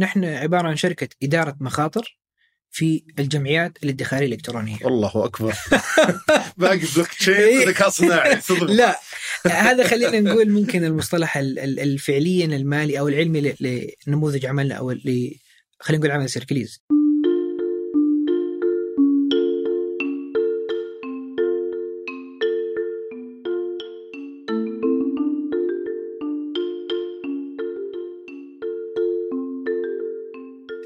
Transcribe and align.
نحن 0.00 0.24
عبارة 0.24 0.68
عن 0.68 0.76
شركة 0.76 1.08
إدارة 1.22 1.56
مخاطر 1.60 2.18
في 2.70 3.04
الجمعيات 3.18 3.78
الادخارية 3.84 4.26
الإلكترونية. 4.26 4.76
الله 4.84 5.24
أكبر. 5.24 5.54
باقي 6.56 6.78
بلوك 6.78 7.08
تشين 7.08 7.68
ذكاء 7.68 7.88
صناعي 7.88 8.40
لا 8.80 8.98
هذا 9.46 9.88
خلينا 9.88 10.20
نقول 10.20 10.50
ممكن 10.50 10.84
المصطلح 10.84 11.36
ال- 11.36 11.58
ال- 11.58 11.80
الفعليا 11.80 12.44
المالي 12.44 12.98
أو 12.98 13.08
العلمي 13.08 13.54
لنموذج 14.06 14.46
عملنا 14.46 14.74
أو 14.74 14.90
خلينا 15.80 16.00
نقول 16.04 16.10
عمل 16.10 16.30
سيركليز. 16.30 16.82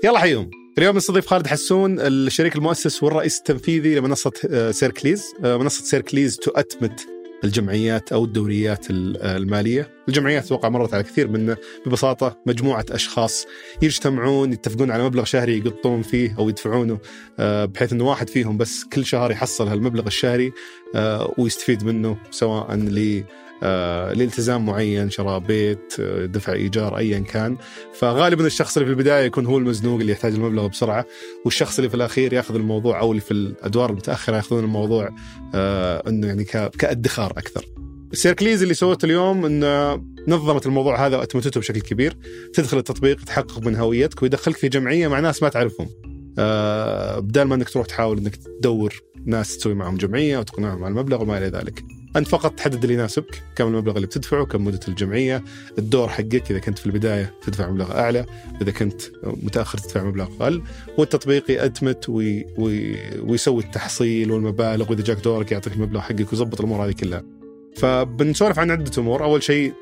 يلا 0.04 0.18
حيهم 0.18 0.50
اليوم 0.78 0.96
نستضيف 0.96 1.26
خالد 1.26 1.46
حسون 1.46 2.00
الشريك 2.00 2.56
المؤسس 2.56 3.02
والرئيس 3.02 3.38
التنفيذي 3.38 3.94
لمنصة 3.94 4.32
آه، 4.50 4.70
سيركليز 4.70 5.24
آه، 5.44 5.56
منصة 5.56 5.84
سيركليز 5.84 6.36
تؤتمت 6.36 7.06
الجمعيات 7.44 8.12
أو 8.12 8.24
الدوريات 8.24 8.90
ال- 8.90 9.16
آه، 9.22 9.36
المالية، 9.36 9.88
الجمعيات 10.08 10.44
أتوقع 10.44 10.68
مرت 10.68 10.94
على 10.94 11.02
كثير 11.02 11.28
من 11.28 11.56
ببساطة 11.86 12.38
مجموعة 12.46 12.84
أشخاص 12.90 13.46
يجتمعون 13.82 14.52
يتفقون 14.52 14.90
على 14.90 15.04
مبلغ 15.04 15.24
شهري 15.24 15.58
يقطون 15.58 16.02
فيه 16.02 16.34
أو 16.38 16.48
يدفعونه 16.48 16.98
بحيث 17.38 17.92
إنه 17.92 18.04
واحد 18.04 18.28
فيهم 18.30 18.56
بس 18.56 18.84
كل 18.84 19.06
شهر 19.06 19.30
يحصل 19.30 19.68
هالمبلغ 19.68 20.06
الشهري 20.06 20.52
ويستفيد 21.38 21.84
منه 21.84 22.16
سواء 22.30 22.74
لالتزام 24.12 24.66
معين 24.66 25.10
شراء 25.10 25.38
بيت 25.38 25.94
آه، 26.00 26.26
دفع 26.26 26.52
إيجار 26.52 26.98
ايا 26.98 27.18
كان 27.18 27.56
فغالبا 27.94 28.46
الشخص 28.46 28.76
اللي 28.76 28.86
في 28.86 28.92
البداية 28.92 29.24
يكون 29.24 29.46
هو 29.46 29.58
المزنوق 29.58 30.00
اللي 30.00 30.12
يحتاج 30.12 30.34
المبلغ 30.34 30.66
بسرعة 30.66 31.06
والشخص 31.44 31.78
اللي 31.78 31.88
في 31.88 31.94
الأخير 31.94 32.32
يأخذ 32.32 32.54
الموضوع 32.54 33.00
أو 33.00 33.10
اللي 33.10 33.20
في 33.20 33.30
الأدوار 33.30 33.90
المتأخرة 33.90 34.36
يأخذون 34.36 34.64
الموضوع 34.64 35.10
آه 35.54 36.08
إنه 36.08 36.26
يعني 36.26 36.44
كادخار 36.44 37.30
أكثر. 37.30 37.64
السيركليز 38.12 38.62
اللي 38.62 38.74
سوته 38.74 39.06
اليوم 39.06 39.44
إنه 39.44 40.02
نظمت 40.28 40.66
الموضوع 40.66 41.06
هذا 41.06 41.16
وأتمتته 41.16 41.60
بشكل 41.60 41.80
كبير 41.80 42.16
تدخل 42.52 42.78
التطبيق 42.78 43.24
تحقق 43.24 43.66
من 43.66 43.76
هويتك 43.76 44.22
ويدخلك 44.22 44.56
في 44.56 44.68
جمعية 44.68 45.08
مع 45.08 45.20
ناس 45.20 45.42
ما 45.42 45.48
تعرفهم. 45.48 45.88
آه 46.38 47.18
بدال 47.18 47.48
ما 47.48 47.54
إنك 47.54 47.68
تروح 47.68 47.86
تحاول 47.86 48.18
إنك 48.18 48.36
تدور 48.36 49.02
ناس 49.26 49.56
تسوي 49.56 49.74
معهم 49.74 49.96
جمعية 49.96 50.38
وتقنعهم 50.38 50.84
على 50.84 50.92
المبلغ 50.92 51.22
وما 51.22 51.38
إلى 51.38 51.46
ذلك. 51.46 52.03
أنت 52.16 52.28
فقط 52.28 52.54
تحدد 52.54 52.82
اللي 52.82 52.94
يناسبك، 52.94 53.42
كم 53.56 53.66
المبلغ 53.66 53.96
اللي 53.96 54.06
بتدفعه، 54.06 54.44
كم 54.44 54.64
مدة 54.64 54.80
الجمعية، 54.88 55.44
الدور 55.78 56.08
حقك 56.08 56.50
إذا 56.50 56.58
كنت 56.58 56.78
في 56.78 56.86
البداية 56.86 57.34
تدفع 57.46 57.70
مبلغ 57.70 57.92
أعلى، 57.92 58.26
إذا 58.62 58.70
كنت 58.70 59.02
متأخر 59.24 59.78
تدفع 59.78 60.04
مبلغ 60.04 60.28
أقل، 60.40 60.62
والتطبيق 60.98 61.50
يأتمت 61.50 62.08
وي 62.08 62.46
وي 62.58 62.96
ويسوي 63.20 63.62
التحصيل 63.62 64.30
والمبالغ 64.30 64.90
وإذا 64.90 65.02
جاك 65.02 65.18
دورك 65.18 65.52
يعطيك 65.52 65.72
المبلغ 65.72 66.00
حقك 66.00 66.32
ويظبط 66.32 66.60
الأمور 66.60 66.86
هذه 66.86 66.92
كلها. 66.92 67.22
فبنسولف 67.76 68.58
عن 68.58 68.70
عدة 68.70 68.90
أمور، 68.98 69.24
أول 69.24 69.42
شيء 69.42 69.72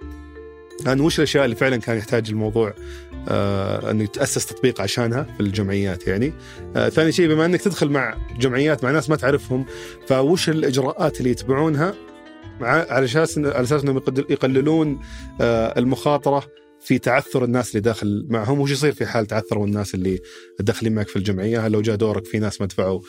عن 0.86 1.00
وش 1.00 1.18
الأشياء 1.18 1.44
اللي 1.44 1.56
فعلا 1.56 1.76
كان 1.76 1.98
يحتاج 1.98 2.30
الموضوع 2.30 2.74
آه 3.28 3.90
أنه 3.90 4.04
يتأسس 4.04 4.46
تطبيق 4.46 4.80
عشانها 4.80 5.22
في 5.22 5.40
الجمعيات 5.40 6.06
يعني. 6.06 6.32
آه 6.76 6.88
ثاني 6.88 7.12
شيء 7.12 7.28
بما 7.28 7.44
أنك 7.44 7.60
تدخل 7.60 7.88
مع 7.88 8.16
جمعيات 8.40 8.84
مع 8.84 8.90
ناس 8.90 9.10
ما 9.10 9.16
تعرفهم 9.16 9.64
فوش 10.06 10.48
الإجراءات 10.48 11.18
اللي 11.18 11.30
يتبعونها 11.30 11.94
مع 12.60 12.68
على 12.68 13.04
أساس 13.04 13.38
على 13.38 13.60
أساس 13.60 13.82
إنهم 13.82 14.02
يقللون 14.30 15.00
آه 15.40 15.78
المخاطرة 15.78 16.46
في 16.80 16.98
تعثر 16.98 17.44
الناس 17.44 17.70
اللي 17.70 17.80
داخل 17.80 18.26
معهم. 18.30 18.60
وش 18.60 18.70
يصير 18.70 18.92
في 18.92 19.06
حال 19.06 19.26
تعثروا 19.26 19.66
الناس 19.66 19.94
اللي 19.94 20.20
داخلين 20.60 20.94
معك 20.94 21.08
في 21.08 21.16
الجمعية؟ 21.16 21.66
هل 21.66 21.72
لو 21.72 21.80
جاء 21.82 21.96
دورك 21.96 22.24
في 22.26 22.38
ناس 22.38 22.60
ما 22.60 22.66
دفعوا 22.66 23.00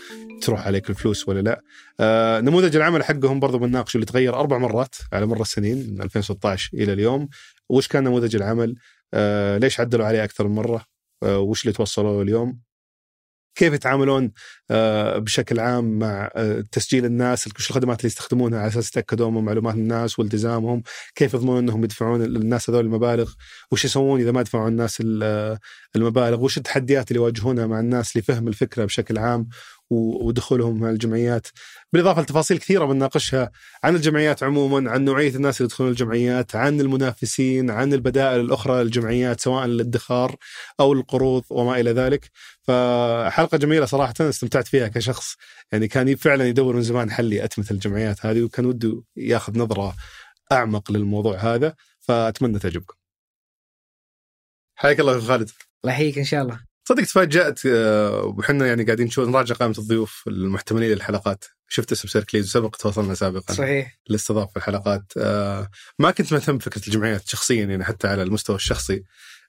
تروح 0.42 0.68
عليك 0.68 0.90
الفلوس 0.90 1.28
ولا 1.30 1.40
لا؟ 1.40 1.62
آه 2.00 2.42
نموذج 2.42 2.76
العمل 2.76 3.04
حقهم 3.04 3.40
برضو 3.40 3.58
بنناقشه 3.58 3.96
اللي 3.96 4.06
تغير 4.06 4.36
أربع 4.36 4.58
مرات 4.58 4.96
على 5.14 5.26
مر 5.26 5.42
السنين 5.42 5.94
من 5.94 6.02
2016 6.02 6.70
إلى 6.74 6.94
اليوم. 6.94 7.30
وش 7.70 7.88
كان 7.88 8.03
نموذج 8.03 8.36
العمل؟ 8.36 8.76
آه 9.14 9.58
ليش 9.58 9.80
عدلوا 9.80 10.06
عليه 10.06 10.24
أكثر 10.24 10.48
من 10.48 10.56
مرة؟ 10.56 10.86
آه 11.24 11.40
وش 11.40 11.62
اللي 11.64 11.74
توصلوا 11.74 12.24
اليوم؟ 12.24 12.59
كيف 13.56 13.74
يتعاملون 13.74 14.31
آه، 14.72 15.18
بشكل 15.18 15.59
عام 15.59 16.00
مع 16.00 16.30
آه، 16.36 16.64
تسجيل 16.72 17.06
الناس 17.06 17.47
وش 17.47 17.69
الخدمات 17.69 18.00
اللي 18.00 18.08
يستخدمونها 18.08 18.59
على 18.59 18.68
أساس 18.68 18.88
يتاكدوا 18.90 19.31
من 19.31 19.44
معلومات 19.44 19.75
الناس 19.75 20.19
والتزامهم 20.19 20.84
كيف 21.16 21.34
يضمنون 21.34 21.58
إنهم 21.58 21.84
يدفعون 21.84 22.22
للناس 22.22 22.69
هذول 22.69 22.86
المبالغ 22.86 23.31
وش 23.72 23.86
يسوون 23.86 24.19
إذا 24.22 24.31
ما 24.31 24.41
دفعوا 24.41 24.68
الناس 24.68 24.97
ال- 25.02 25.58
المبالغ 25.96 26.44
وش 26.44 26.58
التحديات 26.58 27.12
اللي 27.12 27.19
يواجهونها 27.22 27.68
مع 27.68 27.80
الناس 27.80 28.18
لفهم 28.18 28.47
الفكرة 28.47 28.86
بشكل 28.86 29.18
عام 29.18 29.47
ودخولهم 29.90 30.80
مع 30.80 30.90
الجمعيات. 30.90 31.47
بالإضافة 31.94 32.22
لتفاصيل 32.22 32.58
كثيرة 32.58 32.85
بنناقشها 32.85 33.52
عن 33.84 33.96
الجمعيات 33.96 34.44
عموما 34.44 34.91
عن 34.91 35.06
نوعية 35.06 35.35
الناس 35.35 35.62
اللي 35.62 35.66
يدخلون 35.66 35.90
الجمعيات 35.90 36.56
عن 36.56 36.81
المنافسين 36.81 37.70
عن 37.72 37.94
البدائل 37.94 38.40
الأخرى 38.40 38.84
للجمعيات 38.84 39.41
سواء 39.41 39.66
للادخار 39.66 40.35
أو 40.80 40.94
القروض 40.94 41.44
وما 41.50 41.80
إلى 41.80 41.91
ذلك. 41.91 42.30
فحلقة 42.68 43.57
جميلة 43.57 43.85
صراحة 43.85 44.13
استمتعت 44.19 44.68
فيها 44.68 44.88
كشخص. 44.88 45.35
يعني 45.72 45.88
كان 45.88 46.16
فعلا 46.16 46.47
يدور 46.47 46.75
من 46.75 46.81
زمان 46.81 47.12
حل 47.12 47.34
يأتمت 47.34 47.72
الجمعيات 47.72 48.25
هذه 48.25 48.41
وكان 48.41 48.66
وده 48.66 49.03
ياخذ 49.16 49.59
نظرة 49.59 49.96
أعمق 50.51 50.91
للموضوع 50.91 51.38
هذا. 51.38 51.75
فأتمنى 52.00 52.59
تعجبكم. 52.59 52.96
حياك 54.75 55.00
الله 55.00 55.13
يا 55.13 55.18
أخو 55.18 55.28
خالد. 55.28 55.50
الله 55.84 55.94
يحييك 55.94 56.18
إن 56.18 56.23
شاء 56.23 56.41
الله. 56.41 56.59
صدق 56.90 57.03
تفاجأت 57.03 57.66
آه، 57.66 58.34
وحنا 58.38 58.68
يعني 58.68 58.84
قاعدين 58.84 59.06
نشوف 59.06 59.29
نراجع 59.29 59.56
قائمة 59.56 59.75
الضيوف 59.78 60.23
المحتملين 60.28 60.91
للحلقات. 60.91 61.46
شفت 61.68 61.91
اسم 61.91 62.07
سيركليز 62.07 62.46
وسبق 62.46 62.75
تواصلنا 62.75 63.13
سابقا. 63.13 63.53
صحيح. 63.53 64.00
الاستضافة 64.09 64.52
في 64.52 64.57
الحلقات. 64.57 65.03
آه، 65.18 65.69
ما 66.00 66.12
كنت 66.12 66.34
مهتم 66.34 66.57
بفكرة 66.57 66.88
الجمعيات 66.88 67.28
شخصيا 67.28 67.66
يعني 67.66 67.84
حتى 67.84 68.07
على 68.07 68.23
المستوى 68.23 68.56
الشخصي. 68.56 69.03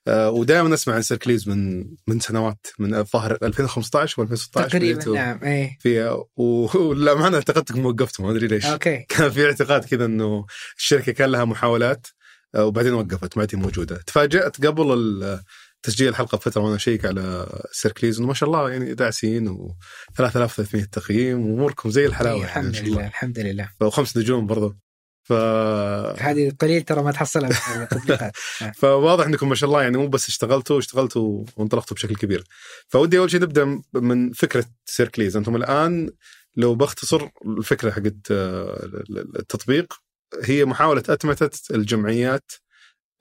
ودائما 0.07 0.73
أسمع 0.73 0.93
عن 0.93 1.01
سيركليز 1.01 1.49
من 1.49 1.85
من 2.07 2.19
سنوات 2.19 2.67
من 2.79 2.95
الظاهر 2.95 3.37
2015 3.43 4.21
و 4.21 4.23
2016 4.23 4.69
تقريبا 4.69 5.09
نعم 5.09 5.43
إيه. 5.43 5.77
فيها 5.79 6.23
وللأمانة 6.75 7.37
اعتقدتكم 7.37 7.85
وقفتوا 7.85 8.25
ما 8.25 8.31
أدري 8.31 8.47
ليش. 8.47 8.65
okay. 8.65 8.97
كان 9.09 9.29
في 9.29 9.45
اعتقاد 9.45 9.85
كذا 9.85 10.05
إنه 10.05 10.45
الشركة 10.77 11.11
كان 11.11 11.29
لها 11.29 11.45
محاولات 11.45 12.07
آه، 12.55 12.65
وبعدين 12.65 12.93
وقفت 12.93 13.37
ما 13.37 13.41
عاد 13.41 13.55
هي 13.55 13.61
موجودة. 13.61 13.97
تفاجأت 13.97 14.65
قبل 14.65 15.39
تسجيل 15.83 16.07
الحلقة 16.07 16.37
بفترة 16.37 16.61
وأنا 16.61 16.75
أشيك 16.75 17.05
على 17.05 17.47
سيركليز 17.71 18.17
إنه 18.19 18.27
ما 18.27 18.33
شاء 18.33 18.49
الله 18.49 18.69
يعني 18.69 18.93
داعسين 18.93 19.47
و 19.47 19.75
3300 20.17 20.85
تقييم 20.85 21.47
وأموركم 21.47 21.89
زي 21.89 22.05
الحلاوة 22.05 22.35
إيه، 22.35 22.47
يعني 22.47 22.67
الحمد 22.67 22.87
لله 22.87 23.07
الحمد 23.07 23.39
لله. 23.39 23.69
وخمس 23.81 24.17
نجوم 24.17 24.47
برضو. 24.47 24.75
ف 25.25 25.33
هذه 26.21 26.51
قليل 26.59 26.81
ترى 26.81 27.03
ما 27.03 27.11
تحصلها 27.11 27.49
من 27.75 27.81
التطبيقات 27.81 28.31
فواضح 28.81 29.25
إنكم 29.25 29.49
ما 29.49 29.55
شاء 29.55 29.67
الله 29.67 29.81
يعني 29.81 29.97
مو 29.97 30.07
بس 30.07 30.29
اشتغلتوا 30.29 30.79
اشتغلتوا 30.79 31.45
وانطلقتوا 31.57 31.95
بشكل 31.95 32.15
كبير. 32.15 32.43
فودي 32.87 33.19
أول 33.19 33.31
شيء 33.31 33.41
نبدأ 33.41 33.81
من 33.93 34.31
فكرة 34.31 34.65
سيركليز، 34.85 35.37
أنتم 35.37 35.55
الآن 35.55 36.09
لو 36.55 36.75
بختصر 36.75 37.29
الفكرة 37.45 37.91
حقت 37.91 38.31
آه، 38.31 38.89
التطبيق 39.39 39.93
هي 40.43 40.65
محاولة 40.65 41.03
أتمتة 41.09 41.75
الجمعيات 41.75 42.51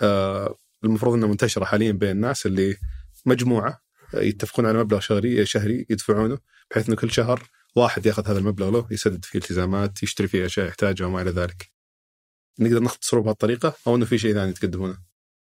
آه، 0.00 0.56
المفروض 0.84 1.14
إنها 1.14 1.28
منتشرة 1.28 1.64
حاليا 1.64 1.92
بين 1.92 2.10
الناس 2.10 2.46
اللي 2.46 2.76
مجموعة 3.26 3.80
يتفقون 4.14 4.66
على 4.66 4.78
مبلغ 4.78 5.00
شهري 5.00 5.46
شهري 5.46 5.86
يدفعونه 5.90 6.38
بحيث 6.70 6.88
إنه 6.88 6.96
كل 6.96 7.10
شهر 7.10 7.42
واحد 7.76 8.06
ياخذ 8.06 8.28
هذا 8.28 8.38
المبلغ 8.38 8.70
له 8.70 8.86
يسدد 8.90 9.24
فيه 9.24 9.38
التزامات 9.38 10.02
يشتري 10.02 10.28
فيه 10.28 10.46
أشياء 10.46 10.66
يحتاجها 10.66 11.06
وما 11.06 11.22
إلى 11.22 11.30
ذلك. 11.30 11.73
نقدر 12.58 12.82
نختصره 12.82 13.20
بهالطريقة 13.20 13.76
أو 13.86 13.96
إنه 13.96 14.04
في 14.04 14.18
شيء 14.18 14.34
ثاني 14.34 14.52
تقدمونه؟ 14.52 14.98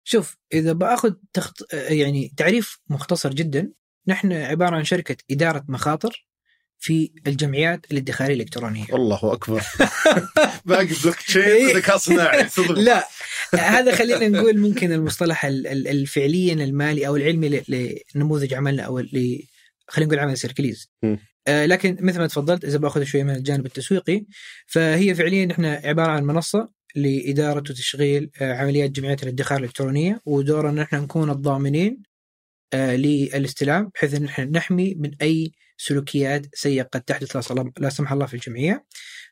شوف 0.04 0.36
إذا 0.52 0.72
بآخذ 0.72 1.12
تخط... 1.32 1.72
يعني 1.72 2.32
تعريف 2.36 2.78
مختصر 2.90 3.30
جدا 3.30 3.72
نحن 4.06 4.32
عبارة 4.32 4.76
عن 4.76 4.84
شركة 4.84 5.16
إدارة 5.30 5.64
مخاطر 5.68 6.26
في 6.78 7.12
الجمعيات 7.26 7.86
الادخارية 7.92 8.34
الإلكترونية 8.34 8.84
الله 8.92 9.32
أكبر 9.32 9.62
باقي 10.64 10.86
بلوك 11.02 11.16
تشين 11.16 11.42
إيه. 11.42 11.76
ذكاء 11.76 11.96
صناعي 11.96 12.46
لا 12.76 13.06
هذا 13.54 13.94
خلينا 13.94 14.28
نقول 14.28 14.58
ممكن 14.58 14.92
المصطلح 14.92 15.44
ال- 15.44 15.66
ال- 15.66 15.88
الفعليا 15.88 16.52
المالي 16.54 17.06
أو 17.06 17.16
العلمي 17.16 17.62
لنموذج 18.14 18.54
عملنا 18.54 18.82
أو 18.82 18.98
ل 18.98 19.42
خلينا 19.88 20.08
نقول 20.12 20.24
عمل 20.24 20.38
سيركليز. 20.38 20.90
آه 21.48 21.66
لكن 21.66 21.96
مثل 22.00 22.18
ما 22.18 22.26
تفضلت 22.26 22.64
إذا 22.64 22.78
بآخذ 22.78 23.04
شوية 23.04 23.22
من 23.22 23.36
الجانب 23.36 23.66
التسويقي 23.66 24.24
فهي 24.66 25.14
فعليا 25.14 25.52
إحنا 25.52 25.80
عبارة 25.84 26.10
عن 26.10 26.24
منصة 26.24 26.75
لإدارة 26.96 27.58
وتشغيل 27.58 28.30
آه 28.40 28.54
عمليات 28.54 28.90
جمعيات 28.90 29.22
الادخار 29.22 29.58
الإلكترونية 29.58 30.20
ودورنا 30.26 30.70
إن 30.70 30.78
إحنا 30.78 31.00
نكون 31.00 31.30
الضامنين 31.30 32.02
آه 32.72 32.96
للاستلام 32.96 33.90
بحيث 33.94 34.14
إن 34.14 34.24
إحنا 34.24 34.44
نحمي 34.44 34.94
من 34.94 35.10
أي 35.22 35.52
سلوكيات 35.76 36.46
سيئه 36.54 36.82
قد 36.82 37.00
تحدث 37.00 37.50
لا 37.78 37.88
سمح 37.88 38.12
الله 38.12 38.26
في 38.26 38.34
الجمعية 38.34 38.84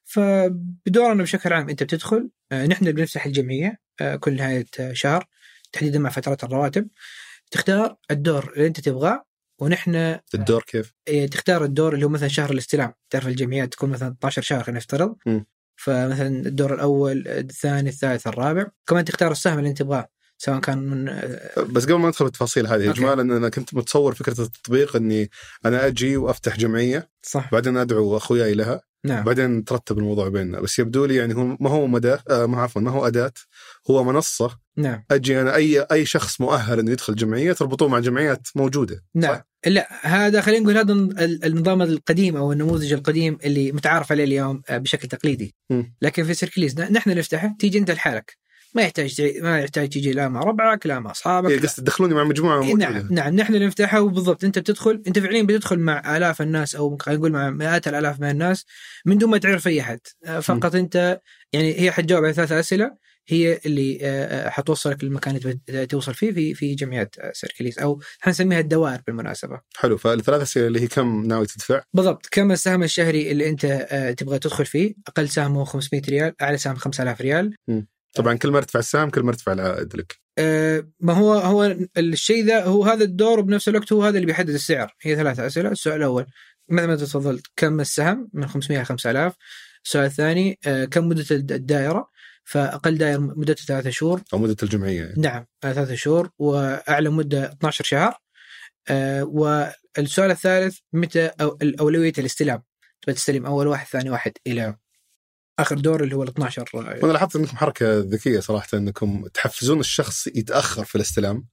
فبدورنا 0.05 1.23
بشكل 1.23 1.53
عام 1.53 1.69
أنت 1.69 1.83
بتدخل 1.83 2.31
آه، 2.53 2.67
نحن 2.67 2.93
بنفتح 2.93 3.27
الجمعية 3.27 3.79
آه، 4.01 4.17
كل 4.17 4.37
نهايه 4.37 4.67
آه، 4.81 4.93
شهر 4.93 5.29
تحديدا 5.73 5.99
مع 5.99 6.11
فترات 6.11 6.45
الرواتب 6.45 6.89
تختار 7.51 7.97
الدور 8.11 8.53
اللي 8.57 8.67
أنت 8.67 8.81
تبغاه 8.81 9.25
ونحن 9.59 10.19
الدور 10.35 10.63
كيف؟ 10.63 10.95
إيه، 11.09 11.27
تختار 11.27 11.65
الدور 11.65 11.95
اللي 11.95 12.05
هو 12.05 12.09
مثلا 12.09 12.29
شهر 12.29 12.51
الاستلام 12.51 12.93
تعرف 13.11 13.27
الجمعيات 13.27 13.73
تكون 13.73 13.91
مثلا 13.91 14.09
12 14.19 14.43
شهر 14.43 14.63
خلينا 14.63 14.79
نفترض 14.79 15.17
م. 15.27 15.41
فمثلا 15.77 16.27
الدور 16.27 16.75
الأول 16.75 17.29
الثاني 17.29 17.89
الثالث 17.89 18.27
الرابع. 18.27 18.67
كمان 18.87 19.05
تختار 19.05 19.33
السهم 19.33 19.59
اللي 19.59 19.71
أنت 19.71 19.79
تبغاه 19.79 20.09
سواء 20.39 20.61
كان 20.61 20.79
من 20.79 21.05
بس 21.73 21.85
قبل 21.85 21.95
ما 21.95 22.09
ندخل 22.09 22.25
بالتفاصيل 22.25 22.67
هذه 22.67 22.89
أوكي. 22.89 23.01
اجمالا 23.01 23.23
أنا 23.23 23.49
كنت 23.49 23.75
متصور 23.75 24.15
فكرة 24.15 24.41
التطبيق 24.41 24.97
إني 24.97 25.31
أنا 25.65 25.87
أجي 25.87 26.17
وأفتح 26.17 26.57
جمعية 26.57 27.11
صح. 27.23 27.51
بعدين 27.53 27.77
أدعو 27.77 28.17
أخوياي 28.17 28.55
لها 28.55 28.81
نعم. 29.05 29.25
بعدين 29.25 29.51
نترتب 29.51 29.99
الموضوع 29.99 30.29
بيننا. 30.29 30.61
بس 30.61 30.79
يبدو 30.79 31.05
لي 31.05 31.17
يعني 31.17 31.35
هو 31.35 31.45
ما 31.61 31.71
هو 31.71 31.87
مدى 31.87 32.17
آه 32.31 32.47
ما 32.47 32.63
عفوا 32.63 32.83
ما 32.83 32.91
هو 32.91 33.07
أداة 33.07 33.33
هو 33.91 34.05
منصة 34.05 34.59
نعم. 34.77 35.05
أجي 35.11 35.41
أنا 35.41 35.55
أي 35.55 35.81
أي 35.93 36.07
شخص 36.07 36.41
مؤهل 36.41 36.79
إنه 36.79 36.91
يدخل 36.91 37.15
جمعية 37.15 37.53
تربطوه 37.53 37.89
مع 37.89 37.99
جمعيات 37.99 38.49
موجودة 38.57 39.05
نعم. 39.15 39.41
لا 39.67 39.89
هذا 40.03 40.41
خلينا 40.41 40.63
نقول 40.63 40.77
هذا 40.79 40.93
ال- 40.93 41.45
النظام 41.45 41.83
القديم 41.83 42.37
أو 42.37 42.53
النموذج 42.53 42.93
القديم 42.93 43.39
اللي 43.45 43.73
متعارف 43.73 44.13
عليه 44.13 44.25
اليوم 44.25 44.63
آه، 44.69 44.79
بشكل 44.79 45.09
تقليدي. 45.09 45.55
مم. 45.71 45.97
لكن 46.03 46.25
في 46.25 46.35
سيركليز 46.35 46.81
نحن 46.81 47.11
نفتحه 47.11 47.57
تيجي 47.59 47.79
أنت 47.79 47.91
لحالك. 47.91 48.37
ما 48.75 48.83
يحتاج 48.83 49.23
ما 49.43 49.59
يحتاج 49.61 49.89
تيجي 49.89 50.13
لا 50.13 50.29
مع 50.29 50.41
ربعك 50.41 50.87
لا 50.87 50.99
مع 51.01 51.11
أصحابك. 51.11 51.51
إيه 51.51 51.61
قصدي 51.61 51.83
تدخلوني 51.83 52.15
مع 52.15 52.25
مجموعة 52.25 52.63
إيه، 52.63 52.67
موجودة. 52.67 52.87
نعم 52.91 53.07
نعم. 53.11 53.37
نحن 53.37 53.55
اللي 53.55 53.67
نفتحها 53.67 54.01
وبالضبط 54.01 54.45
أنت 54.45 54.59
بتدخل 54.59 55.03
أنت 55.07 55.19
فعليا 55.19 55.43
بتدخل 55.43 55.79
مع 55.79 56.17
آلاف 56.17 56.43
الناس 56.43 56.75
أو 56.75 56.97
خلينا 57.01 57.19
نقول 57.19 57.33
مع 57.33 57.51
مئات 57.51 57.89
الآلاف 57.89 58.21
من 58.21 58.31
الناس 58.31 58.65
من 59.07 59.19
دون 59.19 59.31
ما 59.31 59.39
تعرف 59.39 59.69
أي 59.69 59.81
أحد. 59.81 60.01
آه، 60.25 60.41
فقط 60.41 60.75
أنت 60.75 61.21
يعني 61.53 61.81
هي 61.81 61.91
حتجاوب 61.93 62.25
على 62.25 62.33
ثلاث 62.33 62.53
أسئلة. 62.53 63.05
هي 63.27 63.61
اللي 63.67 63.99
آه، 64.03 64.47
آه، 64.47 64.49
حتوصلك 64.49 65.05
للمكان 65.05 65.41
اللي 65.69 65.87
توصل 65.87 66.15
فيه 66.15 66.33
في 66.33 66.55
في 66.55 66.75
جمعيه 66.75 67.11
آه، 67.21 67.33
سيركليز 67.35 67.79
أو 67.79 68.01
إحنا 68.21 68.31
نسميها 68.31 68.61
الدوائر 68.61 69.01
بالمناسبة. 69.07 69.61
حلو 69.77 69.97
فالثلاث 69.97 70.43
أسئلة 70.43 70.67
اللي 70.67 70.81
هي 70.81 70.87
كم 70.87 71.25
ناوي 71.27 71.47
تدفع؟ 71.47 71.83
بالضبط 71.95 72.27
كم 72.31 72.53
السهم 72.53 72.83
الشهري 72.83 73.31
اللي 73.31 73.49
أنت 73.49 73.65
آه، 73.65 74.11
تبغى 74.13 74.39
تدخل 74.39 74.67
فيه؟ 74.67 74.95
أقل 75.09 75.29
سهم 75.29 75.57
هو 75.57 75.65
500 75.65 76.03
ريال 76.09 76.35
أعلى 76.43 76.59
سهم 76.59 76.75
5000 76.77 77.21
ريال. 77.21 77.55
طبعا 78.15 78.35
كل 78.35 78.51
ما 78.51 78.59
ارتفع 78.59 78.79
السهم 78.79 79.11
كل 79.11 79.21
ما 79.23 79.29
ارتفع 79.31 79.53
العائد 79.53 79.97
لك 79.97 80.21
ما 81.01 81.13
هو 81.13 81.33
هو 81.35 81.77
الشيء 81.97 82.45
ذا 82.45 82.65
هو 82.65 82.85
هذا 82.85 83.05
الدور 83.05 83.39
وبنفس 83.39 83.69
الوقت 83.69 83.93
هو 83.93 84.03
هذا 84.05 84.17
اللي 84.17 84.27
بيحدد 84.27 84.51
السعر. 84.51 84.95
هي 85.03 85.17
ثلاث 85.17 85.41
أسئلة 85.41 85.69
السؤال 85.69 85.97
الأول 85.97 86.27
مثل 86.69 86.87
ما 86.87 86.97
تفضلت؟ 86.97 87.47
كم 87.57 87.81
السهم 87.81 88.29
من 88.33 88.47
500 88.47 88.83
ل 88.83 88.87
5000 88.87 89.33
السؤال 89.85 90.05
الثاني 90.05 90.59
كم 90.91 91.09
مدة 91.09 91.25
الد- 91.31 91.53
الدائرة؟ 91.53 92.09
فأقل 92.45 92.99
دائره 92.99 93.19
مدته 93.19 93.65
ثلاثة 93.65 93.91
شهور. 93.91 94.23
أو 94.33 94.39
مدة 94.39 94.57
الجمعية. 94.63 95.01
يعني. 95.01 95.15
نعم 95.17 95.47
ثلاثة 95.63 95.95
شهور 95.95 96.31
وأعلى 96.39 97.09
مدة 97.11 97.53
12 97.53 97.85
شهر. 97.85 98.19
آه، 98.89 99.25
والسؤال 99.25 100.31
الثالث 100.31 100.79
متى 100.93 101.27
أو 101.27 101.59
الأولوية 101.63 102.13
الاستلام 102.19 102.63
تبغى 103.03 103.15
تستلم 103.15 103.47
أول 103.47 103.67
واحد 103.67 103.87
ثاني 103.87 104.11
واحد 104.11 104.33
إلى 104.47 104.77
آخر 105.59 105.79
دور 105.79 106.05
اللي 106.05 106.17
هو 106.17 106.23
ال 106.23 106.29
12 106.29 106.65
وأنا 106.75 107.13
لاحظت 107.13 107.37
إنكم 107.37 107.57
حركة 107.57 107.99
ذكية 107.99 108.41
صراحة 108.41 108.69
إنكم 108.75 109.27
تحفزون 109.35 109.81
الشخص 109.81 110.27
يتأخر 110.27 110.85
في 110.85 110.95
الاستلام. 110.97 111.47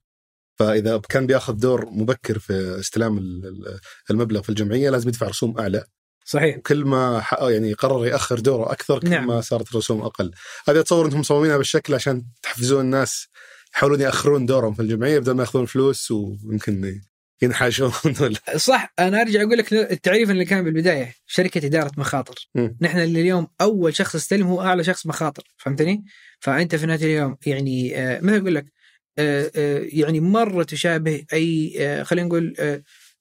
فإذا 0.59 0.97
كان 1.09 1.27
بياخذ 1.27 1.53
دور 1.53 1.89
مبكر 1.89 2.39
في 2.39 2.79
استلام 2.79 3.17
ال- 3.17 3.45
ال- 3.45 3.79
المبلغ 4.11 4.41
في 4.41 4.49
الجمعية 4.49 4.89
لازم 4.89 5.09
يدفع 5.09 5.27
رسوم 5.27 5.59
أعلى. 5.59 5.83
صحيح. 6.25 6.57
كل 6.57 6.85
ما 6.85 7.23
يعني 7.41 7.73
قرر 7.73 8.05
يأخر 8.05 8.39
دوره 8.39 8.71
أكثر 8.71 8.99
كل 8.99 9.09
نعم. 9.09 9.27
ما 9.27 9.41
صارت 9.41 9.71
الرسوم 9.71 10.01
أقل. 10.01 10.31
هذا 10.67 10.79
اتصور 10.79 11.07
انهم 11.07 11.19
مصممينها 11.19 11.57
بالشكل 11.57 11.93
عشان 11.93 12.23
تحفزون 12.41 12.81
الناس 12.81 13.27
يحاولون 13.75 14.01
يأخرون 14.01 14.45
دورهم 14.45 14.73
في 14.73 14.81
الجمعية 14.81 15.19
بدل 15.19 15.31
ما 15.31 15.43
يأخذون 15.43 15.65
فلوس 15.65 16.11
ويمكن 16.11 17.01
ينحاشون. 17.41 17.91
ولا. 18.21 18.57
صح 18.57 18.93
أنا 18.99 19.21
أرجع 19.21 19.41
أقول 19.41 19.57
لك 19.57 19.73
التعريف 19.73 20.29
اللي 20.29 20.45
كان 20.45 20.63
بالبداية 20.63 21.15
شركة 21.27 21.65
إدارة 21.65 21.91
مخاطر. 21.97 22.49
مم. 22.55 22.77
نحن 22.81 22.99
اللي 22.99 23.21
اليوم 23.21 23.47
أول 23.61 23.95
شخص 23.95 24.15
استلم 24.15 24.47
هو 24.47 24.61
أعلى 24.61 24.83
شخص 24.83 25.05
مخاطر 25.05 25.43
فهمتني؟ 25.57 26.05
فأنت 26.39 26.75
في 26.75 26.85
نهاية 26.85 27.03
اليوم 27.03 27.37
يعني 27.45 27.97
آه 27.97 28.21
مثل 28.21 28.37
أقول 28.37 28.55
لك 28.55 28.65
آه 29.17 29.51
آه 29.55 29.81
يعني 29.83 30.19
مرة 30.19 30.63
تشابه 30.63 31.25
أي 31.33 32.05
خلينا 32.05 32.27
نقول 32.27 32.53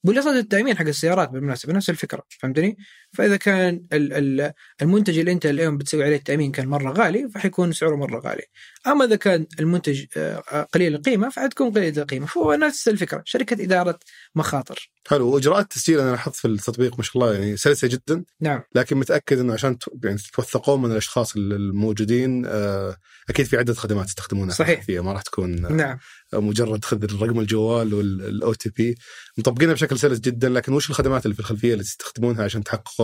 بوليصة 0.05 0.38
التأمين 0.38 0.79
حق 0.79 0.87
السيارات 0.87 1.31
بالمناسبة 1.31 1.73
نفس 1.73 1.91
الفكرة 1.91 2.23
فهمتني؟ 2.29 2.76
فإذا 3.12 3.36
كان 3.36 3.86
ال- 3.92 4.12
ال- 4.12 4.52
المنتج 4.82 5.18
اللي 5.18 5.32
أنت 5.32 5.46
اليوم 5.46 5.78
بتسوي 5.78 6.04
عليه 6.04 6.16
التأمين 6.16 6.52
كان 6.52 6.68
مرة 6.68 6.92
غالي 6.92 7.28
فحيكون 7.34 7.72
سعره 7.72 7.96
مرة 7.96 8.20
غالي. 8.20 8.42
أما 8.86 9.04
إذا 9.04 9.16
كان 9.16 9.46
المنتج 9.60 10.04
آه، 10.16 10.66
قليل 10.74 10.94
القيمة 10.94 11.28
فحتكون 11.30 11.70
قليلة 11.70 12.02
القيمة. 12.02 12.26
فهو 12.26 12.54
نفس 12.54 12.88
الفكرة 12.88 13.22
شركة 13.24 13.64
إدارة 13.64 13.98
مخاطر. 14.34 14.90
حلو. 15.08 15.28
وإجراءات 15.28 15.62
التسجيل 15.64 16.00
أنا 16.00 16.10
لاحظت 16.10 16.36
في 16.36 16.48
التطبيق 16.48 16.96
ما 16.96 17.02
شاء 17.02 17.12
الله 17.14 17.34
يعني 17.34 17.56
سلسة 17.56 17.88
جدا. 17.88 18.24
نعم. 18.40 18.62
لكن 18.74 18.96
متأكد 18.96 19.38
إنه 19.38 19.52
عشان 19.52 19.76
يعني 20.04 20.18
تتوثقون 20.18 20.82
من 20.82 20.92
الأشخاص 20.92 21.36
الموجودين 21.36 22.46
آه، 22.46 22.96
أكيد 23.30 23.46
في 23.46 23.56
عدة 23.56 23.74
خدمات 23.74 24.06
تستخدمونها 24.06 24.54
صحيح. 24.54 24.82
فيها 24.82 25.02
ما 25.02 25.12
راح 25.12 25.22
تكون 25.22 25.76
نعم. 25.76 25.98
مجرد 26.32 26.84
خذ 26.84 27.22
رقم 27.22 27.40
الجوال 27.40 27.94
وال 27.94 28.52
OTP 28.55 28.94
مطبقينها 29.38 29.74
بشكل 29.74 29.98
سلس 29.98 30.20
جدا 30.20 30.48
لكن 30.48 30.72
وش 30.72 30.90
الخدمات 30.90 31.24
اللي 31.24 31.34
في 31.34 31.40
الخلفية 31.40 31.72
اللي 31.72 31.84
تستخدمونها 31.84 32.44
عشان 32.44 32.64
تحققون 32.64 33.00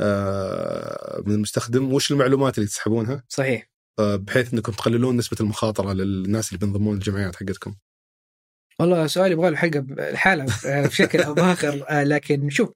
آه، 0.00 1.22
من 1.26 1.34
المستخدم. 1.34 1.92
وش 1.92 2.12
المعلومات 2.12 2.58
اللي 2.58 2.68
تسحبونها؟ 2.68 3.24
صحيح. 3.28 3.70
آه، 3.98 4.16
بحيث 4.16 4.54
إنكم 4.54 4.72
تقللون 4.72 5.16
نسبة 5.16 5.36
المخاطرة 5.40 5.92
للناس 5.92 6.48
اللي 6.48 6.58
بينضمون 6.58 6.94
للجمعيات 6.94 7.36
حقتكم. 7.36 7.74
والله 8.80 9.06
سؤال 9.06 9.32
يبغى 9.32 9.50
له 9.50 9.56
حلقه 9.56 9.78
الحالة 10.10 10.44
بشكل 10.64 11.20
أو 11.22 11.34
بآخر 11.34 11.84
آه، 11.88 12.04
لكن 12.04 12.50
شوف 12.50 12.70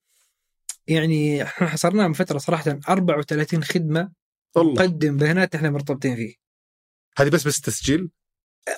يعني 0.86 1.42
إحنا 1.42 1.66
حصرناه 1.68 2.06
من 2.06 2.12
فترة 2.12 2.38
صراحة 2.38 2.78
34 2.88 3.64
خدمة 3.64 4.12
والله. 4.56 4.72
نقدم 4.72 5.16
بيانات 5.16 5.54
إحنا 5.54 5.70
مرتبطين 5.70 6.16
فيه. 6.16 6.34
هذه 7.18 7.28
بس 7.28 7.46
بس 7.46 7.60
تسجيل؟ 7.60 8.10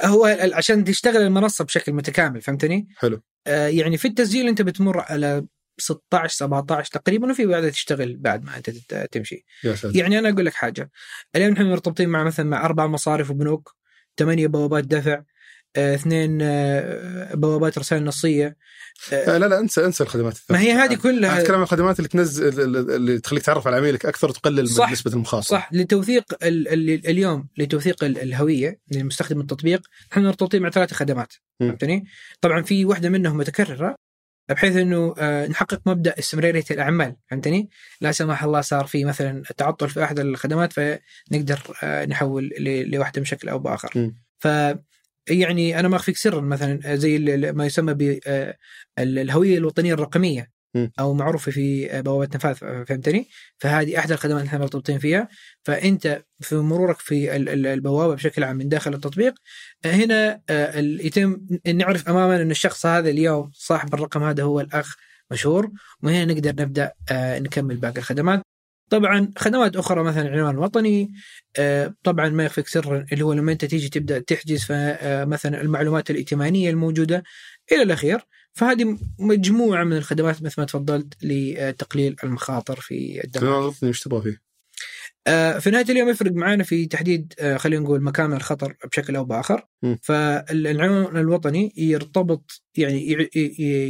هو 0.03 0.27
عشان 0.53 0.85
تشتغل 0.85 1.17
المنصة 1.17 1.65
بشكل 1.65 1.93
متكامل 1.93 2.43
فهمتني؟ 2.43 2.89
حلو. 2.97 3.23
آه 3.47 3.69
يعني 3.69 3.97
في 3.97 4.09
التسجيل 4.09 4.49
أنت 4.49 4.63
بتمر 4.63 5.01
على 5.01 5.47
16 5.79 6.37
17 6.37 6.91
تقريبا 6.93 7.31
وفي 7.31 7.47
بعدها 7.47 7.71
تشتغل 7.71 8.17
بعد 8.17 8.45
ما 8.45 8.57
أنت 8.57 8.71
تمشي 9.13 9.45
يعني 9.95 10.19
أنا 10.19 10.29
أقول 10.29 10.47
لك 10.47 10.55
حاجة 10.55 10.91
اليوم 11.37 11.53
إحنا 11.53 11.65
مرتبطين 11.65 12.09
مع 12.09 12.25
مثلا 12.25 12.47
مع 12.47 12.65
أربع 12.65 12.87
مصارف 12.87 13.31
وبنوك 13.31 13.75
ثمانية 14.19 14.47
بوابات 14.47 14.85
دفع 14.85 15.23
آه، 15.79 15.95
اثنين 15.95 16.39
آه، 16.43 17.35
بوابات 17.35 17.79
رسائل 17.79 18.05
نصية 18.05 18.57
آه، 19.13 19.39
لا 19.39 19.47
لا 19.47 19.59
انسى 19.61 19.85
انسى 19.85 20.03
الخدمات 20.03 20.39
ما 20.51 20.61
هي 20.61 20.73
هذه 20.73 20.87
أنا 20.87 20.95
كلها 20.95 21.41
أتكلم 21.41 21.57
عن 21.57 21.63
الخدمات 21.63 21.99
اللي 21.99 22.09
تنزل 22.09 22.77
اللي 22.91 23.19
تخليك 23.19 23.43
تعرف 23.43 23.67
على 23.67 23.77
عميلك 23.77 24.07
أكثر 24.07 24.29
وتقلل 24.29 24.69
صح. 24.69 24.87
من 24.87 24.93
نسبه 24.93 25.13
المخاطره 25.13 25.47
صح 25.47 25.69
لتوثيق 25.73 26.25
ال 26.43 26.69
ال 26.69 27.07
اليوم 27.09 27.49
لتوثيق 27.59 28.05
ال- 28.05 28.19
الهوية 28.19 28.81
لمستخدم 28.91 29.41
التطبيق 29.41 29.87
إحنا 30.13 30.23
مرتبطين 30.23 30.63
مع 30.63 30.71
ثلاث 30.71 30.93
خدمات. 30.93 31.33
فهمتني؟ 31.61 32.05
طبعا 32.41 32.63
في 32.63 32.85
واحدة 32.85 33.09
منهم 33.09 33.37
متكررة 33.37 33.97
بحيث 34.49 34.77
إنه 34.77 35.15
آه، 35.19 35.47
نحقق 35.47 35.81
مبدأ 35.87 36.15
استمرارية 36.19 36.65
الأعمال 36.71 37.17
فهمتني؟ 37.31 37.69
لا 38.01 38.13
سمح 38.13 38.45
الله 38.45 38.61
صار 38.61 38.87
في 38.87 39.05
مثلا 39.05 39.43
تعطل 39.57 39.89
في 39.89 40.05
أحد 40.05 40.19
الخدمات 40.19 40.73
فنقدر 40.73 41.59
آه، 41.83 42.05
نحول 42.05 42.45
ل- 42.59 42.91
لواحده 42.91 43.21
بشكل 43.23 43.49
أو 43.49 43.59
بآخر. 43.59 43.99
م. 43.99 44.15
ف 44.39 44.49
يعني 45.31 45.81
أنا 45.81 45.89
ما 45.89 45.97
أخفيك 45.97 46.17
سرا 46.17 46.41
مثلا 46.41 46.97
زي 46.97 47.17
ال- 47.17 47.45
ال- 47.45 47.57
ما 47.57 47.67
يسمى 47.67 47.95
بالهويه 48.99 49.59
الوطنية 49.59 49.95
الرقمية. 49.95 50.56
أو 51.01 51.15
معروفه 51.15 51.53
في 51.53 51.89
بوابة 52.03 52.29
نفاذ 52.37 52.55
فهمتني؟ 52.55 53.29
فهذه 53.59 53.99
أحد 53.99 54.13
الخدمات 54.13 54.39
اللي 54.41 54.49
إحنا 54.49 54.59
مرتبطين 54.59 54.99
فيها. 54.99 55.29
فأنت 55.65 56.25
في 56.41 56.55
مرورك 56.57 56.99
في 56.99 57.37
ال- 57.37 57.49
ال- 57.49 57.67
البوابة 57.67 58.15
بشكل 58.15 58.45
عام 58.45 58.57
من 58.57 58.69
داخل 58.69 58.95
التطبيق 58.95 59.35
هنا 59.85 60.41
آه، 60.51 60.79
يتم 60.79 61.41
نعرف 61.75 62.09
اماما 62.09 62.43
إن 62.43 62.51
الشخص 62.51 62.87
هذا 62.87 63.11
اليوم 63.11 63.51
صاحب 63.55 63.95
الرقم 63.95 64.23
هذا 64.23 64.43
هو 64.43 64.61
الأخ 64.61 64.97
مشهور 65.31 65.71
وهنا 66.03 66.25
نقدر 66.25 66.51
نبدأ 66.63 66.93
آه، 67.11 67.39
نكمل 67.39 67.77
باقي 67.77 67.99
الخدمات. 67.99 68.43
طبعا 68.91 69.31
خدمات 69.39 69.77
أخرى 69.77 70.03
مثلا 70.03 70.23
العنوان 70.23 70.55
الوطني 70.55 71.13
آه، 71.59 71.95
طبعا 72.03 72.29
ما 72.29 72.45
يخفيك 72.45 72.69
سرا 72.69 73.07
اللي 73.13 73.25
هو 73.25 73.33
لما 73.33 73.53
أنت 73.53 73.65
تيجي 73.65 73.89
تبدأ 73.89 74.19
تحجز 74.19 74.65
فمثلا 74.65 75.61
المعلومات 75.61 76.11
الائتمانية 76.11 76.71
الموجودة 76.71 77.23
إلى 77.73 77.83
الأخير 77.83 78.21
فهذه 78.53 78.99
مجموعة 79.19 79.85
من 79.85 79.97
الخدمات 79.97 80.43
مثل 80.43 80.55
ما 80.61 80.67
تفضلت 80.67 81.15
لتقليل 81.23 82.17
المخاطر 82.25 82.81
في 82.81 83.25
الدمار 83.25 83.75
إيش 83.83 84.01
تبغى 84.01 84.23
فيه؟ 84.23 84.47
آه، 85.27 85.59
في 85.59 85.71
نهاية 85.71 85.85
اليوم 85.91 86.09
يفرق 86.09 86.33
معنا 86.33 86.65
في 86.65 86.87
تحديد 86.87 87.35
آه، 87.39 87.57
خلينا 87.57 87.83
نقول 87.83 88.03
مكان 88.03 88.33
الخطر 88.33 88.77
بشكل 88.93 89.17
أو 89.17 89.25
بآخر. 89.25 89.67
فالعنوان 90.03 91.17
الوطني 91.17 91.73
يرتبط 91.77 92.63
يعني 92.77 93.29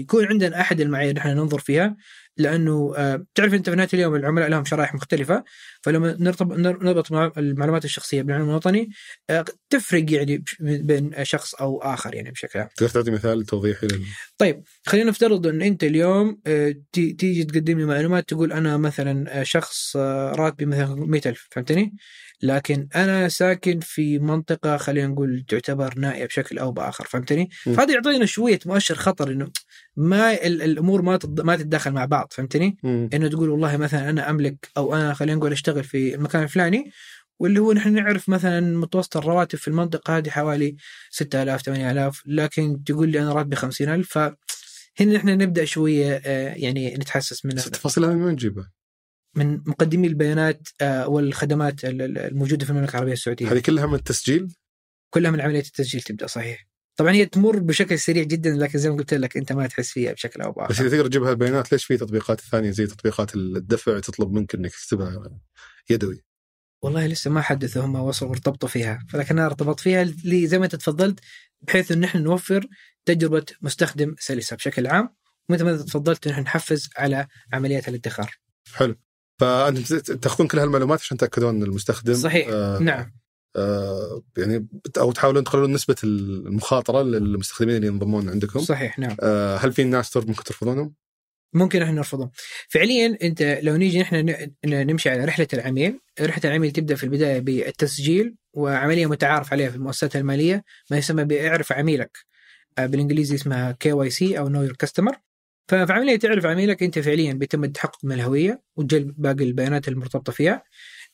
يكون 0.00 0.24
عندنا 0.24 0.60
أحد 0.60 0.80
المعايير 0.80 1.14
نحن 1.14 1.28
ننظر 1.28 1.58
فيها 1.58 1.96
لأنه 2.36 2.92
آه، 2.96 3.26
تعرف 3.34 3.54
انت 3.54 3.70
في 3.70 3.76
نهايه 3.76 3.88
اليوم 3.94 4.14
العملاء 4.14 4.48
لهم 4.48 4.64
شرائح 4.64 4.94
مختلفة 4.94 5.44
فلما 5.82 6.16
نرتب 6.20 6.52
نربط 6.52 7.12
مع 7.12 7.32
المعلومات 7.36 7.84
الشخصية 7.84 8.22
بالعنوان 8.22 8.50
الوطني 8.50 8.90
آه، 9.30 9.44
تفرق 9.70 10.12
يعني 10.12 10.44
بين 10.60 11.24
شخص 11.24 11.54
أو 11.54 11.78
آخر 11.78 12.14
يعني 12.14 12.30
بشكل 12.30 12.58
عام. 12.58 12.68
تقدر 12.76 12.88
تعطي 12.88 13.10
مثال 13.10 13.44
توضيحي 13.44 13.86
لل... 13.86 14.04
طيب 14.38 14.62
خلينا 14.86 15.10
نفترض 15.10 15.46
إن 15.46 15.62
أنت 15.62 15.84
اليوم 15.84 16.40
آه، 16.46 16.74
تيجي 16.92 17.44
تقدم 17.44 17.78
لي 17.78 17.84
معلومات 17.84 18.28
تقول 18.28 18.52
أنا 18.52 18.76
مثلا 18.76 19.42
شخص 19.42 19.96
راتبي 19.96 20.66
مثلا 20.66 20.94
100000 20.94 21.48
فهمتني؟ 21.50 21.94
لكن 22.42 22.88
أنا 22.94 23.28
ساكن 23.28 23.80
في 23.80 24.18
منطقة 24.18 24.76
خلينا 24.76 25.06
نقول 25.06 25.44
تعتبر 25.48 25.94
نائية 25.98 26.26
بشكل 26.26 26.58
أو 26.58 26.72
بآخر 26.72 27.04
فهمتني؟ 27.04 27.50
فهذا 27.64 27.94
يعطينا 27.94 28.26
شوية 28.26 28.58
مؤشر 28.66 28.94
خطر 28.94 29.30
إنه 29.30 29.48
ما 29.96 30.46
الأمور 30.46 31.02
ما 31.02 31.18
ما 31.24 31.56
تتداخل 31.56 31.90
مع 31.90 32.04
بعض 32.04 32.28
فهمتني؟ 32.30 32.76
مم. 32.82 33.10
إنه 33.14 33.28
تقول 33.28 33.48
والله 33.48 33.76
مثلا 33.76 34.10
أنا 34.10 34.30
أملك 34.30 34.70
أو 34.76 34.94
أنا 34.94 35.14
خلينا 35.14 35.38
نقول 35.38 35.52
أشتغل 35.52 35.84
في 35.84 36.14
المكان 36.14 36.42
الفلاني 36.42 36.92
واللي 37.38 37.60
هو 37.60 37.72
نحن 37.72 37.92
نعرف 37.92 38.28
مثلا 38.28 38.78
متوسط 38.78 39.16
الرواتب 39.16 39.58
في 39.58 39.68
المنطقة 39.68 40.16
هذه 40.16 40.30
حوالي 40.30 40.76
6000 41.10 41.62
8000 41.62 42.22
لكن 42.26 42.84
تقول 42.84 43.08
لي 43.08 43.22
أنا 43.22 43.32
راتبي 43.32 43.56
50000 43.56 44.18
ف 44.18 44.18
هنا 45.00 45.16
نحن 45.16 45.28
نبدأ 45.28 45.64
شوية 45.64 46.22
آه، 46.24 46.54
يعني 46.54 46.94
نتحسس 46.94 47.44
من 47.44 47.52
التفاصيل 47.52 48.04
هذه 48.04 48.14
من 48.14 48.22
وين 48.22 48.32
نجيبها؟ 48.32 48.70
من 49.36 49.62
مقدمي 49.66 50.06
البيانات 50.06 50.68
آه، 50.80 51.08
والخدمات 51.08 51.80
الموجودة 51.84 52.64
في 52.64 52.70
المملكة 52.70 52.90
العربية 52.90 53.12
السعودية. 53.12 53.52
هذه 53.52 53.58
كلها 53.58 53.86
من 53.86 53.94
التسجيل؟ 53.94 54.54
كلها 55.10 55.30
من 55.30 55.40
عملية 55.40 55.60
التسجيل 55.60 56.02
تبدأ 56.02 56.26
صحيح. 56.26 56.66
طبعا 56.96 57.12
هي 57.12 57.26
تمر 57.26 57.58
بشكل 57.58 57.98
سريع 57.98 58.22
جدا 58.22 58.50
لكن 58.50 58.78
زي 58.78 58.90
ما 58.90 58.96
قلت 58.96 59.14
لك 59.14 59.36
أنت 59.36 59.52
ما 59.52 59.66
تحس 59.66 59.90
فيها 59.90 60.12
بشكل 60.12 60.42
أو 60.42 60.52
بآخر 60.52 60.70
بس 60.70 60.80
إذا 60.80 60.88
تقدر 60.88 61.06
تجيب 61.06 61.22
هالبيانات 61.22 61.72
ليش 61.72 61.84
في 61.84 61.96
تطبيقات 61.96 62.40
ثانية 62.40 62.70
زي 62.70 62.86
تطبيقات 62.86 63.34
الدفع 63.34 64.00
تطلب 64.00 64.32
منك 64.32 64.54
إنك 64.54 64.70
تكتبها 64.70 65.40
يدوي؟ 65.90 66.24
والله 66.82 67.06
لسه 67.06 67.30
ما 67.30 67.40
حدثوا 67.40 67.84
هم 67.84 67.94
وصلوا 67.94 68.30
ارتبطوا 68.30 68.68
فيها 68.68 68.98
فلكن 69.08 69.38
أنا 69.38 69.46
ارتبط 69.46 69.80
فيها 69.80 70.04
زي 70.24 70.58
ما 70.58 70.64
أنت 70.64 70.76
تفضلت 70.76 71.20
بحيث 71.60 71.92
إن 71.92 72.04
إحنا 72.04 72.20
نوفر 72.20 72.66
تجربة 73.04 73.46
مستخدم 73.62 74.14
سلسة 74.18 74.56
بشكل 74.56 74.86
عام 74.86 75.14
ومثل 75.48 75.64
ما 75.64 75.76
تفضلت 75.76 76.28
نحن 76.28 76.40
نحفز 76.40 76.90
على 76.96 77.26
عمليات 77.52 77.88
الادخار. 77.88 78.36
حلو. 78.74 78.96
فأنت 79.38 79.94
تأخذون 79.94 80.48
كل 80.48 80.58
هالمعلومات 80.58 81.00
عشان 81.00 81.16
تأكدون 81.16 81.62
المستخدم. 81.62 82.14
صحيح. 82.14 82.48
آه 82.50 82.78
نعم. 82.78 83.12
آه 83.56 84.22
يعني 84.38 84.68
أو 84.98 85.12
تحاولون 85.12 85.44
تقللون 85.44 85.72
نسبة 85.72 85.96
المخاطرة 86.04 87.02
للمستخدمين 87.02 87.76
اللي 87.76 87.86
ينضمون 87.86 88.28
عندكم. 88.28 88.60
صحيح 88.60 88.98
نعم. 88.98 89.16
آه 89.20 89.56
هل 89.56 89.72
في 89.72 89.84
ناس 89.84 90.16
ممكن 90.16 90.44
ترفضونهم؟ 90.44 90.94
ممكن 91.54 91.82
إحنا 91.82 91.94
نرفضهم. 91.94 92.30
فعليا 92.68 93.18
أنت 93.22 93.42
لو 93.62 93.76
نيجي 93.76 94.00
نحن 94.00 94.46
نمشي 94.64 95.10
على 95.10 95.24
رحلة 95.24 95.48
العميل 95.52 96.00
رحلة 96.20 96.50
العميل 96.50 96.70
تبدأ 96.70 96.94
في 96.94 97.04
البداية 97.04 97.38
بالتسجيل 97.38 98.34
وعملية 98.54 99.06
متعارف 99.06 99.52
عليها 99.52 99.70
في 99.70 99.76
المؤسسات 99.76 100.16
المالية 100.16 100.64
ما 100.90 100.96
يسمى 100.96 101.24
باعرف 101.24 101.72
عميلك. 101.72 102.18
آه، 102.78 102.86
بالإنجليزي 102.86 103.34
اسمها 103.34 103.72
KYC 103.72 104.38
أو 104.38 104.48
know 104.48 104.62
your 104.62 104.72
customer 104.72 105.16
ففي 105.68 105.92
عملية 105.92 106.16
تعرف 106.16 106.46
عميلك 106.46 106.82
أنت 106.82 106.98
فعليا 106.98 107.32
بيتم 107.32 107.64
التحقق 107.64 107.98
من 108.04 108.12
الهوية 108.12 108.62
وجلب 108.76 109.14
باقي 109.18 109.44
البيانات 109.44 109.88
المرتبطة 109.88 110.32
فيها. 110.32 110.62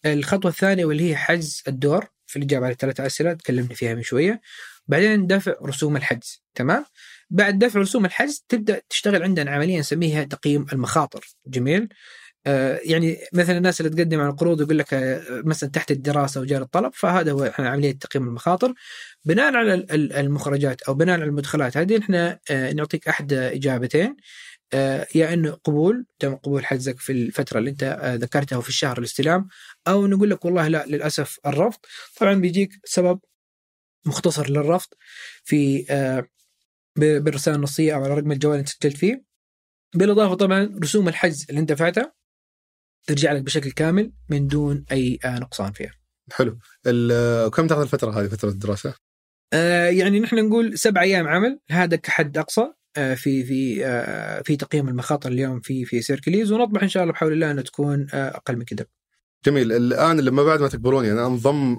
الخطوة 0.07 0.51
الثانية 0.51 0.85
واللي 0.85 1.11
هي 1.11 1.17
حجز 1.17 1.63
الدور 1.69 2.07
في 2.27 2.39
الاجابه 2.39 2.65
على 2.67 2.73
الثلاث 2.73 3.01
أسئلة 3.01 3.33
تكلمنا 3.33 3.75
فيها 3.75 3.95
من 3.95 4.03
شوية. 4.03 4.41
بعدين 4.87 5.27
دفع 5.27 5.55
رسوم 5.63 5.97
الحجز 5.97 6.45
تمام؟ 6.55 6.85
بعد 7.31 7.59
دفع 7.59 7.81
رسوم 7.81 8.05
الحجز 8.05 8.45
تبدأ 8.49 8.81
تشتغل 8.91 9.23
عندنا 9.23 9.51
عمليه 9.51 9.79
نسميها 9.79 10.25
تقييم 10.25 10.67
المخاطر 10.73 11.27
جميل؟ 11.47 11.89
يعني 12.85 13.19
مثلا 13.33 13.59
الناس 13.59 13.81
اللي 13.81 13.97
تقدم 13.97 14.21
على 14.21 14.31
القروض 14.31 14.61
يقول 14.61 14.79
لك 14.79 14.95
آه 14.95 15.43
مثلا 15.45 15.71
تحت 15.71 15.91
الدراسة 15.91 16.41
وجار 16.41 16.63
الطلب 16.63 16.93
فهذا 16.95 17.33
هو 17.33 17.53
عملية 17.59 17.93
تقييم 17.93 18.29
المخاطر. 18.29 18.75
بناء 19.25 19.55
على 19.57 19.75
المخرجات 20.21 20.83
أو 20.83 20.95
بناء 20.95 21.15
على 21.21 21.25
المدخلات 21.25 21.77
هذه 21.77 21.99
إحنا 21.99 22.39
آه 22.51 22.73
نعطيك 22.73 23.09
أحد 23.09 23.33
إجابتين. 23.33 24.17
آه، 24.75 25.07
يا 25.15 25.35
إنه 25.35 25.51
قبول 25.53 26.07
تم 26.19 26.35
قبول 26.37 26.67
حجزك 26.67 26.99
في 27.01 27.13
الفترة 27.13 27.59
اللي 27.59 27.71
أنت 27.71 27.83
آه، 27.83 28.15
ذكرتها 28.15 28.61
في 28.61 28.69
الشهر 28.69 28.99
الاستلام 28.99 29.49
أو 29.89 30.07
نقول 30.07 30.31
لك 30.31 30.45
والله 30.45 30.69
لا 30.69 30.87
للأسف 30.87 31.39
الرفض. 31.47 31.81
طبعا 32.17 32.35
بيجيك 32.35 32.71
سبب 32.85 33.21
مختصر 34.07 34.51
للرفض 34.51 34.89
في 35.45 35.87
آه، 35.91 36.27
بالرسالة 36.97 37.57
النصية 37.57 37.95
أو 37.95 38.05
على 38.05 38.15
رقم 38.15 38.33
الجوال 38.33 38.55
اللي 38.57 38.67
سجلت 38.67 38.97
فيه. 38.97 39.25
بالإضافة 39.95 40.35
طبعا 40.35 40.79
رسوم 40.83 41.09
الحجز 41.09 41.47
اللي 41.51 41.61
أنت 41.61 41.73
دفعتها. 41.73 42.13
ترجع 43.07 43.33
لك 43.33 43.43
بشكل 43.43 43.71
كامل 43.71 44.13
من 44.29 44.47
دون 44.47 44.85
أي 44.93 45.19
نقصان 45.25 45.73
فيها. 45.73 45.93
حلو. 46.33 46.59
كم 47.51 47.67
تاخذ 47.67 47.81
الفترة 47.83 48.21
هذه 48.21 48.27
فترة 48.27 48.49
الدراسة؟ 48.49 48.95
يعني 49.91 50.21
نحن 50.21 50.37
نقول 50.37 50.79
سبع 50.79 51.03
أيام 51.03 51.29
عمل 51.29 51.61
هذا 51.71 51.97
كحد 51.97 52.39
أقصى 52.39 52.73
آه، 52.97 53.15
في 53.15 53.45
في 53.45 53.87
آه، 53.87 54.43
في 54.43 54.57
تقييم 54.57 54.89
المخاطر 54.89 55.31
اليوم 55.31 55.61
في 55.61 55.85
في 55.85 56.03
سيركليز 56.03 56.53
ونطمح 56.53 56.83
إن 56.83 56.89
شاء 56.89 57.03
الله 57.03 57.13
بحول 57.15 57.33
الله 57.33 57.51
أنها 57.51 57.63
تكون 57.63 58.07
آه، 58.15 58.29
أقل 58.29 58.57
من 58.57 58.65
كذا. 58.65 58.87
جميل 59.47 59.73
الآن 59.73 60.21
لما 60.21 60.45
بعد 60.45 60.61
ما 60.61 60.69
تكبرون 60.69 61.05
يعني 61.05 61.27
أنضم 61.27 61.79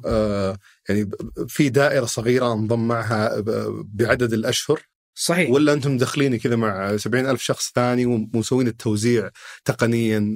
يعني 0.90 1.10
في 1.48 1.70
دائرة 1.70 2.06
صغيرة 2.06 2.54
أنضم 2.54 2.88
معها 2.88 3.44
بعدد 3.84 4.34
الأشهر 4.34 4.82
صحيح. 5.16 5.50
ولا 5.50 5.74
أنتم 5.74 5.98
داخلين 5.98 6.38
كذا 6.38 6.56
مع 6.56 6.98
سبعين 6.98 7.30
ألف 7.30 7.42
شخص 7.42 7.72
ثاني 7.76 8.06
ومسوين 8.06 8.68
التوزيع 8.68 9.30
تقنيا 9.66 10.36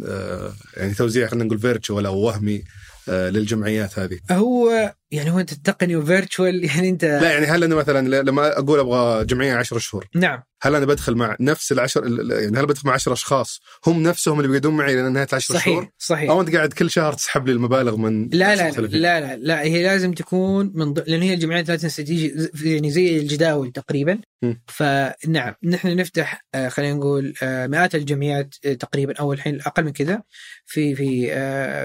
يعني 0.77 0.93
توزيع 0.93 1.27
خلينا 1.27 1.45
نقول 1.45 1.59
virtual 1.59 2.05
أو 2.05 2.19
وهمي 2.19 2.63
للجمعيات 3.07 3.99
هذه؟ 3.99 4.19
هو 4.31 4.93
يعني 5.11 5.31
هو 5.31 5.39
انت 5.39 5.51
التقني 5.51 5.95
و 5.95 6.04
virtual 6.04 6.65
يعني 6.65 6.89
انت 6.89 7.05
لا 7.05 7.31
يعني 7.31 7.45
هل 7.45 7.63
أنا 7.63 7.75
مثلا 7.75 8.21
لما 8.21 8.59
أقول 8.59 8.79
أبغى 8.79 9.25
جمعية 9.25 9.53
10 9.53 9.77
شهور 9.77 10.07
نعم. 10.15 10.43
هل 10.61 10.75
أنا 10.75 10.85
بدخل 10.85 11.15
مع 11.15 11.35
نفس 11.39 11.71
العشر 11.71 12.07
يعني 12.31 12.59
هل 12.59 12.65
بدخل 12.65 12.87
مع 12.87 12.93
10 12.93 13.13
أشخاص 13.13 13.61
هم 13.87 14.03
نفسهم 14.03 14.37
اللي 14.37 14.47
بيقعدون 14.47 14.77
معي 14.77 14.95
لين 14.95 15.13
نهاية 15.13 15.27
العشر 15.29 15.53
صحيح 15.53 15.65
شهور؟ 15.65 15.89
صحيح. 15.97 16.29
أو 16.29 16.41
أنت 16.41 16.55
قاعد 16.55 16.73
كل 16.73 16.89
شهر 16.89 17.13
تسحب 17.13 17.47
لي 17.47 17.51
المبالغ 17.51 17.95
من 17.95 18.29
لا 18.29 18.55
لا 18.55 18.71
لا, 18.71 18.81
لا 18.81 19.19
لا 19.19 19.35
لا 19.35 19.61
هي 19.61 19.83
لازم 19.83 20.13
تكون 20.13 20.71
من 20.75 20.93
ض... 20.93 21.03
لأن 21.07 21.21
هي 21.21 21.33
الجمعيات 21.33 21.69
لازم 21.69 22.03
تجي 22.03 22.49
يعني 22.63 22.91
زي 22.91 23.17
الجداول 23.17 23.71
تقريبا. 23.71 24.19
م. 24.41 24.53
فنعم 24.67 25.53
نحن 25.63 25.95
نفتح 25.95 26.45
آه 26.55 26.69
خلينا 26.69 26.93
نقول 26.93 27.33
آه 27.43 27.67
مئات 27.67 27.95
الجمعيات 27.95 28.55
آه 28.65 28.73
تقريبا 28.73 29.13
أو 29.19 29.33
الحين 29.33 29.61
أقل 29.61 29.83
من 29.83 29.91
كذا 29.91 30.21
في 30.65 30.95
في, 30.95 31.27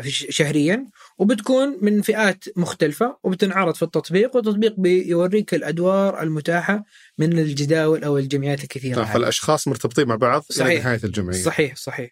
في 0.03 0.11
شهريا. 0.11 0.87
وبتكون 1.23 1.79
من 1.81 2.03
فئات 2.03 2.45
مختلفة 2.57 3.19
وبتنعرض 3.23 3.75
في 3.75 3.83
التطبيق 3.83 4.37
والتطبيق 4.37 4.75
بيوريك 4.79 5.55
الأدوار 5.55 6.23
المتاحة 6.23 6.85
من 7.19 7.39
الجداول 7.39 8.05
أو 8.05 8.19
الجمعيات 8.19 8.63
الكثيرة. 8.65 8.97
طيب 8.97 9.07
فالأشخاص 9.07 9.69
مرتبطين 9.69 10.09
مع 10.09 10.17
بعض 10.17 10.45
صحيح. 10.51 10.85
نهاية 10.85 11.01
الجمعية. 11.05 11.43
صحيح 11.43 11.77
صحيح. 11.77 12.11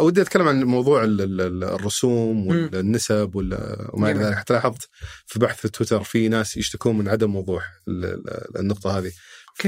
ودي 0.00 0.22
أتكلم 0.22 0.48
عن 0.48 0.64
موضوع 0.64 1.04
الرسوم 1.04 2.46
والنسب 2.46 3.30
وما 3.34 4.10
إلى 4.10 4.20
ذلك. 4.20 4.36
حتى 4.36 4.52
لاحظت 4.52 4.88
في 5.26 5.38
بحث 5.38 5.60
في 5.60 5.68
تويتر 5.68 6.02
في 6.02 6.28
ناس 6.28 6.56
يشتكون 6.56 6.98
من 6.98 7.08
عدم 7.08 7.36
وضوح 7.36 7.64
النقطة 8.58 8.98
هذه. 8.98 9.12
ف 9.54 9.66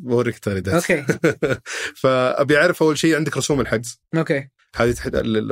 بوريك 0.00 0.38
تغريدات. 0.38 0.74
Okay. 0.74 1.04
فأبي 2.02 2.56
أعرف 2.56 2.82
أول 2.82 2.98
شيء 2.98 3.16
عندك 3.16 3.36
رسوم 3.36 3.60
الحجز؟ 3.60 4.00
Okay. 4.16 4.48
هذه 4.76 4.94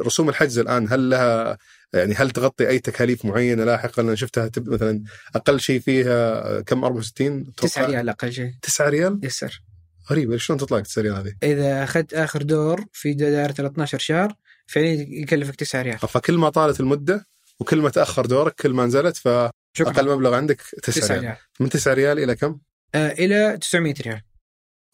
رسوم 0.06 0.28
الحجز 0.28 0.58
الآن 0.58 0.88
هل 0.90 1.10
لها 1.10 1.58
يعني 1.94 2.14
هل 2.14 2.30
تغطي 2.30 2.68
أي 2.68 2.78
تكاليف 2.78 3.24
معينة 3.24 3.64
لاحقا؟ 3.64 4.02
أنا 4.02 4.14
شفتها 4.14 4.50
مثلا 4.58 5.02
أقل 5.34 5.60
شيء 5.60 5.80
فيها 5.80 6.60
كم؟ 6.60 6.84
64 6.84 7.54
9 7.54 7.86
ريال 7.86 8.08
أقل 8.08 8.32
شيء. 8.32 8.52
9 8.62 8.88
ريال؟ 8.88 9.20
يسر. 9.22 9.62
غريبة 10.10 10.36
شلون 10.36 10.58
تطلع 10.58 10.78
لك 10.78 10.86
9 10.86 11.02
ريال 11.02 11.14
هذه؟ 11.14 11.34
إذا 11.42 11.84
أخذت 11.84 12.14
آخر 12.14 12.42
دور 12.42 12.84
في 12.92 13.14
دائرة 13.14 13.54
ال 13.58 13.64
12 13.64 13.98
شهر 13.98 14.34
فعليا 14.66 15.06
يكلفك 15.08 15.54
9 15.54 15.82
ريال. 15.82 15.98
فكل 15.98 16.38
ما 16.38 16.48
طالت 16.48 16.80
المدة 16.80 17.26
وكل 17.60 17.78
ما 17.78 17.90
تأخر 17.90 18.26
دورك 18.26 18.54
كل 18.54 18.72
ما 18.72 18.86
نزلت 18.86 19.16
فأقل 19.16 20.08
مبلغ 20.08 20.34
عندك 20.34 20.60
9 20.82 21.08
ريال. 21.08 21.24
ريال. 21.24 21.36
من 21.60 21.68
9 21.68 21.94
ريال 21.94 22.18
إلى 22.18 22.36
كم؟ 22.36 22.58
آه 22.94 23.12
إلى 23.12 23.58
900 23.60 23.94
ريال. 24.00 24.20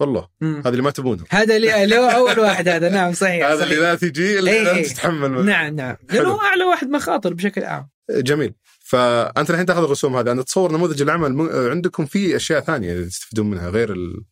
والله 0.00 0.28
هذا 0.42 0.68
اللي 0.68 0.82
ما 0.82 0.90
تبونه. 0.90 1.24
هذا 1.30 1.56
اللي 1.56 1.96
هو 1.96 2.08
أول 2.08 2.38
واحد 2.38 2.68
هذا. 2.68 2.88
نعم 2.88 3.12
صحيح 3.12 3.46
هذا 3.46 3.64
اللي 3.64 3.76
لا 3.76 3.94
تجي 3.94 4.38
إلا 4.38 4.50
لا 4.50 4.82
تتحمل. 4.82 5.46
نعم 5.46 5.76
نعم. 5.76 5.96
لأنه 6.12 6.28
هو 6.28 6.40
أعلى 6.40 6.64
واحد 6.64 6.88
مخاطر 6.88 7.34
بشكل 7.34 7.64
عام. 7.64 7.88
جميل. 8.10 8.54
فأنت 8.80 9.50
الحين 9.50 9.66
تأخذ 9.66 9.82
الرسوم 9.82 10.16
هذه. 10.16 10.32
أنا 10.32 10.40
أتصور 10.40 10.72
نموذج 10.72 11.02
العمل 11.02 11.50
عندكم 11.70 12.06
في 12.06 12.36
أشياء 12.36 12.60
ثانية 12.60 13.04
تستفيدون 13.04 13.50
منها 13.50 13.68
غير 13.68 13.92
ال... 13.92 14.24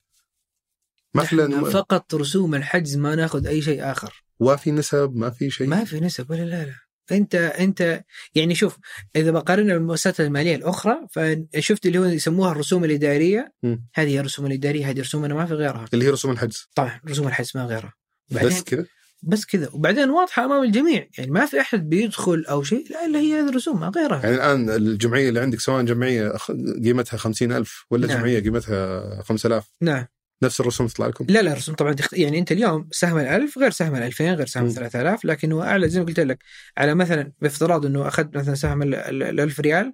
مثلا 1.14 1.70
فقط 1.70 2.14
رسوم 2.14 2.54
الحجز 2.54 2.96
ما 2.96 3.14
نأخذ 3.14 3.46
أي 3.46 3.62
شيء 3.62 3.90
آخر. 3.90 4.24
وفي 4.40 4.70
نسب؟ 4.70 5.12
ما 5.16 5.30
في 5.30 5.50
شيء؟ 5.50 5.66
ما 5.66 5.84
في 5.84 6.00
نسب 6.00 6.30
ولا 6.30 6.42
لا 6.42 6.64
لا. 6.64 6.74
انت 7.12 7.34
أنت 7.34 8.04
يعني 8.34 8.54
شوف 8.54 8.78
إذا 9.16 9.30
بقارنها 9.30 9.74
بالمؤسسات 9.74 10.20
المالية 10.20 10.56
الأخرى 10.56 10.96
فشفت 11.12 11.86
اللي 11.86 11.98
هو 11.98 12.04
يسموها 12.04 12.52
الرسوم 12.52 12.84
الإدارية. 12.84 13.52
م. 13.62 13.76
هذه 13.94 14.08
هي 14.08 14.20
الرسوم 14.20 14.46
الإدارية 14.46 14.90
هذه 14.90 15.00
رسومنا 15.00 15.34
ما 15.34 15.46
في 15.46 15.54
غيرها. 15.54 15.84
اللي 15.94 16.04
هي 16.04 16.10
رسوم 16.10 16.30
الحجز. 16.30 16.68
طبعا 16.74 17.00
رسوم 17.08 17.28
الحجز 17.28 17.52
ما 17.54 17.64
غيرها. 17.64 17.92
بس 18.30 18.62
كذا؟ 18.62 18.86
بس 19.22 19.44
كذا. 19.44 19.68
وبعدين 19.72 20.10
واضحة 20.10 20.44
أمام 20.44 20.62
الجميع. 20.62 21.06
يعني 21.18 21.30
ما 21.30 21.46
في 21.46 21.60
أحد 21.60 21.88
بيدخل 21.88 22.44
أو 22.50 22.62
شيء 22.62 22.86
لا 22.90 23.06
إلا 23.06 23.18
هي 23.18 23.40
هذه 23.40 23.48
الرسوم 23.48 23.80
ما 23.80 23.88
غيرها. 23.88 24.20
يعني 24.22 24.34
الآن 24.34 24.70
الجمعية 24.70 25.28
اللي 25.28 25.40
عندك 25.40 25.60
سواء 25.60 25.82
جمعية 25.82 26.32
قيمتها 26.84 27.16
خمسين 27.16 27.52
ألف 27.52 27.84
ولا 27.90 28.06
نعم. 28.06 28.18
جمعية 28.18 28.40
قيمتها 28.40 29.22
5000 29.22 29.70
نعم. 29.80 30.06
نفس 30.44 30.60
الرسوم 30.60 30.86
تطلع 30.86 31.06
لكم؟ 31.06 31.26
لا 31.28 31.42
لا 31.42 31.52
الرسوم 31.52 31.74
طبعا 31.74 31.92
تخت... 31.92 32.12
يعني 32.12 32.38
أنت 32.38 32.52
اليوم 32.52 32.88
سهم 32.92 33.18
ال1000 33.24 33.58
غير 33.58 33.70
سهم 33.70 34.10
ال2000 34.10 34.20
غير 34.20 34.46
سهم 34.46 34.64
م. 34.64 34.66
ال 34.66 34.74
3000 34.74 35.24
لكن 35.24 35.52
هو 35.52 35.62
أعلى 35.62 35.88
زي 35.88 36.00
ما 36.00 36.06
قلت 36.06 36.20
لك. 36.20 36.38
على 36.78 36.94
مثلا 36.94 37.32
بافتراض 37.40 37.86
إنه 37.86 38.08
أخذت 38.08 38.36
مثلا 38.36 38.54
سهم 38.54 38.82
ال 38.82 39.40
1000 39.40 39.60
ريال 39.60 39.92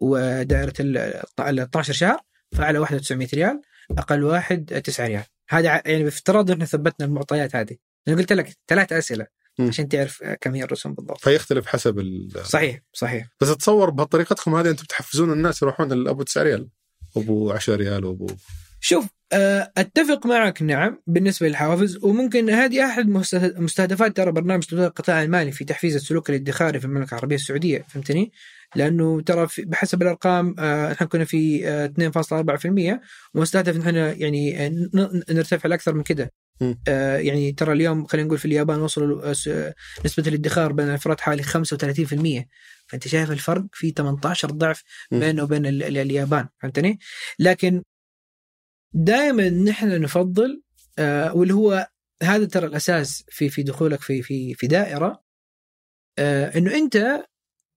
ودائرة 0.00 0.74
ال 0.80 0.96
12 1.38 1.92
شهر 1.92 2.20
فأعلى 2.52 2.78
واحدة 2.78 2.98
900 2.98 3.28
ريال 3.34 3.60
أقل 3.98 4.24
واحد 4.24 4.82
9 4.84 5.06
ريال. 5.06 5.24
هذا 5.48 5.82
يعني 5.86 6.04
بافتراض 6.04 6.50
إحنا 6.50 6.64
ثبتنا 6.64 7.06
المعطيات 7.06 7.56
هذه. 7.56 7.76
أنا 8.08 8.16
قلت 8.16 8.32
لك 8.32 8.56
ثلاث 8.68 8.92
أسئلة 8.92 9.26
م. 9.58 9.68
عشان 9.68 9.88
تعرف 9.88 10.22
كم 10.40 10.54
هي 10.54 10.64
الرسوم 10.64 10.94
بالضبط. 10.94 11.20
فيختلف 11.20 11.66
حسب 11.66 11.98
ال... 11.98 12.32
صحيح 12.44 12.80
صحيح. 12.92 13.26
بس 13.40 13.48
اتصور 13.48 13.90
بطريقتكم 13.90 14.54
هذه 14.54 14.70
أنتم 14.70 14.84
بتحفزون 14.84 15.32
الناس 15.32 15.62
يروحون 15.62 16.04
لأبو 16.04 16.22
9 16.22 16.42
ريال 16.42 16.68
وابو 17.14 17.50
10 17.50 17.76
ريال 17.76 18.04
وابو 18.04 18.26
شوف 18.80 19.06
آه، 19.32 19.72
أتفق 19.76 20.26
معك 20.26 20.62
نعم 20.62 21.02
بالنسبة 21.06 21.48
للحوافز 21.48 22.04
وممكن 22.04 22.50
هذه 22.50 22.84
أحد 22.86 23.08
مسته- 23.08 23.60
مستهدفات 23.60 24.16
ترى 24.16 24.32
برنامج 24.32 24.62
تطوير 24.64 24.86
القطاع 24.86 25.22
المالي 25.22 25.52
في 25.52 25.64
تحفيز 25.64 25.94
السلوك 25.94 26.30
الادخاري 26.30 26.78
في 26.80 26.84
المملكة 26.84 27.10
العربية 27.14 27.36
السعودية 27.36 27.84
فهمتني؟ 27.88 28.32
لأنه 28.76 29.20
ترى 29.20 29.46
بحسب 29.58 30.02
الأرقام 30.02 30.54
آه، 30.58 30.92
إحنا 30.92 31.06
كنا 31.06 31.24
في 31.24 31.68
آه، 31.68 31.86
2.4% 31.86 33.00
ومستهدف 33.34 33.76
ان 33.76 33.80
إحنا 33.80 34.12
يعني 34.12 34.66
آه، 34.66 34.72
نرتفع 35.30 35.68
لأكثر 35.68 35.94
من 35.94 36.02
كده. 36.02 36.32
آه، 36.88 37.16
يعني 37.18 37.52
ترى 37.52 37.72
اليوم 37.72 38.06
خلينا 38.06 38.26
نقول 38.26 38.38
في 38.38 38.44
اليابان 38.44 38.80
وصلوا 38.80 39.30
آه، 39.48 39.74
نسبة 40.04 40.24
الادخار 40.28 40.72
بين 40.72 40.88
الأفراد 40.88 41.20
حوالي 41.20 41.42
35% 41.42 42.46
فأنت 42.86 43.08
شايف 43.08 43.30
الفرق 43.30 43.64
في 43.72 43.90
18 43.90 44.50
ضعف. 44.50 44.82
بينه 45.12 45.42
وبين 45.42 45.66
ال- 45.66 45.82
ال- 45.82 45.98
اليابان 45.98 46.48
فهمتني؟ 46.62 46.98
لكن 47.38 47.82
دائما 48.92 49.48
نحن 49.50 50.00
نفضل 50.00 50.62
آه 50.98 51.34
واللي 51.36 51.54
هو 51.54 51.88
هذا 52.22 52.44
ترى 52.44 52.66
الأساس 52.66 53.24
في 53.28 53.48
في 53.48 53.62
دخولك 53.62 54.00
في 54.00 54.22
في 54.22 54.54
في 54.54 54.66
دائرة 54.66 55.22
آه 56.18 56.58
إنه 56.58 56.74
أنت 56.74 57.24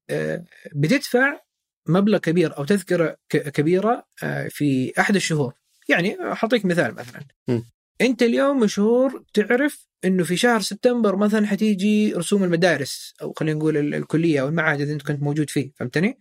آه 0.09 0.43
بتدفع 0.75 1.39
مبلغ 1.87 2.17
كبير 2.17 2.57
أو 2.57 2.63
تذكرة 2.65 3.17
كبيرة 3.29 4.05
آه 4.23 4.47
في 4.47 4.93
أحد 4.99 5.15
الشهور 5.15 5.53
يعني 5.89 6.17
اعطيك 6.21 6.65
مثال 6.65 6.95
مثلا 6.95 7.21
م. 7.47 7.59
أنت 8.01 8.23
اليوم 8.23 8.59
مشهور 8.59 9.23
تعرف 9.33 9.87
إنه 10.05 10.23
في 10.23 10.37
شهر 10.37 10.59
سبتمبر 10.61 11.15
مثلا 11.15 11.47
حتيجي 11.47 12.13
رسوم 12.13 12.43
المدارس 12.43 13.13
أو 13.21 13.33
خلينا 13.37 13.59
نقول 13.59 13.77
ال- 13.77 13.95
الكلية 13.95 14.41
أو 14.41 14.47
المعهد 14.47 14.81
اللي 14.81 14.93
أنت 14.93 15.01
كنت 15.01 15.21
موجود 15.23 15.49
فيه 15.49 15.71
فهمتني؟ 15.75 16.19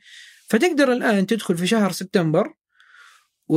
فتقدر 0.49 0.93
الآن 0.93 1.27
تدخل 1.27 1.57
في 1.59 1.67
شهر 1.67 1.93
سبتمبر 1.93 2.55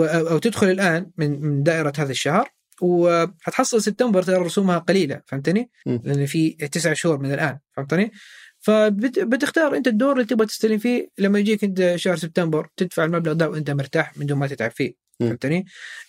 أو 0.03 0.37
تدخل 0.37 0.67
الآن 0.69 1.11
من 1.17 1.41
من 1.41 1.63
دائرة 1.63 1.93
هذا 1.97 2.11
الشهر 2.11 2.49
وحتحصل 2.81 3.81
سبتمبر 3.81 4.23
ترى 4.23 4.35
رسومها 4.35 4.77
قليلة 4.77 5.21
فهمتني؟ 5.25 5.71
لأن 5.85 6.25
في 6.25 6.51
تسع 6.51 6.93
شهور 6.93 7.17
من 7.19 7.33
الآن 7.33 7.59
فهمتني؟ 7.75 8.11
فبتختار 8.59 9.75
أنت 9.75 9.87
الدور 9.87 10.13
اللي 10.13 10.25
تبغى 10.25 10.47
تستلم 10.47 10.77
فيه 10.77 11.09
لما 11.17 11.39
يجيك 11.39 11.63
أنت 11.63 11.93
شهر 11.95 12.15
سبتمبر 12.15 12.67
تدفع 12.77 13.05
المبلغ 13.05 13.33
ده 13.33 13.49
وأنت 13.49 13.71
مرتاح 13.71 14.17
من 14.17 14.25
دون 14.25 14.37
ما 14.37 14.47
تتعب 14.47 14.71
فيه. 14.71 14.93
فهمتني؟ 15.19 15.65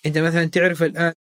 أنت 0.07 0.19
مثلا 0.19 0.45
تعرف 0.45 0.83
الآن 0.83 1.13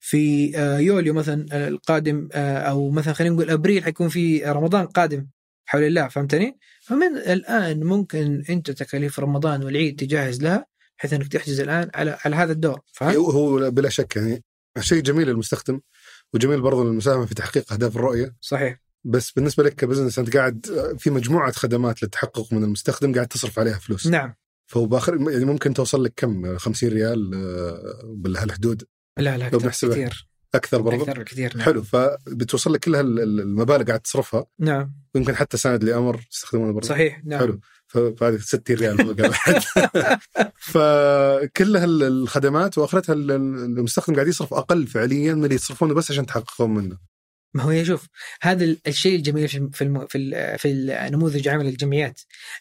في 0.00 0.52
آه، 0.58 0.78
يوليو 0.78 1.14
مثلا 1.14 1.46
آه، 1.52 1.68
القادم 1.68 2.28
آه، 2.32 2.58
أو 2.58 2.90
مثلا 2.90 3.14
خلينا 3.14 3.34
نقول 3.34 3.50
أبريل 3.50 3.84
حيكون 3.84 4.08
في 4.08 4.44
رمضان 4.44 4.86
قادم 4.86 5.26
حول 5.66 5.82
الله 5.82 6.08
فهمتني؟ 6.08 6.58
فمن 6.82 7.16
الآن 7.16 7.84
ممكن 7.84 8.44
أنت 8.50 8.70
تكاليف 8.70 9.20
رمضان 9.20 9.64
والعيد 9.64 10.00
تجهز 10.00 10.42
لها 10.42 10.66
بحيث 10.98 11.12
إنك 11.12 11.28
تحجز 11.28 11.60
الآن 11.60 11.90
على 11.94 12.18
على 12.24 12.36
هذا 12.36 12.52
الدور 12.52 12.80
فهمت؟ 12.92 13.16
هو 13.16 13.30
هو 13.30 13.70
بلا 13.70 13.88
شك 13.88 14.16
يعني 14.16 14.44
شيء 14.80 15.02
جميل 15.02 15.28
للمستخدم 15.28 15.80
وجميل 16.34 16.60
برضو 16.60 16.84
للمساهمة 16.84 17.26
في 17.26 17.34
تحقيق 17.34 17.72
أهداف 17.72 17.96
الرؤية. 17.96 18.36
صحيح. 18.40 18.80
بس 19.04 19.30
بالنسبة 19.30 19.64
لك 19.64 19.74
كبزنس 19.74 20.18
أنت 20.18 20.36
قاعد 20.36 20.66
في 20.98 21.10
مجموعة 21.10 21.52
خدمات 21.52 22.02
للتحقق 22.02 22.52
من 22.52 22.64
المستخدم 22.64 23.14
قاعد 23.14 23.26
تصرف 23.26 23.58
عليها 23.58 23.78
فلوس. 23.78 24.06
نعم. 24.06 24.34
فهو 24.66 24.86
بآخر 24.86 25.30
يعني 25.30 25.44
ممكن 25.44 25.74
توصل 25.74 26.04
لك 26.04 26.12
كم؟ 26.16 26.58
50 26.58 26.88
ريال 26.88 27.34
آه، 27.34 28.02
بهالحدود 28.04 28.84
لا 29.18 29.38
لا 29.38 29.46
أكثر 29.46 29.90
كثير. 29.90 30.28
أكثر 30.54 30.80
برضو؟ 30.80 31.02
أكثر 31.02 31.20
بكثير 31.20 31.56
نعم. 31.56 31.64
حلو 31.64 31.82
فبتوصل 31.82 32.72
لك 32.72 32.80
كل 32.80 32.94
هالمبالغ 32.94 33.84
قاعد 33.84 34.00
تصرفها. 34.00 34.46
نعم. 34.58 34.94
ويمكن 35.14 35.36
حتى 35.36 35.56
سند 35.56 35.84
لأمر 35.84 36.20
تستخدمونه 36.30 36.72
برضو. 36.72 36.88
صحيح 36.88 37.24
نعم. 37.24 37.40
حلو. 37.40 37.60
فهذه 37.94 38.36
60 38.36 38.76
ريال. 38.76 39.14
فكل 40.72 41.76
هالخدمات 41.76 42.78
وأخرتها 42.78 43.12
ال- 43.12 43.30
ال- 43.30 43.78
المستخدم 43.78 44.14
قاعد 44.14 44.28
يصرف 44.28 44.54
أقل 44.54 44.86
فعليا 44.86 45.34
من 45.34 45.44
اللي 45.44 45.54
يصرفونه 45.54 45.94
بس 45.94 46.10
عشان 46.10 46.26
تحققون 46.26 46.74
منه 46.74 46.98
ما 47.54 47.62
هو 47.62 47.84
شوف 47.84 48.08
هذا 48.42 48.64
ال- 48.64 48.78
الشيء 48.86 49.16
الجميل 49.16 49.48
في 49.48 49.68
في 49.72 49.84
الم... 49.84 50.06
في, 50.06 50.18
ال... 50.18 50.58
في 50.58 50.68
النموذج 50.68 51.48
عمل 51.48 51.66
الجمعيات 51.66 52.20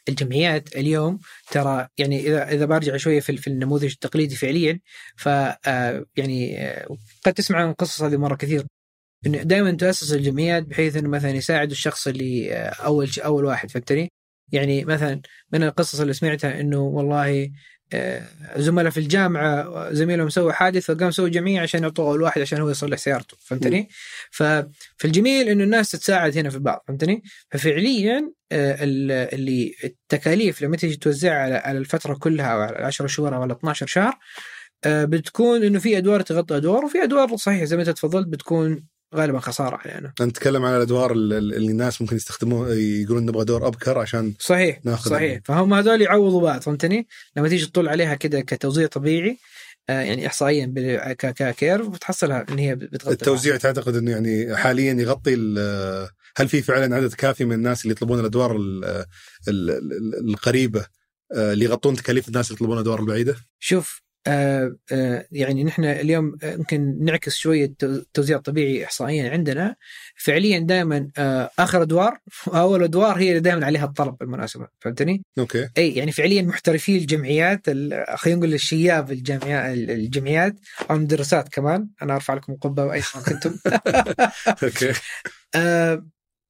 الجمعيات 0.09 0.75
اليوم 0.75 1.19
ترى 1.51 1.87
يعني 1.97 2.19
اذا 2.27 2.49
إذا 2.51 2.65
برجع 2.65 2.97
شوية 2.97 3.19
في, 3.19 3.37
في 3.37 3.47
النموذج 3.47 3.91
التقليدي 3.91 4.35
فعليا 4.35 4.79
ف 5.17 5.27
آه، 5.27 6.05
يعني 6.17 6.67
آه، 6.67 6.97
قد 7.25 7.33
تسمع 7.33 7.59
عن 7.59 7.69
القصص 7.69 8.01
هذه 8.01 8.17
مرة 8.17 8.35
كثير 8.35 8.65
إنه 9.25 9.43
دائما 9.43 9.71
تاسس 9.71 10.13
الجمعيات 10.13 10.63
بحيث 10.63 10.95
إنه 10.95 11.09
مثلا 11.09 11.31
يساعد 11.31 11.71
الشخص 11.71 12.07
اللي 12.07 12.53
آه، 12.53 12.69
أول 12.69 13.09
أول 13.25 13.45
واحد 13.45 13.71
فهمتني؟ 13.71 14.11
يعني 14.53 14.85
مثلا 14.85 15.21
من 15.51 15.63
القصص 15.63 15.99
اللي 15.99 16.13
سمعتها 16.13 16.59
إنه 16.61 16.79
والله 16.81 17.51
آه، 17.93 18.23
زملاء 18.57 18.89
في 18.91 18.97
الجامعة 18.99 19.87
زميلهم 19.93 20.29
سوى 20.29 20.53
حادث 20.53 20.91
فقام 20.91 21.11
سوى 21.11 21.29
جمعية 21.29 21.59
عشان 21.61 21.83
يعطوه 21.83 22.05
أول 22.07 22.21
واحد 22.21 22.41
عشان 22.41 22.61
هو 22.61 22.69
يصلح 22.69 22.97
سيارته 22.97 23.37
فهمتني؟ 23.39 23.89
فالجميل 24.31 25.49
إنه 25.49 25.63
الناس 25.63 25.91
تتساعد 25.91 26.37
هنا 26.37 26.49
في 26.49 26.59
بعض 26.59 26.83
فهمتني؟ 26.87 27.23
ففعليا 27.51 28.31
آه، 28.51 28.77
ال- 28.83 29.11
اللي 29.33 29.75
التكاليف 29.83 30.61
لما 30.61 30.77
تيجي 30.77 30.95
توزعها 30.95 31.33
على 31.43 31.55
على 31.55 31.77
الفترة 31.77 32.13
كلها 32.13 32.47
أو 32.53 32.59
على 32.61 32.77
10 32.85 33.07
شهور 33.07 33.35
أو 33.35 33.41
على 33.41 33.53
12 33.53 33.87
شهر 33.87 34.17
آه، 34.85 35.05
بتكون 35.05 35.63
إنه 35.63 35.79
في 35.79 35.97
أدوار 35.97 36.21
تغطي 36.21 36.57
أدوار 36.57 36.85
وفي 36.85 37.03
أدوار 37.03 37.35
صحيح 37.37 37.63
زي 37.63 37.75
ما 37.75 37.81
أنت 37.81 37.89
تفضلت 37.91 38.27
بتكون 38.27 38.85
غالبا 39.15 39.39
خسارة 39.39 39.75
علينا. 39.85 40.13
نتكلم 40.21 40.65
عن 40.65 40.75
الأدوار 40.75 41.11
ال- 41.11 41.33
ال- 41.33 41.53
اللي 41.55 41.71
الناس 41.71 42.01
ممكن 42.01 42.15
يستخدموه 42.15 42.73
يقولون 42.73 43.25
نبغى 43.25 43.45
دور 43.45 43.67
أبكر 43.67 43.99
عشان 43.99 44.33
صحيح 44.39 44.79
ناخذ 44.85 45.11
صحيح 45.11 45.39
فهم 45.45 45.73
هذول 45.73 46.01
يعوضوا 46.01 46.41
بعض 46.41 46.61
فهمتني؟ 46.61 47.07
لما 47.37 47.49
تيجي 47.49 47.65
تطل 47.65 47.87
عليها 47.89 48.15
كده 48.15 48.41
كتوزيع 48.41 48.87
طبيعي 48.87 49.37
آه، 49.89 50.01
يعني 50.01 50.27
احصائيا 50.27 50.73
ك 51.17 51.29
curve 51.29 51.87
بتحصلها 51.89 52.45
إن 52.49 52.59
هي 52.59 52.75
بتغطي 52.75 53.11
التوزيع 53.13 53.57
تعتقد 53.57 53.95
إنه 53.95 54.11
يعني 54.11 54.55
حاليا 54.55 54.93
يغطي 54.93 55.33
هل 56.37 56.47
في 56.47 56.61
فعلا 56.61 56.95
عدد 56.95 57.13
كافي 57.13 57.45
من 57.45 57.53
الناس 57.53 57.83
اللي 57.83 57.91
يطلبون 57.91 58.19
الأدوار 58.19 58.55
ال- 58.55 58.85
ال- 59.47 59.69
ال- 59.69 60.29
القريبة 60.29 60.85
آه، 61.35 61.53
اللي 61.53 61.65
يغطون 61.65 61.95
تكاليف 61.95 62.27
الناس 62.27 62.47
اللي 62.47 62.55
يطلبون 62.55 62.77
الأدوار 62.77 62.99
البعيدة؟ 62.99 63.35
شوف 63.59 64.01
آه 64.27 64.75
آه 64.91 65.25
يعني 65.31 65.63
نحن 65.63 65.83
اليوم 65.85 66.35
آه، 66.43 66.53
يمكن 66.53 66.97
نعكس 67.05 67.35
شوية 67.35 67.65
التو- 67.67 67.83
التوزيع 67.83 68.37
الطبيعي 68.37 68.85
احصائيا 68.85 69.29
عندنا. 69.31 69.75
فعليا 70.15 70.59
دائما 70.59 71.09
آه 71.17 71.49
آخر 71.59 71.81
أدوار 71.81 72.17
واول 72.47 72.83
أدوار 72.83 73.17
هي 73.17 73.29
اللي 73.29 73.39
دائما 73.39 73.65
عليها 73.65 73.85
الطلب 73.85 74.17
بالمناسبة 74.19 74.67
فهمتني؟ 74.79 75.23
Okay. 75.39 75.69
أي 75.77 75.91
يعني 75.95 76.11
فعليا 76.11 76.41
محترفي 76.41 76.97
الجمعيات 76.97 77.61
ال- 77.69 78.05
خلينا 78.17 78.39
نقول 78.39 78.53
الشياب 78.53 79.11
الجمعيات 79.11 79.77
الجمعيات. 79.89 80.55
أو 80.89 80.95
المدرسات 80.95 81.49
كمان 81.49 81.87
أنا 82.01 82.15
أرفع 82.15 82.33
لكم 82.33 82.55
قبعة 82.55 82.93
أينما 82.93 83.21
كنتم. 83.21 83.55
Okay. 84.63 84.93
آه 85.55 86.05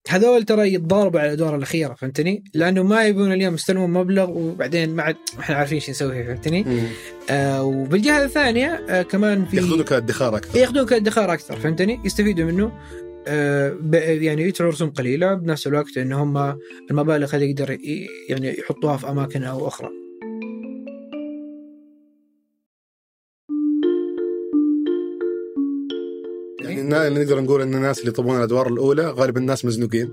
هذول 0.10 0.44
ترى 0.44 0.74
يتضاربوا 0.74 1.20
على 1.20 1.30
الأدوار 1.30 1.56
الأخيرة 1.56 1.94
فهمتني؟ 1.94 2.44
لأنه 2.54 2.84
ما 2.84 3.04
يبون 3.04 3.34
اليوم 3.34 3.54
يستلمون 3.54 3.90
مبلغ 3.94 4.30
وبعدين 4.30 4.96
ما 4.96 5.04
عاد 5.04 5.16
إحنا 5.40 5.56
عارفين 5.56 5.76
إيش 5.76 5.90
نسوي 5.90 6.14
فيه 6.14 6.24
فهمتني؟ 6.24 6.64
مم. 6.64 6.88
آه 7.30 7.64
وبالجهة 7.64 8.24
الثانية 8.24 8.86
آه 8.90 9.02
كمان 9.02 9.46
في 9.46 9.58
ياخذونه 9.58 9.84
كادخار 9.84 10.36
أكثر 10.38 10.60
ياخذون 10.60 10.86
كادخار 10.86 11.34
أكثر 11.34 11.56
فهمتني؟ 11.60 12.00
يستفيدوا 12.06 12.46
منه 12.46 12.72
آه 13.28 13.78
يعني 13.94 14.42
يدفعوا 14.42 14.72
رسوم 14.72 14.90
قليلة 14.90 15.34
بنفس 15.34 15.68
الوقت 15.68 15.98
إن 15.98 16.14
هم 16.14 16.58
المبالغ 16.92 17.36
هذه 17.36 17.44
يقدر 17.44 17.78
يعني 18.30 18.60
يحطوها 18.60 18.98
في 18.98 19.10
أماكن 19.10 19.44
أو 19.44 19.68
أخرى. 19.68 19.90
نقدر 26.90 27.42
نقول 27.42 27.62
إن 27.62 27.76
الناس 27.76 28.00
اللي 28.00 28.10
يطلبون 28.10 28.38
الأدوار 28.38 28.68
الأولى 28.68 29.10
غالبا 29.12 29.40
الناس 29.40 29.66
مزنوقين 29.66 30.10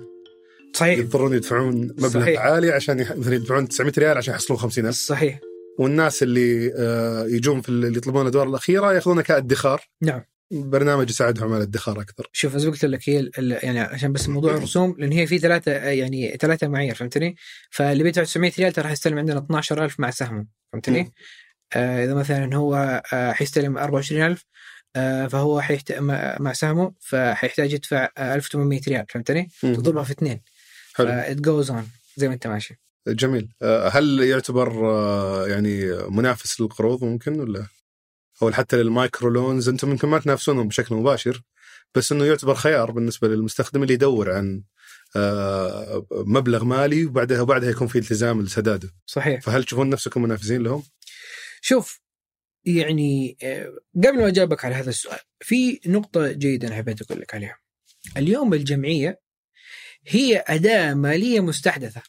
صحيح 0.74 0.98
يضطرون 0.98 1.34
يدفعون 1.34 1.74
مبلغ 1.74 2.08
صحيح. 2.08 2.40
عالي 2.40 2.70
عشان 2.70 3.00
يح... 3.00 3.16
مثلا 3.16 3.34
يدفعون 3.34 3.68
900 3.68 3.92
ريال 3.98 4.16
عشان 4.16 4.34
يحصلون 4.34 4.60
50000 4.60 4.94
صحيح 4.94 5.40
والناس 5.78 6.22
اللي 6.22 6.72
آه، 6.76 7.26
يجون 7.26 7.60
في 7.60 7.68
اللي 7.68 7.98
يطلبون 7.98 8.22
الأدوار 8.22 8.48
الأخيرة 8.48 8.92
يأخذونها 8.92 9.22
كادخار 9.22 9.88
نعم 10.02 10.22
برنامج 10.50 11.10
يساعدهم 11.10 11.52
على 11.52 11.62
الادخار 11.62 12.00
أكثر 12.00 12.28
شوف 12.32 12.56
زي 12.56 12.66
ما 12.66 12.72
قلت 12.72 12.84
لك 12.84 13.08
هي 13.08 13.30
يعني 13.38 13.80
عشان 13.80 14.12
بس 14.12 14.28
موضوع 14.28 14.54
الرسوم 14.54 14.96
لأن 14.98 15.12
هي 15.12 15.26
في 15.26 15.38
ثلاثة 15.38 15.72
يعني 15.72 16.36
ثلاثة 16.40 16.68
معايير 16.68 16.94
فهمتني؟ 16.94 17.36
فاللي 17.70 18.02
بيدفع 18.02 18.22
900 18.22 18.52
ريال 18.58 18.72
ترى 18.72 18.88
حيستلم 18.88 19.18
عندنا 19.18 19.38
12000 19.38 20.00
مع 20.00 20.10
سهمه. 20.10 20.46
فهمتني؟ 20.72 21.12
آه 21.72 22.04
إذا 22.04 22.14
مثلا 22.14 22.56
هو 22.56 23.02
آه 23.12 23.32
حيستلم 23.32 23.78
24000 23.78 24.38
آه 24.38 24.44
فهو 25.28 25.60
حيحت... 25.60 25.92
مع 26.40 26.52
سهمه 26.52 26.92
فحيحتاج 27.00 27.72
يدفع 27.72 28.08
آه 28.18 28.34
1800 28.34 28.80
ريال 28.88 29.06
فهمتني؟ 29.08 29.50
تضربها 29.62 30.04
في 30.04 30.10
اثنين. 30.10 30.40
حلو. 30.94 31.08
It 31.08 31.36
goes 31.36 31.70
on 31.70 31.88
زي 32.16 32.28
ما 32.28 32.34
انت 32.34 32.46
ماشي. 32.46 32.80
جميل. 33.08 33.48
آه، 33.62 33.88
هل 33.88 34.20
يعتبر 34.20 34.90
آه، 34.90 35.46
يعني 35.46 35.92
منافس 36.08 36.60
للقروض 36.60 37.04
ممكن 37.04 37.40
ولا؟ 37.40 37.66
أو 38.42 38.52
حتى 38.52 38.76
للمايكرو 38.76 39.30
لونز 39.30 39.68
أنتم 39.68 39.90
يمكن 39.90 40.08
ما 40.08 40.18
تنافسونهم 40.18 40.68
بشكل 40.68 40.94
مباشر 40.94 41.42
بس 41.94 42.12
إنه 42.12 42.24
يعتبر 42.24 42.54
خيار 42.54 42.90
بالنسبة 42.90 43.28
للمستخدم 43.28 43.82
اللي 43.82 43.94
يدور 43.94 44.30
عن 44.32 44.62
آه، 45.16 46.06
مبلغ 46.12 46.64
مالي 46.64 47.04
وبعدها 47.04 47.40
وبعدها 47.40 47.70
يكون 47.70 47.88
في 47.88 47.98
التزام 47.98 48.42
لسداده 48.42 48.90
صحيح. 49.06 49.40
فهل 49.40 49.64
تشوفون 49.64 49.90
نفسكم 49.90 50.22
منافسين 50.22 50.62
لهم؟ 50.62 50.82
شوف 51.60 52.00
يعني 52.64 53.36
آه، 53.42 53.72
قبل 53.96 54.18
ما 54.18 54.28
أجاوبك 54.28 54.64
على 54.64 54.74
هذا 54.74 54.90
السؤال 54.90 55.18
في 55.40 55.80
نقطة 55.86 56.32
جيدة 56.32 56.68
أنا 56.68 56.76
حبيت 56.76 57.02
أقول 57.02 57.20
لك 57.20 57.34
عليها. 57.34 57.58
اليوم 58.16 58.54
الجمعية 58.54 59.20
هي 60.06 60.44
أداة 60.46 60.94
مالية 60.94 61.40
مستحدثة 61.40 62.02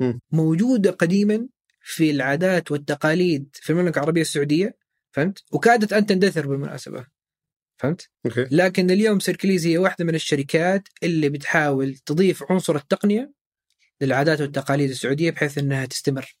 مم. 0.00 0.20
موجودة 0.32 0.90
قديما 0.90 1.48
في 1.80 2.10
العادات 2.10 2.70
والتقاليد 2.70 3.48
في 3.52 3.70
المملكة 3.70 3.98
العربية 3.98 4.20
السعودية 4.20 4.76
فهمت؟ 5.12 5.42
وكادت 5.52 5.92
أن 5.92 6.06
تندثر 6.06 6.46
بالمناسبة 6.46 7.06
فهمت؟ 7.76 8.10
Okay 8.26 8.46
لكن 8.50 8.90
اليوم 8.90 9.20
سيركليز 9.20 9.66
هي 9.66 9.78
واحدة 9.78 10.04
من 10.04 10.14
الشركات 10.14 10.88
اللي 11.02 11.28
بتحاول 11.28 11.94
تضيف 11.94 12.52
عنصر 12.52 12.76
التقنية 12.76 13.32
للعادات 14.00 14.40
والتقاليد 14.40 14.90
السعودية 14.90 15.30
بحيث 15.30 15.58
أنها 15.58 15.86
تستمر 15.86 16.36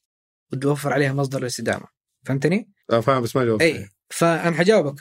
وتوفر 0.52 0.92
عليها 0.92 1.12
مصدر 1.12 1.38
الاستدامة 1.38 1.95
فهمتني؟ 2.26 2.70
آه 2.92 3.00
فاهم 3.00 3.22
بس 3.22 3.36
ما 3.36 3.44
جاوبت 3.44 3.62
إي 3.62 3.88
فأنا 4.10 4.56
حجاوبك. 4.56 4.94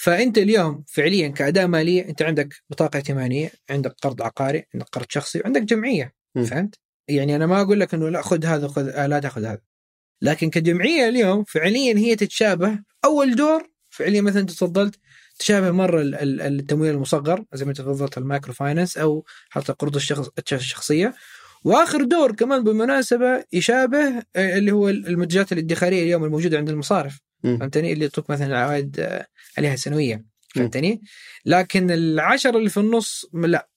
فأنت 0.00 0.38
اليوم 0.38 0.84
فعليا 0.88 1.28
كأداة 1.28 1.66
مالية 1.66 2.08
أنت 2.08 2.22
عندك 2.22 2.54
بطاقة 2.70 2.96
ائتمانية 2.96 3.50
عندك 3.70 3.94
قرض 4.02 4.22
عقاري 4.22 4.64
عندك 4.74 4.86
قرض 4.92 5.06
شخصي 5.08 5.40
وعندك 5.40 5.62
جمعية 5.62 6.12
م. 6.34 6.44
فهمت؟ 6.44 6.74
يعني 7.08 7.36
أنا 7.36 7.46
ما 7.46 7.60
أقول 7.62 7.80
لك 7.80 7.94
إنه 7.94 8.08
لا 8.08 8.22
خذ 8.22 8.44
هذا 8.46 8.68
خذ 8.68 8.88
آه 8.88 9.06
لا 9.06 9.18
تأخذ 9.20 9.44
هذا. 9.44 9.60
لكن 10.22 10.50
كجمعية 10.50 11.08
اليوم 11.08 11.44
فعليا 11.44 11.98
هي 11.98 12.16
تتشابه. 12.16 12.78
أول 13.04 13.36
دور 13.36 13.70
فعليا 13.90 14.20
مثلا 14.20 14.40
أنت 14.40 14.50
تفضلت 14.50 14.98
تشابه 15.38 15.70
مرة 15.70 16.00
ال- 16.00 16.14
ال- 16.14 16.40
التمويل 16.40 16.94
المصغر 16.94 17.44
زي 17.52 17.64
ما 17.64 17.72
تفضلت 17.72 18.18
ال 18.18 18.24
micro 18.24 18.52
finance 18.52 18.98
أو 18.98 19.24
حتى 19.50 19.72
القروض 19.72 19.96
الشخص 19.96 20.28
الشخصية. 20.52 21.14
واخر 21.64 22.04
دور 22.04 22.32
كمان 22.32 22.64
بالمناسبة 22.64 23.44
يشابه 23.52 24.22
آه، 24.36 24.58
اللي 24.58 24.72
هو 24.72 24.88
المنتجات 24.88 25.52
الادخارية 25.52 26.02
اليوم 26.02 26.24
الموجودة 26.24 26.58
عند 26.58 26.68
المصارف. 26.68 27.20
فهمتني؟ 27.42 27.92
اللي 27.92 28.04
يعطوك 28.04 28.30
مثلا 28.30 28.58
عوائد 28.58 29.00
آه، 29.00 29.26
عليها 29.58 29.76
سنويه 29.76 30.24
فهمتني؟ 30.54 31.02
لكن 31.44 31.90
العشرة 31.90 32.58
اللي 32.58 32.70
في 32.70 32.80
النص 32.80 33.26
لا. 33.34 33.68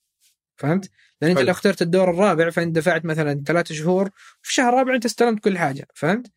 فهمت؟ 0.57 0.89
لأن 1.21 1.31
أنت. 1.31 1.41
لو 1.41 1.51
اخترت 1.51 1.81
الدور 1.81 2.09
الرابع 2.09 2.49
فانت 2.49 2.75
دفعت 2.75 3.05
مثلا 3.05 3.43
ثلاثة 3.47 3.75
شهور 3.75 4.09
في 4.41 4.49
الشهر 4.49 4.73
الرابع 4.73 4.95
أنت 4.95 5.05
استلمت 5.05 5.43
كل 5.43 5.57
حاجة. 5.57 5.87
فهمت. 5.95 6.27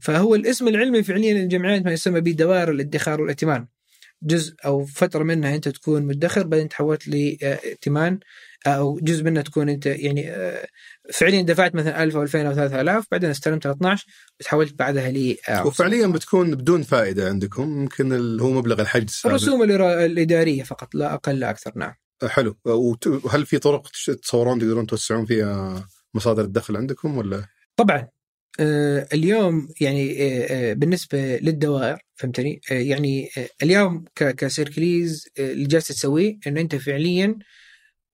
فهو 0.00 0.34
الاسم 0.34 0.68
العلمي 0.68 1.02
فعليا 1.02 1.34
للجمعيات 1.34 1.84
ما 1.84 1.92
يسمى 1.92 2.20
بدوائر 2.20 2.70
الادخار 2.70 3.20
والائتمان. 3.20 3.66
جزء 4.22 4.54
أو 4.64 4.84
فترة 4.84 5.22
منها 5.22 5.54
أنت 5.54 5.68
تكون 5.68 6.02
مدخر 6.02 6.46
بعدين 6.46 6.68
تحولت 6.68 7.08
لائتمان 7.08 8.18
أو 8.66 8.98
جزء 9.02 9.24
منها 9.24 9.42
تكون 9.42 9.68
أنت 9.68 9.86
يعني 9.86 10.30
آه، 10.30 10.66
فعليا 11.14 11.42
دفعت 11.42 11.74
مثلا 11.74 12.02
1000 12.02 12.16
أو 12.16 12.22
2000 12.22 12.46
أو 12.46 12.54
3000 12.54 13.04
بعدين 13.10 13.30
استلمت 13.30 13.66
12 13.66 14.06
وتحولت 14.40 14.74
بعدها 14.78 15.10
ل 15.10 15.36
آه، 15.48 15.66
وفعليا 15.66 16.06
بتكون 16.06 16.54
بدون 16.54 16.82
فائدة 16.82 17.28
عندكم 17.28 17.68
ممكن 17.68 18.12
ال- 18.12 18.40
هو 18.40 18.50
مبلغ 18.50 18.80
الحجز. 18.80 19.22
الرسوم 19.26 19.62
الإدارية 19.62 20.62
فقط 20.62 20.94
لا 20.94 21.14
أقل 21.14 21.38
لا 21.40 21.50
أكثر 21.50 21.72
نعم. 21.76 21.92
حلو. 22.26 22.56
وت- 22.64 23.06
وهل 23.06 23.46
في 23.46 23.58
طرق 23.58 23.88
تش- 23.88 24.10
تصورون 24.22 24.58
تقدرون 24.58 24.86
توسعون 24.86 25.26
فيها 25.26 25.86
مصادر 26.14 26.44
الدخل 26.44 26.76
عندكم 26.76 27.18
ولا؟ 27.18 27.44
طبعا. 27.76 28.08
آه، 28.60 29.08
اليوم 29.12 29.68
يعني 29.80 30.12
آه، 30.22 30.46
آه، 30.70 30.72
بالنسبة 30.72 31.36
للدوائر 31.36 31.98
فهمتني؟ 32.14 32.60
آه، 32.70 32.74
يعني 32.74 33.28
آه، 33.38 33.48
اليوم 33.62 34.04
كسيركليز 34.16 35.28
آه، 35.38 35.52
اللي 35.52 35.66
جالس 35.66 35.88
تسويه 35.88 36.38
إنه 36.46 36.60
أنت 36.60 36.76
فعليا 36.76 37.26
آه، 37.26 37.36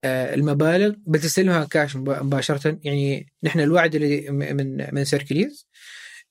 المبالغ 0.05 0.95
بتستلمها 1.07 1.65
كاش 1.65 1.97
مب- 1.97 2.23
مباشرة. 2.23 2.79
يعني 2.83 3.33
نحن 3.43 3.61
الوعد 3.61 3.95
اللي 3.95 4.31
من 4.31 4.95
من 4.95 5.05
سيركليز 5.05 5.69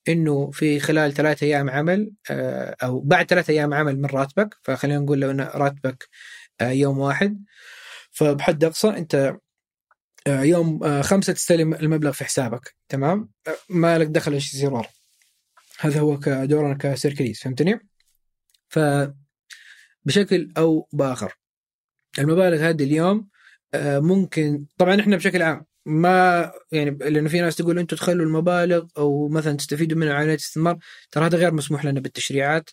إنه 0.08 0.50
في 0.50 0.80
خلال 0.80 1.12
ثلاثة 1.12 1.44
أيام 1.46 1.70
عمل 1.70 2.12
آه، 2.30 2.76
أو 2.82 3.00
بعد 3.00 3.26
ثلاثة 3.30 3.50
أيام 3.52 3.74
عمل 3.74 3.98
من 3.98 4.06
راتبك 4.06 4.56
فخلينا 4.62 4.98
نقول 4.98 5.20
لو 5.20 5.30
إن 5.30 5.40
راتبك 5.40 6.08
آه، 6.60 6.70
يوم 6.70 6.98
واحد. 6.98 7.44
فبحد 8.10 8.64
أقصى 8.64 8.88
أنت 8.88 9.36
آه، 10.26 10.42
يوم 10.42 10.84
آه، 10.84 11.02
خمسة 11.02 11.32
تستلم 11.32 11.74
المبلغ 11.74 12.12
في 12.12 12.24
حسابك. 12.24 12.74
تمام؟ 12.88 13.30
آه، 13.48 13.56
ما 13.68 13.98
لك 13.98 14.06
دخل 14.06 14.32
إيش 14.32 14.54
يصير 14.54 14.82
هذا 15.80 16.00
هو 16.00 16.18
كدورنا 16.18 16.74
كسيركليز 16.74 17.38
فهمتني؟ 17.40 17.80
ف 18.68 18.78
بشكل 20.04 20.52
أو 20.58 20.88
بآخر. 20.92 21.34
المبالغ 22.18 22.68
هذه 22.68 22.84
اليوم 22.84 23.16
آه، 23.18 23.39
ممكن 23.74 24.64
طبعا 24.78 25.00
إحنا 25.00 25.16
بشكل 25.16 25.42
عام 25.42 25.64
ما 25.86 26.52
يعني 26.72 26.90
لأنه 27.00 27.28
في 27.28 27.40
ناس 27.40 27.56
تقول 27.56 27.78
أنتم 27.78 27.96
تخلوا 27.96 28.26
المبالغ 28.26 28.84
أو 28.98 29.28
مثلا 29.28 29.56
تستفيدوا 29.56 29.98
منها 29.98 30.14
عمليه 30.14 30.34
استثمار 30.34 30.78
ترى 31.10 31.26
هذا 31.26 31.38
غير 31.38 31.54
مسموح 31.54 31.84
لنا 31.84 32.00
بالتشريعات. 32.00 32.70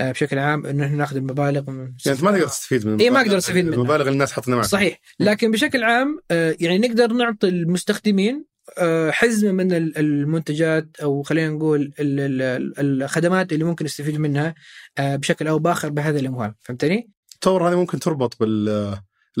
آه، 0.00 0.10
بشكل 0.12 0.38
عام 0.38 0.66
إنه 0.66 0.84
إحنا 0.86 0.96
ناخذ 0.96 1.16
المبالغ 1.16 1.70
من 1.70 1.78
يعني 1.78 2.18
أنت 2.18 2.22
ما 2.24 2.32
تقدر 2.32 2.46
تستفيد 2.46 2.86
من 2.86 3.00
إيه، 3.00 3.10
ما 3.10 3.20
أقدر 3.20 3.38
أستفيد 3.38 3.64
منها. 3.64 3.74
المبالغ 3.74 4.00
اللي 4.00 4.10
الناس 4.10 4.32
حاطينها 4.32 4.56
معك. 4.58 4.66
صحيح. 4.68 5.00
لكن 5.20 5.50
بشكل 5.50 5.84
عام 5.84 6.18
آه، 6.30 6.56
يعني 6.60 6.78
نقدر 6.78 7.12
نعطي 7.12 7.48
المستخدمين 7.48 8.44
آه، 8.78 9.10
حزمه 9.10 9.52
من 9.52 9.72
ال- 9.72 9.98
المنتجات 9.98 10.88
أو 11.02 11.22
خلينا 11.22 11.48
نقول 11.48 11.80
ال- 12.00 12.20
ال- 12.42 13.02
الخدمات 13.02 13.52
اللي 13.52 13.64
ممكن 13.64 13.84
يستفيدوا 13.84 14.20
منها 14.20 14.54
آه، 14.98 15.16
بشكل 15.16 15.48
أو 15.48 15.58
بآخر 15.58 15.88
بهذه 15.88 16.18
الأموال. 16.18 16.54
فهمتني؟ 16.60 17.10
تصور 17.40 17.68
هذه 17.70 17.76
ممكن 17.76 17.98
تربط 17.98 18.36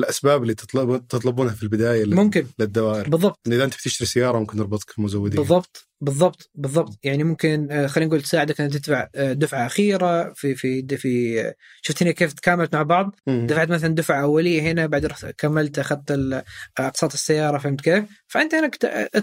بالاسباب 0.02 0.42
اللي 0.42 0.54
تطلب 0.54 1.06
تطلبونها 1.08 1.54
في 1.54 1.62
البداية 1.62 2.04
ممكن. 2.04 2.46
للدوائر. 2.58 3.08
بالضبط. 3.08 3.38
إذا 3.46 3.64
أنت 3.64 3.74
بتشتري 3.74 4.06
سيارة 4.08 4.38
ممكن 4.38 4.58
نربطك 4.58 4.92
بمزودين. 4.98 5.40
بالضبط. 5.40 5.88
بالضبط. 6.00 6.50
بالضبط. 6.54 6.98
يعني 7.02 7.24
ممكن 7.24 7.68
آه، 7.70 7.86
خلينا 7.86 8.08
نقول 8.08 8.22
تساعدك 8.22 8.60
ان 8.60 8.70
تدفع 8.70 9.08
آه، 9.14 9.32
دفعة 9.32 9.66
أخيرة 9.66 10.32
في 10.32 10.54
في 10.54 10.96
في 10.96 11.40
آه، 11.40 11.54
شفت 11.82 12.02
هنا 12.02 12.10
كيف 12.12 12.32
تكاملت 12.32 12.74
مع 12.74 12.82
بعض؟ 12.82 13.16
مم. 13.26 13.46
دفعت 13.46 13.68
مثلا 13.70 13.94
دفعة 13.94 14.22
أولية 14.22 14.60
هنا 14.62 14.86
بعد 14.86 15.06
رحت 15.06 15.26
كملت 15.38 15.78
أخذت 15.78 16.44
أقساط 16.78 17.12
السيارة 17.12 17.58
فهمت 17.58 17.80
كيف؟ 17.80 18.04
فأنت 18.28 18.54
هنا 18.54 18.70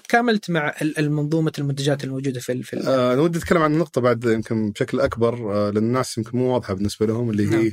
تكاملت 0.03 0.49
مع 0.51 0.75
ال- 0.81 0.99
المنظومة 0.99 1.51
المنتجات 1.59 2.03
الموجودة 2.03 2.39
في 2.39 2.63
في 2.63 2.77
أنا 2.79 3.21
ودي 3.21 3.37
أتكلم 3.39 3.61
عن 3.61 3.73
النقطه 3.73 4.01
بعد 4.01 4.23
يمكن 4.25 4.71
بشكل 4.71 4.99
أكبر 4.99 5.35
لأن 5.71 5.83
الناس 5.83 6.17
يمكن 6.17 6.37
مو 6.37 6.53
واضحة 6.53 6.73
بالنسبة 6.73 7.05
لهم 7.05 7.29
اللي 7.29 7.43
هي 7.43 7.49
نعم. 7.63 7.71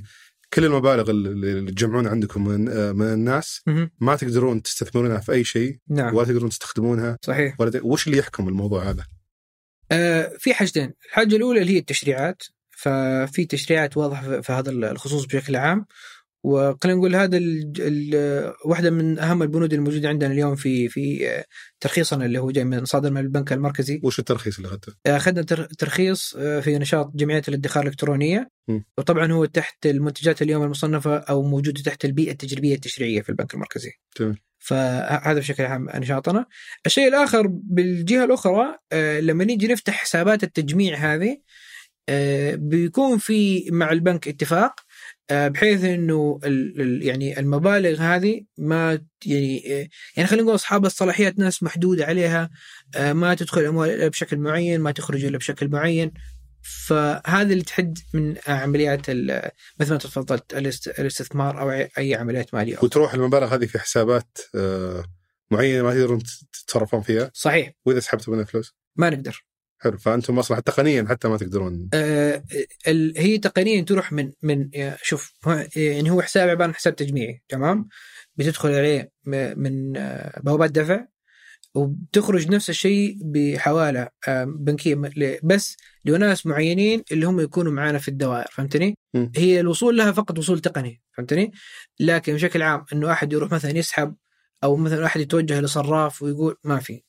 كل 0.55 0.65
المبالغ 0.65 1.11
اللي 1.11 1.73
تجمعونها 1.73 2.11
عندكم 2.11 2.49
من 2.49 2.65
من 2.97 3.07
الناس. 3.07 3.63
ما 4.01 4.17
تقدرون 4.17 4.63
تستثمرونها 4.63 5.19
في 5.19 5.33
أي 5.33 5.45
شيء 5.45 5.79
نعم. 5.89 6.15
ولا 6.15 6.27
تقدرون 6.27 6.51
تستخدمونها. 6.51 7.19
صحيح. 7.23 7.61
ولا 7.61 7.71
ت... 7.71 7.81
وش 7.83 8.07
اللي 8.07 8.19
يحكم 8.19 8.49
الموضوع 8.49 8.91
هذا؟ 8.91 9.07
آه 9.93 10.33
في 10.39 10.55
حاجتين. 10.55 10.93
الحاجة 11.07 11.37
الأولى 11.37 11.61
اللي 11.61 11.73
هي 11.73 11.79
التشريعات. 11.79 12.43
ففي 12.71 13.45
تشريعات 13.45 13.97
واضحة 13.97 14.41
في 14.41 14.53
هذا 14.53 14.71
الخصوص 14.71 15.25
بشكل 15.25 15.57
عام. 15.57 15.87
وخلينا 16.45 16.99
نقول 16.99 17.17
هذا 17.17 17.37
ال 17.37 17.73
ال 17.79 18.53
واحدة 18.65 18.91
من 18.91 19.19
أهم 19.19 19.43
البنود 19.43 19.73
الموجودة 19.73 20.09
عندنا 20.09 20.33
اليوم 20.33 20.55
في 20.55 20.89
في 20.89 21.29
آه، 21.31 21.45
ترخيصنا 21.81 22.25
اللي 22.25 22.39
هو 22.39 22.51
جاي 22.51 22.65
من 22.65 22.85
صادر 22.85 23.11
من 23.11 23.21
البنك 23.21 23.53
المركزي 23.53 24.01
وش 24.05 24.19
الترخيص 24.19 24.57
اللي 24.57 24.69
أخذته؟ 24.69 24.93
أخذنا 25.07 25.43
تر- 25.43 25.65
ترخيص 25.65 26.35
آه، 26.39 26.61
في 26.61 26.79
نشاط 26.79 27.11
جمعية 27.17 27.43
الادخار 27.49 27.83
الإلكترونية 27.83 28.51
م. 28.69 28.81
وطبعا 28.99 29.33
هو 29.33 29.45
تحت 29.45 29.87
المنتجات 29.87 30.43
اليوم 30.43 30.63
المصنفة 30.63 31.17
أو 31.17 31.43
موجودة 31.43 31.83
تحت 31.83 32.05
البيئة 32.05 32.33
التجريبية 32.33 32.75
التشريعية 32.75 33.21
في 33.23 33.29
البنك 33.29 33.55
المركزي. 33.55 33.91
تمام. 34.17 34.37
فهذا 34.59 35.39
بشكل 35.39 35.65
عام 35.65 35.89
نشاطنا. 35.95 36.47
الشيء 36.87 37.09
الآخر 37.09 37.47
بالجهة 37.47 38.25
الأخرى 38.25 38.77
آه، 38.93 39.21
لما 39.21 39.45
نيجي 39.45 39.69
نفتح 39.69 39.95
حسابات 39.95 40.45
التجميع 40.45 40.97
هذه 41.15 41.39
آه، 42.09 42.55
بيكون 42.55 43.19
في 43.19 43.71
مع 43.71 43.93
البنك 43.93 44.29
اتفاق 44.29 44.71
آه، 44.81 44.92
بحيث 45.33 45.85
إنه 45.85 46.41
يعني 47.03 47.39
المبالغ 47.41 48.01
هذه 48.01 48.41
ما 48.59 48.99
يعني 49.27 49.81
آه، 49.81 49.89
يعني 50.17 50.29
خلينا 50.29 50.43
نقول 50.45 50.55
أصحاب 50.55 50.87
الصلاحيات 50.87 51.39
ناس 51.39 51.63
محدودة 51.63 52.05
عليها 52.07 52.51
آه، 52.97 53.13
ما 53.13 53.35
تدخل 53.35 53.61
الأموال 53.61 53.91
إلا 53.91 54.09
بشكل 54.09 54.37
معين 54.37 54.81
ما 54.81 54.91
تخرج 54.91 55.25
إلا 55.25 55.39
بشكل 55.39 55.69
معين. 55.69 56.13
فهذا 56.87 57.53
اللي 57.53 57.65
تحد 57.65 57.99
من 58.15 58.35
عمليات 58.47 59.11
مثل 59.81 59.91
ما 59.93 59.97
تفضلت 59.99 60.55
الاست- 60.55 61.01
الاستثمار 61.01 61.61
أو 61.61 61.71
اي 61.99 62.15
عمليات 62.15 62.55
مالية. 62.55 62.79
وتروح 62.83 63.15
المبالغ 63.15 63.55
هذه 63.55 63.67
في 63.67 63.79
حسابات 63.79 64.39
آه، 64.55 65.05
معينة 65.51 65.83
ما 65.83 65.91
تقدرون 65.95 66.23
تتصرفون 66.53 67.03
فيها؟ 67.03 67.31
صحيح. 67.35 67.73
وإذا 67.87 68.01
سحبتوا 68.01 68.35
منها 68.35 68.45
فلوس؟ 68.45 68.75
ما 68.97 69.11
نقدر. 69.11 69.45
حلو 69.83 69.99
فأنتم 69.99 70.39
أصلا 70.39 70.61
تقنيا 70.61 71.07
حتى 71.09 71.29
ما 71.29 71.37
تقدرون 71.37 71.89
آه، 71.95 72.43
هي 73.17 73.39
تقنيا 73.39 73.83
تروح 73.83 74.13
من 74.13 74.33
من 74.43 74.71
شوف 75.03 75.33
يعني 75.77 76.11
هو 76.11 76.23
حساب 76.23 76.49
عبارة 76.49 76.67
عن 76.69 76.75
حساب 76.75 76.97
تجميعي 76.97 77.43
تمام 77.49 77.89
بتدخل 78.37 78.69
عليه 78.73 79.11
م- 79.25 79.61
من 79.61 79.97
آه، 79.97 80.41
بوابات 80.41 80.71
دفع 80.71 81.05
وبتخرج 81.75 82.49
نفس 82.51 82.71
الشيء 82.71 83.17
بحوالة 83.25 84.09
آه، 84.29 84.45
بنكية 84.45 84.95
م- 84.95 85.11
بس 85.43 85.77
لناس 86.05 86.47
معينين 86.47 87.03
اللي 87.13 87.27
هم 87.27 87.41
يكونوا 87.41 87.73
معانا 87.73 87.99
في 87.99 88.09
الدوائر 88.09 88.49
فهمتني؟ 88.53 88.95
مم. 89.15 89.33
هي 89.37 89.61
الوصول 89.61 89.97
لها 89.97 90.13
فقط 90.13 90.39
وصول 90.39 90.61
تقني 90.61 91.03
فهمتني؟ 91.17 91.53
لكن 92.01 92.35
بشكل 92.35 92.63
عام 92.63 92.85
إنه 92.93 93.13
أحد 93.13 93.33
يروح 93.33 93.53
مثلا 93.53 93.71
يسحب 93.79 94.15
أو 94.65 94.77
مثلا 94.77 95.07
أحد 95.07 95.21
يتوجه 95.21 95.61
لصراف 95.61 96.23
ويقول 96.23 96.57
ما 96.65 96.79
في 96.79 97.03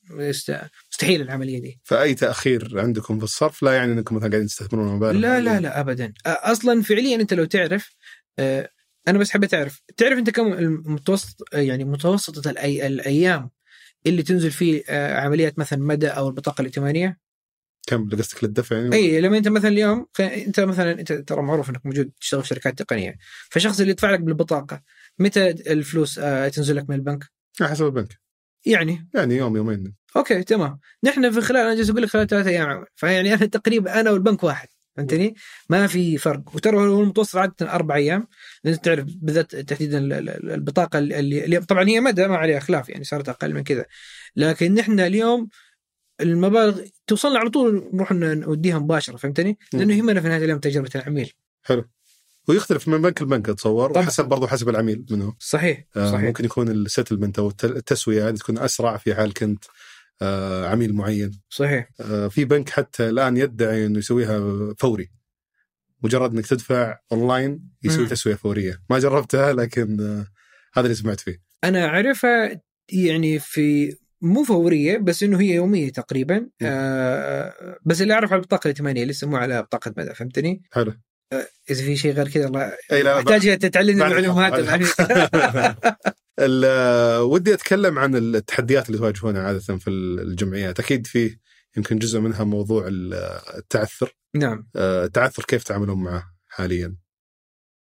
مستحيل 0.90 1.22
العملية 1.22 1.62
دي. 1.62 1.82
فأي 1.84 2.16
تأخير 2.16 2.80
عندكم 2.80 3.18
في 3.18 3.24
الصرف 3.24 3.64
لا 3.64 3.74
يعني 3.74 3.94
إنكم 3.94 4.16
مثلا 4.16 4.30
قاعدين 4.30 4.48
تستثمرون 4.48 4.96
مبالغ 4.96 5.20
لا 5.20 5.40
لا 5.42 5.60
لا 5.60 5.80
ابدا. 5.80 6.14
أصلا 6.26 6.82
فعليا 6.82 7.16
أنت 7.16 7.34
لو 7.34 7.46
تعرف 7.46 7.96
آه، 8.40 8.70
أنا 9.08 9.18
بس 9.18 9.32
حبيت 9.32 9.54
اعرف 9.54 9.82
تعرف 9.98 10.18
أنت 10.18 10.30
كم 10.30 10.54
المتوسط 10.54 11.36
يعني 11.54 11.84
متوسطة 11.84 12.50
الأي... 12.50 12.88
الأيام 12.88 13.50
اللي 14.08 14.24
تنزل 14.24 14.52
فيه 14.52 14.84
آه، 14.90 15.20
عمليات 15.20 15.60
مثلا 15.60 15.80
مدى 15.80 16.08
أو 16.08 16.28
البطاقة 16.28 16.62
الائتمانية؟ 16.62 17.20
كم 17.88 18.10
قصدك 18.10 18.44
للدفع 18.44 18.76
يعني؟ 18.76 18.96
اي 18.96 19.22
لما 19.22 19.38
أنت 19.38 19.48
مثلا 19.48 19.70
اليوم 19.70 20.08
أنت 20.20 20.60
مثلا 20.60 20.92
أنت 20.92 21.14
ترى 21.14 21.42
معروف 21.42 21.70
إنك 21.70 21.86
موجود 21.86 22.12
تشتغل 22.22 22.42
في 22.42 22.48
شركات 22.48 22.80
تقنية. 22.82 23.16
فالشخص 23.52 23.80
اللي 23.80 23.92
يدفع 23.92 24.12
لك 24.12 24.20
بالبطاقة 24.20 24.82
متى 25.20 25.50
الفلوس 25.50 26.20
آه، 26.20 26.48
تنزل 26.48 26.76
لك 26.76 26.90
من 26.90 26.96
البنك؟ 26.96 27.24
على 27.62 27.70
حسب 27.70 27.86
البنك. 27.86 28.20
يعني؟ 28.66 29.10
يعني 29.14 29.36
يوم 29.36 29.58
يومين. 29.58 29.96
أوكي 30.16 30.44
تمام. 30.44 30.80
نحن 31.04 31.32
في 31.32 31.42
خلال 31.42 31.62
أنا 31.62 31.76
جالس 31.76 31.90
أقول 31.90 32.02
لك 32.02 32.10
خلال 32.10 32.28
ثلاثة 32.28 32.50
أيام. 32.50 32.70
عمل 32.70 32.86
فيعني 32.96 33.34
أنا 33.34 33.46
تقريبا 33.46 34.00
أنا 34.00 34.12
والبنك 34.12 34.44
واحد 34.44 34.68
فهمتني؟ 34.98 35.36
ما 35.70 35.88
في 35.88 36.18
فرق. 36.18 36.56
وترى 36.56 36.78
هو 36.78 37.02
المتوسط 37.02 37.36
عادة 37.36 37.74
أربع 37.74 37.96
أيام. 37.96 38.28
لأن 38.64 38.82
تعرف 38.82 39.06
بالذات 39.22 39.56
تحديدا 39.56 39.98
ال- 39.98 40.14
ال- 40.14 40.52
البطاقة 40.52 41.00
اللي, 41.00 41.46
اللي 41.46 41.60
طبعا 41.60 41.88
هي 41.90 42.00
مدى 42.00 42.28
ما 42.28 42.38
عليها 42.38 42.60
خلاف 42.60 42.90
يعني 42.90 43.04
صارت 43.04 43.30
أقل 43.30 43.54
من 43.54 43.64
كذا. 43.64 43.86
لكن 44.36 44.74
نحن 44.74 45.00
اليوم 45.00 45.50
المبالغ 46.22 46.82
توصلنا 47.08 47.40
على 47.40 47.50
طول 47.50 47.90
نروح 47.94 48.12
نوديها 48.12 48.80
مباشرة 48.80 49.18
فهمتني؟ 49.18 49.58
لأنه 49.74 49.96
يهمنا 49.96 50.22
في 50.22 50.28
نهاية 50.28 50.44
اليوم 50.44 50.60
تجربة 50.60 50.90
العميل. 50.96 51.32
حلو. 51.64 51.90
ويختلف 52.48 52.88
من 52.88 53.02
بنك 53.02 53.22
لبنك 53.22 53.50
أتصور 53.50 53.90
طبعاً. 53.90 54.04
وحسب 54.04 54.26
برضو 54.26 54.48
حسب 54.48 54.70
العميل 54.70 55.06
منه. 55.12 55.36
صحيح 55.40 55.86
آه 55.96 56.12
صحيح. 56.12 56.24
ممكن 56.26 56.46
يكون 56.46 56.70
ال 56.70 56.76
settlement 56.76 57.40
أو 57.40 57.48
الت- 57.48 57.66
التسوية 57.66 58.28
هذه 58.30 58.36
تكون 58.36 58.58
أسرع 58.58 58.98
في 58.98 59.16
حال 59.16 59.34
كنت 59.34 59.66
آه 60.22 60.68
عميل 60.68 60.94
معين. 60.94 61.32
صحيح. 61.50 61.90
آه 62.02 62.28
في 62.28 62.46
بنك 62.46 62.70
حتى 62.70 63.10
الآن 63.10 63.38
يدعي 63.38 63.86
إنه 63.86 64.00
يسويها 64.00 64.40
فوري. 64.80 65.12
مجرد 66.04 66.34
إنك 66.34 66.48
تدفع 66.48 66.98
اونلاين 67.12 67.70
يسوي 67.84 68.04
مم. 68.04 68.10
تسوية 68.10 68.36
فورية. 68.36 68.82
ما 68.90 69.00
جربتها 69.00 69.54
لكن 69.54 70.02
آه 70.02 70.28
هذا 70.74 70.86
اللي 70.86 70.96
سمعت 70.96 71.20
فيه. 71.20 71.42
أنا 71.64 71.86
أعرفها 71.86 72.62
يعني 72.90 73.40
في 73.40 73.96
مو 74.22 74.44
فورية 74.44 74.98
بس 74.98 75.24
إنه 75.24 75.40
هي 75.42 75.54
يومية 75.54 75.90
تقريبا. 75.92 76.50
آه 76.62 77.78
بس 77.86 78.02
اللي 78.02 78.14
اعرف 78.14 78.32
على 78.32 78.40
البطاقه 78.40 78.68
الائتمانيه 78.68 79.02
اللي 79.02 79.12
يسموها 79.12 79.42
على 79.42 79.62
بطاقة 79.62 79.94
مدى 79.98 80.14
فهمتني؟ 80.14 80.62
حلو. 80.72 80.94
إذا 81.70 81.84
في 81.86 81.98
شيء 81.98 82.14
غير 82.14 82.28
كذا 82.30 82.48
الله 82.48 82.74
أحتاج 83.20 83.58
تتعلمني 83.58 84.00
بعد 84.00 84.12
المعلومات 84.12 84.52
بعد- 84.52 84.60
العلمية. 84.60 84.90
ال- 86.40 86.66
آه، 86.66 87.24
ودي 87.24 87.54
أتكلم 87.54 88.00
عن 88.00 88.16
التحديات 88.16 88.88
اللي 88.88 88.98
تواجهونها 88.98 89.42
عادة 89.42 89.60
في 89.60 89.90
الجمعيات. 89.90 90.80
أكيد 90.80 91.08
في 91.08 91.38
يمكن 91.78 91.98
جزء 92.00 92.20
منها 92.20 92.44
موضوع 92.44 92.88
ال- 92.88 93.14
التعثر. 93.58 94.16
نعم. 94.36 94.68
آه، 94.76 95.06
التعثر 95.06 95.44
كيف 95.44 95.64
تعاملون 95.64 96.04
معه 96.04 96.24
حاليا؟ 96.48 96.96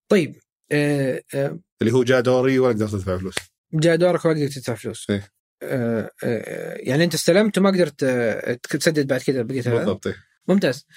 طيب 0.08 0.36
آه 0.72 1.22
آه 1.34 1.58
اللي 1.82 1.92
هو 1.92 2.02
جاء 2.04 2.20
دوري 2.20 2.58
ولا 2.58 2.72
قدرت 2.74 2.90
تدفع 2.90 3.18
فلوس؟ 3.18 3.34
جاء 3.74 3.96
دورك 3.96 4.24
وما 4.24 4.34
قدرت 4.34 4.52
تدفع 4.52 4.74
فلوس. 4.74 5.10
إيه. 5.10 5.28
آه 5.62 6.10
آه 6.24 6.74
يعني 6.78 7.04
أنت 7.04 7.14
استلمت 7.14 7.58
وما 7.58 7.70
قدرت 7.70 8.02
آه 8.02 8.58
تسدد 8.70 9.06
بعد 9.06 9.20
كذا 9.20 9.42
بقيت 9.42 9.68
بالضبط. 9.68 10.08
ممتاز. 10.48 10.76
آه، 10.76 10.92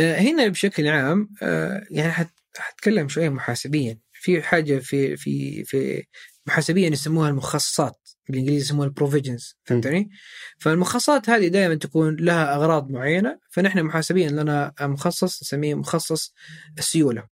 هنا 0.00 0.48
بشكل 0.48 0.88
عام 0.88 1.28
آه، 1.42 1.82
يعني 1.90 2.12
حت- 2.12 2.34
حتكلم 2.56 3.08
شوية 3.08 3.28
محاسبيا. 3.28 3.98
في 4.12 4.42
حاجة 4.42 4.78
في 4.78 5.16
في 5.16 5.64
في 5.64 6.04
محاسبيا 6.46 6.88
يسموها 6.88 7.28
المخصصات 7.30 8.08
بالإنجليزي 8.28 8.60
يسموها 8.64 8.86
ال 8.86 8.92
provisions 8.92 9.56
فهمتني؟ 9.64 10.10
فالمخصصات 10.60 11.28
هذه 11.30 11.48
دائما 11.48 11.74
تكون 11.74 12.16
لها 12.16 12.54
أغراض 12.54 12.90
معينة 12.90 13.38
فنحن 13.50 13.82
محاسبيا 13.82 14.28
لنا 14.28 14.72
مخصص 14.80 15.42
نسميه 15.42 15.74
مخصص 15.74 16.34
السيولة. 16.78 17.26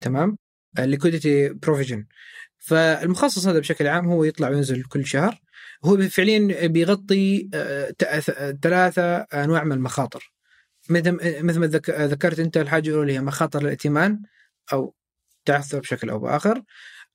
تمام؟ 0.00 0.36
ال 0.78 0.85
liquidity 0.85 1.48
provision 1.48 2.06
فالمخصص 2.58 3.46
هذا 3.46 3.58
بشكل 3.58 3.86
عام 3.86 4.08
هو 4.08 4.24
يطلع 4.24 4.48
وينزل 4.48 4.82
كل 4.82 5.06
شهر. 5.06 5.40
هو 5.84 5.96
فعليا 6.08 6.66
بيغطي 6.66 7.48
آه، 7.54 7.94
ثلاثة 8.62 9.16
أنواع 9.16 9.64
من 9.64 9.72
المخاطر. 9.72 10.33
مثل 10.88 11.42
مثل 11.44 11.58
ما 11.58 11.66
ذك- 11.66 11.90
ذكرت 11.90 12.38
أنت 12.38 12.56
الحاجة 12.56 12.90
الأولى 12.90 13.12
هي 13.12 13.20
مخاطر 13.20 13.62
الائتمان 13.62 14.22
أو 14.72 14.94
تعثر 15.44 15.80
بشكل 15.80 16.10
أو 16.10 16.18
بآخر. 16.18 16.62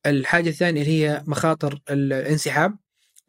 الحاجة 0.05 0.49
الثانية 0.49 0.81
اللي 0.81 1.03
هي 1.07 1.23
مخاطر 1.27 1.81
الانسحاب 1.89 2.77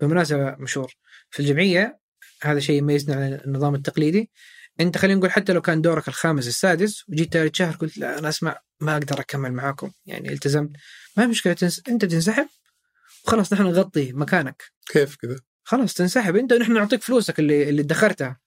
بالمناسبه 0.01 0.57
مشهور 0.59 0.95
في 1.31 1.41
الجمعية. 1.41 2.01
هذا 2.43 2.61
شيء 2.61 2.77
يميزنا 2.79 3.17
عن 3.17 3.41
النظام 3.45 3.75
التقليدي. 3.75 4.31
أنت 4.81 4.99
خلينا 4.99 5.19
نقول 5.19 5.31
حتى 5.31 5.53
لو 5.53 5.61
كان 5.61 5.81
دورك 5.81 6.09
الخامس 6.09 6.49
السادس 6.49 7.05
وجيت 7.09 7.33
ثالث 7.33 7.57
شهر 7.57 7.75
قلت 7.75 7.99
لا 7.99 8.19
أنا 8.19 8.29
أسمع 8.29 8.61
ما 8.81 8.93
أقدر 8.93 9.21
أكمل 9.21 9.53
معاكم. 9.53 9.91
يعني 10.07 10.33
التزمت. 10.33 10.71
ما 11.17 11.27
مشكلة 11.27 11.53
تنس... 11.53 11.83
أنت 11.89 12.05
تنسحب 12.05 12.49
وخلاص 13.25 13.53
نحن 13.53 13.63
نغطي 13.63 14.13
مكانك. 14.13 14.63
كيف 14.87 15.17
كذا؟ 15.17 15.37
خلاص 15.65 15.95
تنسحب. 15.95 16.37
أنت 16.37 16.53
ونحن 16.53 16.73
نعطيك 16.73 17.03
فلوسك 17.03 17.39
اللي 17.39 17.69
اللي 17.69 17.83
ادخرتها. 17.83 18.41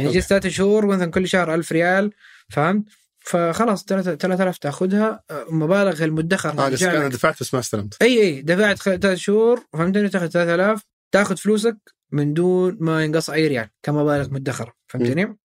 يعني. 0.00 0.12
جيت 0.12 0.24
ثلاث 0.24 0.46
شهور 0.46 0.86
مثلا 0.86 1.10
كل 1.10 1.28
شهر 1.28 1.54
ألف 1.54 1.72
ريال 1.72 2.12
فهمت 2.48 2.84
فخلاص 3.18 3.84
3000 3.84 4.58
تاخذها 4.58 5.22
آه، 5.30 5.46
مبالغ 5.50 6.04
المدخر 6.04 6.48
آه 6.58 6.68
أنا. 6.68 7.08
دفعت 7.08 7.40
بس 7.40 7.54
ما 7.54 7.60
استلمت 7.60 8.02
إي 8.02 8.22
إي 8.22 8.42
دفعت 8.42 8.78
ثلاث 8.78 9.18
شهور 9.18 9.64
فهمتني 9.72 10.08
تاخذ 10.08 10.28
3000 10.28 10.82
تاخذ 11.12 11.36
فلوسك 11.36 11.76
من 12.12 12.34
دون 12.34 12.76
ما 12.80 13.04
ينقص 13.04 13.30
أي 13.30 13.46
ريال 13.48 13.68
كمبالغ 13.82 14.30
مدخرة 14.30 14.72
فهمتني؟ 14.88 15.36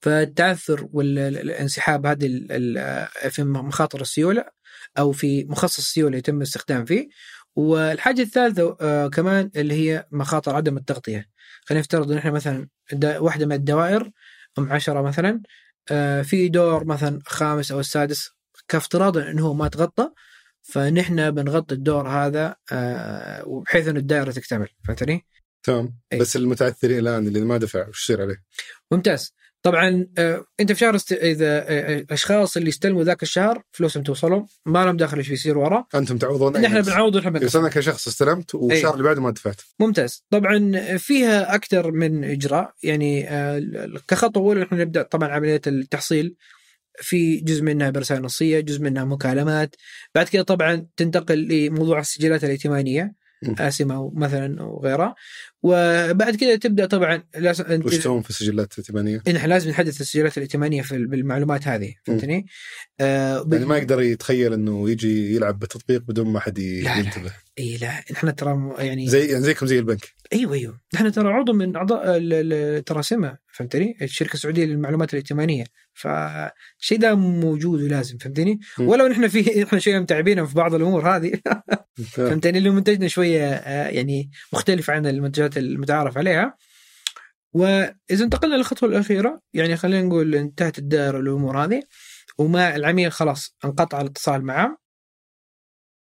فالتعثر 0.00 0.88
والانسحاب 0.92 2.06
هذه 2.06 2.26
في 3.28 3.44
مخاطر 3.44 4.00
السيولة 4.00 4.44
أو 4.98 5.12
في 5.12 5.44
مخصص 5.44 5.78
السيولة 5.78 6.18
يتم 6.18 6.36
الاستخدام 6.36 6.84
فيه 6.84 7.08
والحاجة 7.56 8.22
الثالثة 8.22 8.76
آه 8.80 9.08
كمان 9.08 9.50
اللي 9.56 9.74
هي 9.74 10.06
مخاطر 10.10 10.56
عدم 10.56 10.76
التغطية 10.76 11.28
خلينا 11.64 11.80
نفترض 11.80 12.12
إن 12.12 12.18
إحنا 12.18 12.30
مثلا 12.30 12.68
واحدة 13.02 13.46
من 13.46 13.52
الدوائر 13.52 14.10
أم 14.58 14.72
عشرة 14.72 15.02
مثلا 15.02 15.42
آه 15.90 16.22
في 16.22 16.48
دور 16.48 16.84
مثلا 16.84 17.20
خامس 17.26 17.72
أو 17.72 17.80
السادس 17.80 18.30
كافتراضا 18.68 19.30
انه 19.30 19.42
هو 19.46 19.54
ما 19.54 19.68
تغطى 19.68 20.10
فنحن 20.62 21.30
بنغطي 21.30 21.74
الدور 21.74 22.08
هذا 22.08 22.56
آه 22.72 23.48
وبحيث 23.48 23.88
انه 23.88 23.98
الدائرة 23.98 24.30
تكتمل 24.30 24.68
فهمتني؟ 24.86 25.26
تمام 25.62 25.98
إيه. 26.12 26.20
بس 26.20 26.36
المتعثرين 26.36 26.98
الآن 26.98 27.26
اللي 27.26 27.40
ما 27.40 27.56
دفع 27.56 27.88
وش 27.88 28.02
يصير 28.02 28.22
عليه؟ 28.22 28.42
ممتاز 28.90 29.34
طبعا 29.64 30.06
آه، 30.18 30.44
أنت 30.60 30.72
في 30.72 30.78
شهر 30.78 30.94
است... 30.94 31.12
إذا 31.12 31.68
آه، 31.68 31.98
الاشخاص 31.98 32.56
اللي 32.56 32.68
استلموا 32.68 33.04
ذاك 33.04 33.22
الشهر 33.22 33.62
فلوسهم 33.72 34.02
توصلهم 34.02 34.46
ما 34.66 34.84
لهم 34.84 34.96
دخل 34.96 35.16
إيش 35.16 35.28
بيصير 35.28 35.58
ورا 35.58 35.84
أنتم 35.94 36.18
تعوضون 36.18 36.60
نحن. 36.60 36.82
بنعوض 36.82 37.14
ونحن 37.14 37.32
بس. 37.32 37.56
أنا 37.56 37.68
كشخص 37.68 38.08
استلمت 38.08 38.54
والشهر 38.54 38.88
إيه. 38.88 38.92
اللي 38.92 39.02
بعده 39.04 39.22
ما 39.22 39.30
دفعت 39.30 39.60
ممتاز 39.80 40.24
طبعا 40.30 40.72
فيها 40.96 41.54
أكثر 41.54 41.92
من 41.92 42.24
إجراء 42.24 42.72
يعني 42.82 43.30
آه، 43.30 43.62
كخطوة 44.08 44.42
أولى 44.42 44.60
نحن 44.60 44.74
نبدأ 44.74 45.02
طبعا 45.02 45.28
عمليه 45.28 45.60
التحصيل 45.66 46.36
في 46.98 47.36
جزء 47.36 47.62
منها 47.62 47.90
برسائل 47.90 48.22
نصية 48.22 48.60
جزء 48.60 48.82
منها 48.82 49.04
مكالمات 49.04 49.76
بعد 50.14 50.28
كده 50.28 50.42
طبعا 50.42 50.86
تنتقل 50.96 51.38
لموضوع 51.48 51.98
السجلات 51.98 52.44
الائتمانية. 52.44 53.24
آسمة 53.58 54.12
مثلا 54.14 54.62
وغيرها 54.62 55.14
وبعد 55.66 56.36
كده 56.36 56.56
تبدأ 56.56 56.86
طبعا 56.86 57.22
لازم 57.36 57.64
أنت- 57.64 57.86
وش 57.86 57.96
تسوون 57.96 58.22
في 58.22 58.30
السجلات 58.30 58.72
الائتمانية؟ 58.72 59.22
إن 59.28 59.36
إحنا 59.36 59.48
لازم 59.48 59.70
نحدث 59.70 60.00
السجلات 60.00 60.36
الائتمانية 60.38 60.82
في 60.82 60.98
بالمعلومات 61.06 61.68
هذه 61.68 61.94
فهمتني؟ 62.06 62.46
آه 63.00 63.48
يعني 63.52 63.64
ما 63.64 63.76
يقدر 63.78 64.00
يتخيل 64.02 64.52
إنه 64.52 64.90
يجي 64.90 65.34
يلعب 65.34 65.58
بالتطبيق 65.58 66.02
بدون 66.02 66.26
ما 66.26 66.40
حد. 66.88 67.04
ينتبه 67.04 67.32
إي 67.58 67.76
لا 67.76 67.88
إحنا 68.12 68.30
ترى 68.30 68.74
يعني 68.78 69.08
زي 69.08 69.26
يعني 69.30 69.42
زيكم 69.44 69.66
زي 69.66 69.78
البنك 69.78 70.08
أيوه 70.32 70.54
أيوه 70.54 70.80
إحنا 70.94 71.10
ترى 71.10 71.28
عضو 71.32 71.52
من 71.52 71.76
أعضاء 71.76 72.18
سما 73.02 73.36
فهمتني؟ 73.52 73.96
الشركة 74.02 74.34
السعودية 74.34 74.64
للمعلومات 74.64 75.12
الائتمانية 75.12 75.64
فالشيء 75.92 76.98
ده 76.98 77.14
موجود 77.14 77.82
ولازم 77.82 78.18
فهمتني؟ 78.18 78.60
ولو 78.78 79.12
إحنا 79.12 79.28
في 79.28 79.62
إحنا 79.64 79.78
شوية 79.78 79.98
متعبين 79.98 80.46
في 80.46 80.54
بعض 80.54 80.74
الأمور 80.74 81.16
هذه 81.16 81.32
فهمتني؟ 82.12 82.58
اللي 82.58 82.70
منتجنا 82.70 83.08
شوية 83.08 83.54
آه، 83.54 83.88
يعني 83.88 84.30
مختلف 84.52 84.90
عن 84.90 85.06
المنتجات 85.06 85.53
المتعارف 85.58 86.18
عليها. 86.18 86.56
وإذا 87.52 88.24
انتقلنا 88.24 88.54
للخطوة 88.54 88.88
الأخيرة 88.88 89.40
يعني 89.54 89.76
خلينا 89.76 90.02
نقول 90.02 90.34
انتهت 90.34 90.78
الدائرة 90.78 91.16
والامور 91.18 91.64
هذه 91.64 91.82
وما 92.38 92.76
العميل 92.76 93.12
خلاص 93.12 93.56
انقطع 93.64 94.00
الاتصال 94.00 94.44
معه. 94.44 94.78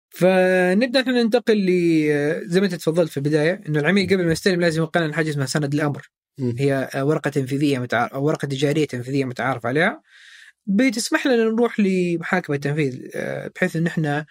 فنبدأ 0.09 1.01
إحنا 1.01 1.23
ننتقل 1.23 1.57
ل 1.57 1.69
زي 2.49 2.59
ما 2.59 2.65
أنت 2.65 2.75
تفضلت 2.75 3.11
في 3.11 3.17
البداية 3.17 3.61
إنه 3.69 3.79
العميل 3.79 4.07
قبل 4.07 4.25
ما 4.25 4.31
يستلم 4.31 4.61
لازم 4.61 4.81
لنا 4.95 5.13
حاجة 5.13 5.29
اسمها 5.29 5.45
سند 5.45 5.73
الأمر. 5.73 6.09
هي 6.39 6.89
ورقة 6.95 7.29
تنفيذية 7.29 7.79
متعارف 7.79 8.13
أو 8.13 8.25
ورقة 8.25 8.45
تجارية 8.45 8.85
تنفيذية 8.85 9.25
متعارف 9.25 9.65
عليها. 9.65 10.01
بتسمح 10.65 11.27
لنا 11.27 11.35
نروح 11.35 11.79
لمحاكمه 11.79 12.55
التنفيذ 12.55 13.07
آه، 13.15 13.51
بحيث 13.55 13.75
إن 13.75 13.87
إحنا 13.87 14.25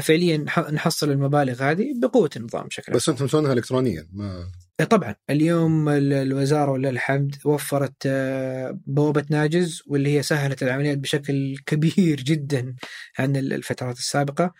فعليا 0.00 0.44
نح- 0.48 0.70
نحصل 0.72 1.10
المبالغ 1.10 1.62
هذه 1.62 1.86
بقوة 2.02 2.30
النظام 2.36 2.66
بشكل. 2.66 2.92
بس 2.92 3.08
أنتم 3.08 3.26
تسوونها 3.26 3.52
الكترونيا 3.52 4.08
ما 4.12 4.46
آه، 4.80 4.84
طبعا. 4.84 5.14
اليوم 5.30 5.88
ال- 5.88 6.12
الوزارة 6.12 6.70
ولله 6.70 6.90
الحمد 6.90 7.36
وفرت 7.44 7.94
آه، 8.06 8.78
بوابة 8.86 9.24
ناجز 9.30 9.82
واللي 9.86 10.16
هي 10.18 10.22
سهلت 10.22 10.62
العمليات 10.62 10.98
بشكل 10.98 11.56
كبير 11.66 12.20
جدا 12.30 12.74
عن 13.18 13.36
ال- 13.36 13.52
الفترات 13.52 13.96
السابقة. 13.98 14.52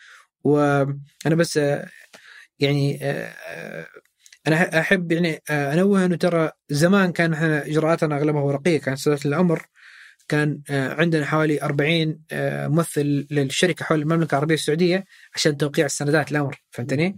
وأنا 0.44 1.34
بس 1.36 1.56
آه، 1.56 1.88
يعني 2.58 2.98
آه، 3.02 3.86
أنا 4.46 4.80
أحب 4.80 5.12
يعني 5.12 5.40
أنوه 5.50 6.04
إنه 6.04 6.16
ترى 6.16 6.50
زمان 6.70 7.12
كان 7.12 7.32
إحنا 7.32 7.66
إجراءاتنا 7.66 8.16
أغلبها 8.16 8.42
ورقية 8.42 8.78
كانت 8.78 8.98
سنه 8.98 9.18
الامر 9.26 9.66
كان 10.28 10.62
آه، 10.70 10.94
عندنا 10.94 11.26
حوالي 11.26 11.62
40 11.62 12.20
آه، 12.32 12.68
ممثل 12.68 13.26
للشركة 13.30 13.84
حول 13.84 14.02
المملكة 14.02 14.34
العربية 14.34 14.54
السعودية 14.54 15.04
عشان 15.34 15.56
توقيع 15.56 15.86
السندات 15.86 16.30
الأمر 16.30 16.62
فهمتني؟ 16.70 17.16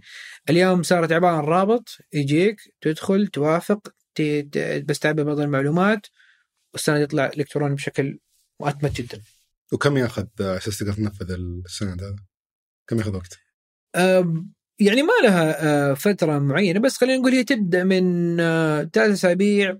اليوم 0.49 0.83
صارت 0.83 1.11
عبارة 1.11 1.35
عن 1.35 1.43
رابط 1.43 1.97
يجيك 2.13 2.61
تدخل 2.81 3.27
توافق 3.27 3.93
بس 4.85 4.99
تعبي 4.99 5.23
بعض 5.23 5.39
المعلومات 5.39 6.07
والسند 6.73 7.01
يطلع 7.01 7.25
إلكتروني 7.25 7.75
بشكل 7.75 8.19
مؤتمت 8.59 9.01
جدا. 9.01 9.21
وكم 9.73 9.97
ياخذ 9.97 10.25
على 10.39 10.57
أساس 10.57 10.77
تقدر 10.77 10.93
تنفذ 10.93 11.31
السند 11.65 12.03
هذا؟ 12.03 12.15
كم 12.87 12.97
ياخذ 12.97 13.15
وقت؟ 13.15 13.39
يعني 14.79 15.01
ما 15.01 15.13
لها 15.23 15.65
آه، 15.65 15.93
فترة 15.93 16.39
معينة 16.39 16.79
بس 16.79 16.97
خلينا 16.97 17.17
نقول 17.17 17.31
هي 17.31 17.43
تبدأ 17.43 17.83
من 17.83 18.39
آه، 18.39 18.83
ثلاث 18.93 19.11
أسابيع 19.11 19.77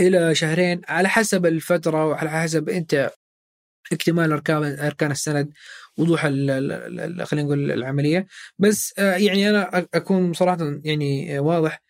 إلى 0.00 0.34
شهرين 0.34 0.80
على 0.88 1.08
حسب 1.08 1.46
الفترة 1.46 2.06
وعلى 2.06 2.30
حسب 2.30 2.68
أنت 2.68 3.10
اكتمال 3.92 4.32
أركان 4.32 4.64
أركان 4.78 5.10
السند 5.10 5.52
وضوح 5.98 6.22
خلينا 6.22 7.24
نقول 7.32 7.70
العملية. 7.72 8.26
بس 8.58 8.94
آه، 8.98 9.16
يعني 9.16 9.50
أنا 9.50 9.70
أ- 9.70 9.86
أكون 9.94 10.32
صراحة 10.32 10.80
يعني 10.84 11.36
آه، 11.38 11.40
واضح. 11.40 11.82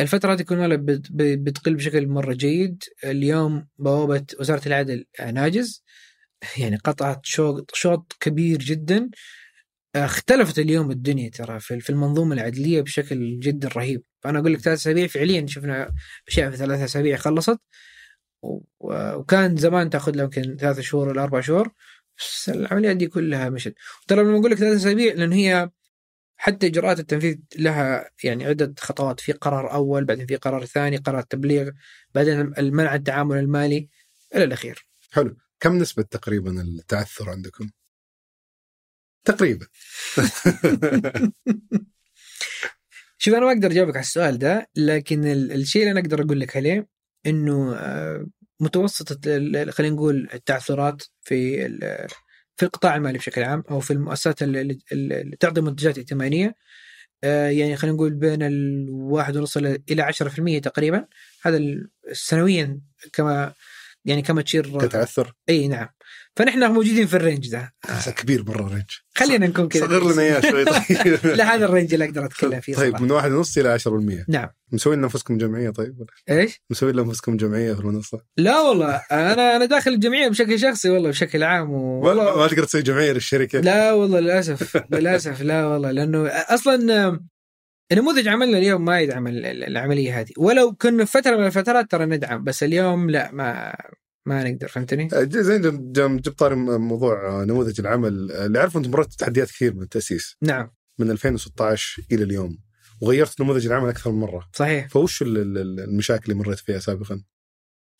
الفترة 0.00 0.32
هذه 0.32 0.42
كلها 0.42 0.68
بتقل 1.10 1.74
بشكل 1.74 2.06
مرة 2.06 2.34
جيد. 2.34 2.82
اليوم 3.04 3.66
بوابة 3.78 4.26
وزارة 4.40 4.68
العدل 4.68 5.04
ناجز. 5.20 5.84
يعني 6.58 6.76
قطعت 6.76 7.26
شوط 7.26 7.70
شوط 7.74 8.16
كبير 8.20 8.58
جدا. 8.58 9.10
اختلفت 9.96 10.58
اليوم 10.58 10.90
الدنيا 10.90 11.30
ترى 11.30 11.60
في 11.60 11.90
المنظومة 11.90 12.34
العدلية 12.34 12.80
بشكل 12.80 13.38
جدا 13.40 13.68
رهيب. 13.68 14.02
فأنا 14.20 14.38
أقول 14.38 14.52
لك 14.52 14.60
ثلاث 14.60 14.78
أسابيع 14.78 15.06
فعليا 15.06 15.46
شفنا 15.46 15.92
أشياء 16.28 16.50
في 16.50 16.56
ثلاث 16.56 16.80
أسابيع 16.80 17.16
خلصت. 17.16 17.58
وكان 18.80 19.56
زمان 19.56 19.90
تأخذ 19.90 20.12
لها 20.16 20.24
يمكن 20.24 20.56
ثلاث 20.60 20.80
شهور 20.80 21.08
ولا 21.08 21.22
أربع 21.22 21.40
شهور. 21.40 21.72
بس 22.18 22.48
العمليات 22.48 22.96
دي 22.96 23.06
كلها 23.06 23.48
مشت. 23.48 23.74
ترى 24.08 24.22
لما 24.22 24.38
أقول 24.38 24.50
لك 24.50 24.58
ثلاث 24.58 24.76
أسابيع 24.76 25.14
لأن 25.14 25.32
هي 25.32 25.70
حتى 26.36 26.66
إجراءات 26.66 27.00
التنفيذ 27.00 27.36
لها 27.58 28.10
يعني 28.24 28.44
عدة 28.44 28.74
خطوات. 28.78 29.20
في 29.20 29.32
قرار 29.32 29.72
أول 29.72 30.04
بعدين 30.04 30.26
في 30.26 30.36
قرار 30.36 30.64
ثاني 30.64 30.96
قرار 30.96 31.22
تبليغ 31.22 31.70
بعدين 32.14 32.40
المنع 32.40 32.94
التعامل 32.94 33.38
المالي 33.38 33.88
إلى 34.34 34.44
الأخير. 34.44 34.88
حلو. 35.10 35.36
كم 35.60 35.78
نسبة 35.78 36.02
تقريبا 36.02 36.62
التعثر 36.62 37.30
عندكم؟ 37.30 37.70
تقريبا. 39.24 39.66
شوف 43.18 43.34
أنا 43.34 43.46
ما 43.46 43.52
أقدر 43.52 43.70
أجاوبك 43.70 43.96
على 43.96 44.02
السؤال 44.04 44.38
ده 44.38 44.68
لكن 44.76 45.24
ال- 45.26 45.52
الشيء 45.52 45.82
اللي 45.82 45.92
أنا 45.92 46.00
أقدر 46.00 46.22
أقول 46.22 46.40
لك 46.40 46.56
عليه 46.56 46.88
إنه 47.26 47.74
آه، 47.76 48.26
متوسط 48.60 49.26
ال- 49.26 49.72
خلينا 49.72 49.94
نقول 49.94 50.28
التعثرات 50.34 51.02
في 51.22 51.66
ال- 51.66 52.06
في 52.56 52.64
القطاع 52.64 52.96
المالي 52.96 53.18
بشكل 53.18 53.42
عام 53.42 53.64
أو 53.70 53.80
في 53.80 53.92
المؤسسات 53.92 54.42
اللي, 54.42 54.78
تعطي 55.40 55.60
منتجات 55.60 55.98
ائتمانية 55.98 56.54
آه، 57.24 57.48
يعني 57.48 57.76
خلينا 57.76 57.96
نقول 57.96 58.14
بين 58.14 58.42
الواحد 58.42 59.36
ونص 59.36 59.56
إلى 59.56 59.82
إلى 59.90 60.02
10% 60.02 60.58
تقريبا. 60.62 61.06
هذا 61.42 61.60
سنويا 62.12 62.80
كما 63.12 63.54
يعني 64.04 64.22
كما 64.22 64.42
تشير 64.42 64.78
كتعثر 64.78 65.32
إي 65.48 65.68
نعم. 65.68 65.88
فنحن 66.36 66.72
موجودين 66.72 67.06
في 67.06 67.16
ال 67.16 67.22
range 67.22 67.50
ده. 67.50 67.74
كبير 68.16 68.44
مرة 68.44 68.66
ال 68.66 68.69
range. 68.69 68.90
خلينا 69.14 69.46
نكون 69.46 69.68
كذا. 69.68 69.86
صغر 69.86 70.12
لنا 70.12 70.22
إياه 70.22 70.40
شوي 70.40 70.64
طيب. 70.64 71.26
لا 71.38 71.54
هذا 71.54 71.64
ال 71.64 71.69
range 71.69 71.92
اللي 71.92 72.04
أقدر 72.04 72.24
أتكلم 72.24 72.60
فيه 72.60 72.74
طيب 72.74 72.90
صراحة. 72.90 73.04
من 73.04 73.10
واحد 73.10 73.32
ونص 73.32 73.58
إلى 73.58 73.78
10% 73.78 73.88
نعم. 74.28 74.48
مسوين 74.72 75.00
لانفسكم 75.00 75.38
جمعية 75.38 75.70
طيب 75.70 76.00
ولا؟ 76.00 76.40
إيش؟ 76.40 76.62
مسوين 76.70 76.94
لانفسكم 76.94 77.36
جمعية 77.36 77.72
في 77.72 77.80
المنصة. 77.80 78.20
لا 78.36 78.60
والله 78.60 78.94
أنا 79.12 79.56
أنا 79.56 79.64
داخل 79.64 79.90
الجمعية 79.90 80.28
بشكل 80.28 80.58
شخصي 80.58 80.90
والله 80.90 81.10
بشكل 81.10 81.42
عام 81.42 81.70
ما, 81.70 82.08
والله. 82.08 82.36
ما 82.36 82.46
تقدر 82.46 82.64
تسوي 82.64 82.82
جمعية 82.82 83.12
للشركة. 83.12 83.60
لا 83.60 83.92
والله 83.92 84.20
للأسف 84.20 84.82
للأسف 84.92 85.42
لا 85.42 85.66
والله 85.66 85.90
لأنه 85.90 86.28
أصلا 86.28 87.20
آم، 87.92 87.98
نموذج 87.98 88.28
عملنا 88.28 88.58
اليوم 88.58 88.84
ما 88.84 89.00
يدعم 89.00 89.26
ال- 89.26 89.46
ال- 89.46 89.64
العملية 89.64 90.20
هذه. 90.20 90.32
ولو 90.38 90.72
كنا 90.74 91.04
فترة 91.04 91.36
من 91.36 91.46
الفترات 91.46 91.90
ترى 91.90 92.06
ندعم 92.06 92.44
بس 92.44 92.62
اليوم 92.62 93.10
لا 93.10 93.30
ما 93.32 93.74
ما 94.26 94.44
نقدر 94.50 94.68
فهمتني؟ 94.68 95.08
زين 95.30 95.60
جم- 95.62 95.92
جم- 95.92 96.16
جبت 96.16 96.38
طاري 96.38 96.54
موضوع 96.56 97.44
نموذج 97.44 97.80
العمل. 97.80 98.32
اللي 98.32 98.58
اعرف 98.58 98.76
أنتم 98.76 98.90
مريتوا 98.90 99.16
تحديات 99.18 99.48
كثير 99.50 99.74
من 99.74 99.82
التأسيس. 99.82 100.36
نعم. 100.42 100.70
من 100.98 101.10
2016 101.10 102.02
إلى 102.12 102.24
اليوم. 102.24 102.58
وغيرت 103.02 103.40
نموذج 103.40 103.66
العمل 103.66 103.88
أكثر 103.88 104.10
من 104.12 104.18
مرة. 104.20 104.50
صحيح. 104.54 104.88
فوش 104.88 105.22
ال- 105.22 105.38
ال- 105.38 105.58
ال- 105.58 105.80
المشاكل 105.80 106.32
اللي 106.32 106.34
مريت 106.44 106.58
فيها 106.58 106.78
سابقا؟ 106.78 107.22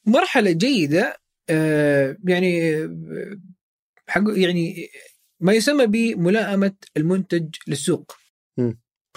مرحلة 0.07 0.51
جيدة 0.53 1.17
آه، 1.51 2.17
يعني 2.25 2.77
آه، 2.77 3.39
حق 4.09 4.23
يعني 4.27 4.89
ما 5.41 5.53
يسمى 5.53 5.87
بملائمة 5.87 6.73
المنتج 6.97 7.55
للسوق. 7.69 8.17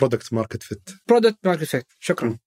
product 0.02 0.34
market 0.34 0.64
fit 0.64 0.90
product 1.08 1.38
market 1.44 1.64
fit 1.64 1.86
شكرا 2.00 2.30
م. 2.30 2.40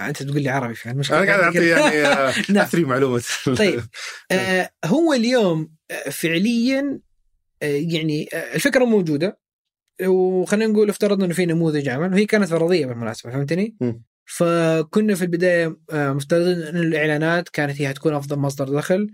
أنت 0.00 0.22
تقول 0.22 0.42
لي 0.42 0.48
عربي 0.48 0.74
فعلا 0.74 0.94
المشكلة 0.94 1.18
أنا 1.18 1.26
قاعد 1.26 1.40
أعطي 1.40 1.68
يعني 1.68 2.06
آه، 2.06 2.34
نعم. 2.52 2.64
اثري 2.64 2.84
معلومه 2.84 3.22
طيب 3.56 3.82
آه 4.32 4.70
هو 4.84 5.12
اليوم 5.12 5.74
آه، 5.90 6.10
فعليا 6.10 7.00
آه 7.62 7.66
يعني 7.66 8.28
آه 8.34 8.54
الفكرة 8.54 8.84
موجودة 8.84 9.40
وخلينا 10.06 10.72
نقول 10.72 10.88
افترضنا 10.88 11.24
إنه 11.24 11.34
في 11.34 11.46
نموذج 11.46 11.88
عمل 11.88 12.12
وهي 12.12 12.26
كانت 12.26 12.48
فرضية 12.48 12.86
بالمناسبة 12.86 13.30
فهمتني؟ 13.30 13.76
مم. 13.80 14.02
فكنا 14.24 15.14
في 15.14 15.22
البداية 15.22 15.76
مفترضين 15.92 16.62
إن 16.62 16.76
الإعلانات 16.76 17.48
كانت 17.48 17.80
هي 17.80 17.88
حتكون 17.88 18.14
أفضل 18.14 18.38
مصدر 18.38 18.68
دخل 18.68 19.10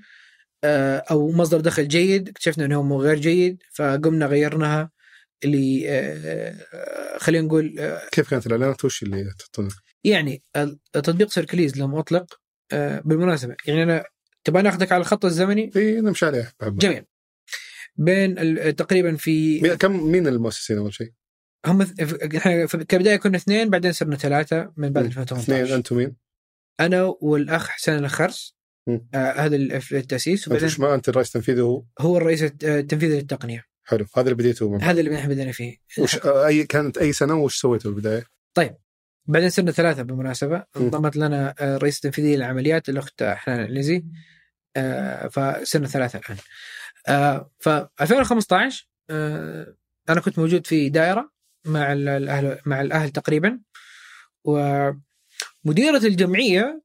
أو 0.64 1.32
مصدر 1.32 1.60
دخل 1.60 1.88
جيد 1.88 2.28
اكتشفنا 2.28 2.64
إنه 2.64 2.76
هو 2.76 3.02
غير 3.02 3.18
جيد 3.18 3.62
فقمنا 3.74 4.26
غيرناها 4.26 4.90
اللي 5.44 5.84
آه 5.90 6.54
آه، 6.74 7.18
خلينا 7.18 7.46
نقول 7.46 7.78
آه 7.78 8.02
كيف 8.12 8.30
كانت 8.30 8.46
الاعلانات 8.46 8.84
وش 8.84 9.02
اللي 9.02 9.24
تحطونها؟ 9.38 9.76
يعني 10.04 10.42
تطبيق 10.92 11.30
سيركليز 11.30 11.76
لما 11.78 12.00
أطلق 12.00 12.40
بالمناسبة 13.04 13.56
يعني 13.66 13.82
أنا 13.82 14.04
تبغى 14.44 14.62
ناخذك 14.62 14.92
على 14.92 15.00
الخط 15.00 15.24
الزمني 15.24 15.70
إي 15.76 16.00
نمشي 16.00 16.30
بحبها. 16.30 16.78
جميل 16.78 17.04
بين 17.96 18.34
تقريبا 18.76 19.16
في 19.16 19.60
مين- 19.60 19.74
كم 19.74 20.06
مين 20.12 20.26
المؤسسين 20.26 20.78
أول 20.78 20.94
شيء؟ 20.94 21.12
هم 21.66 21.82
إحنا 22.36 22.66
كبداية 22.66 23.16
كنا 23.16 23.36
اثنين 23.36 23.70
بعدين 23.70 23.92
صرنا 23.92 24.16
ثلاثة 24.16 24.72
من 24.76 24.92
بعد 24.92 25.04
مم. 25.04 25.08
2018 25.10 25.42
اثنين 25.62 25.76
أنتم 25.76 25.96
مين؟ 25.96 26.16
أنا 26.80 27.02
والأخ 27.20 27.68
حسين 27.68 27.94
الخرس. 28.04 28.56
آه 28.88 29.32
هذا 29.32 29.56
ال- 29.56 29.72
التأسيس 29.92 30.48
وبعدين 30.48 30.68
ما 30.78 30.94
أنت 30.94 31.08
الرئيس 31.08 31.28
التنفيذي 31.28 31.60
هو 31.60 31.84
هو 31.98 32.16
الرئيس 32.16 32.42
الت- 32.42 32.64
التنفيذي 32.64 33.14
للتقنية 33.16 33.64
حلو. 33.88 34.06
هذا 34.16 34.22
اللي 34.24 34.34
بديته 34.34 34.70
من 34.70 34.82
هذا 34.82 35.00
اللي 35.00 35.16
إحنا 35.18 35.28
بدينا 35.34 35.52
فيه. 35.52 35.76
وش 35.98 36.16
أي 36.26 36.64
كانت 36.64 36.98
أي 36.98 37.12
سنة 37.12 37.34
وش 37.34 37.56
سويتوا 37.56 37.90
البدايه؟ 37.90 38.24
بعدين 39.28 39.50
صرنا 39.50 39.70
ثلاثة 39.70 40.02
بالمناسبة. 40.02 40.64
انضمت 40.76 41.16
لنا 41.16 41.54
آه، 41.58 41.76
رئيس 41.76 42.00
تنفيذي 42.00 42.36
للعمليات 42.36 42.88
الأخت 42.88 43.22
حنان 43.22 43.64
العنزي. 43.64 44.04
آه، 44.76 45.28
فصرنا 45.28 45.86
ثلاثة 45.86 46.18
الآن. 46.18 46.36
آه، 47.08 47.50
ف 47.60 47.68
2015 48.00 48.88
آه، 49.10 49.76
أنا 50.08 50.20
كنت 50.20 50.38
موجود 50.38 50.66
في 50.66 50.88
دائرة 50.88 51.30
مع 51.66 51.92
ال- 51.92 52.08
الاهل 52.08 52.58
مع 52.66 52.80
الأهل 52.80 53.10
تقريبا. 53.10 53.60
ومديرة 54.44 54.96
الجمعية 56.04 56.82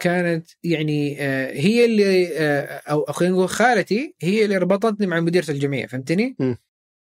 كانت 0.00 0.48
يعني 0.64 1.16
آه، 1.20 1.52
هي 1.52 1.84
اللي 1.84 2.38
آه، 2.38 2.82
أو 2.90 3.04
خلينا 3.04 3.34
نقول 3.34 3.48
خالتي 3.48 4.14
هي 4.20 4.44
اللي 4.44 4.56
ربطتني 4.56 5.06
مع 5.06 5.20
مديرة 5.20 5.50
الجمعية 5.50 5.86
فهمتني؟ 5.86 6.36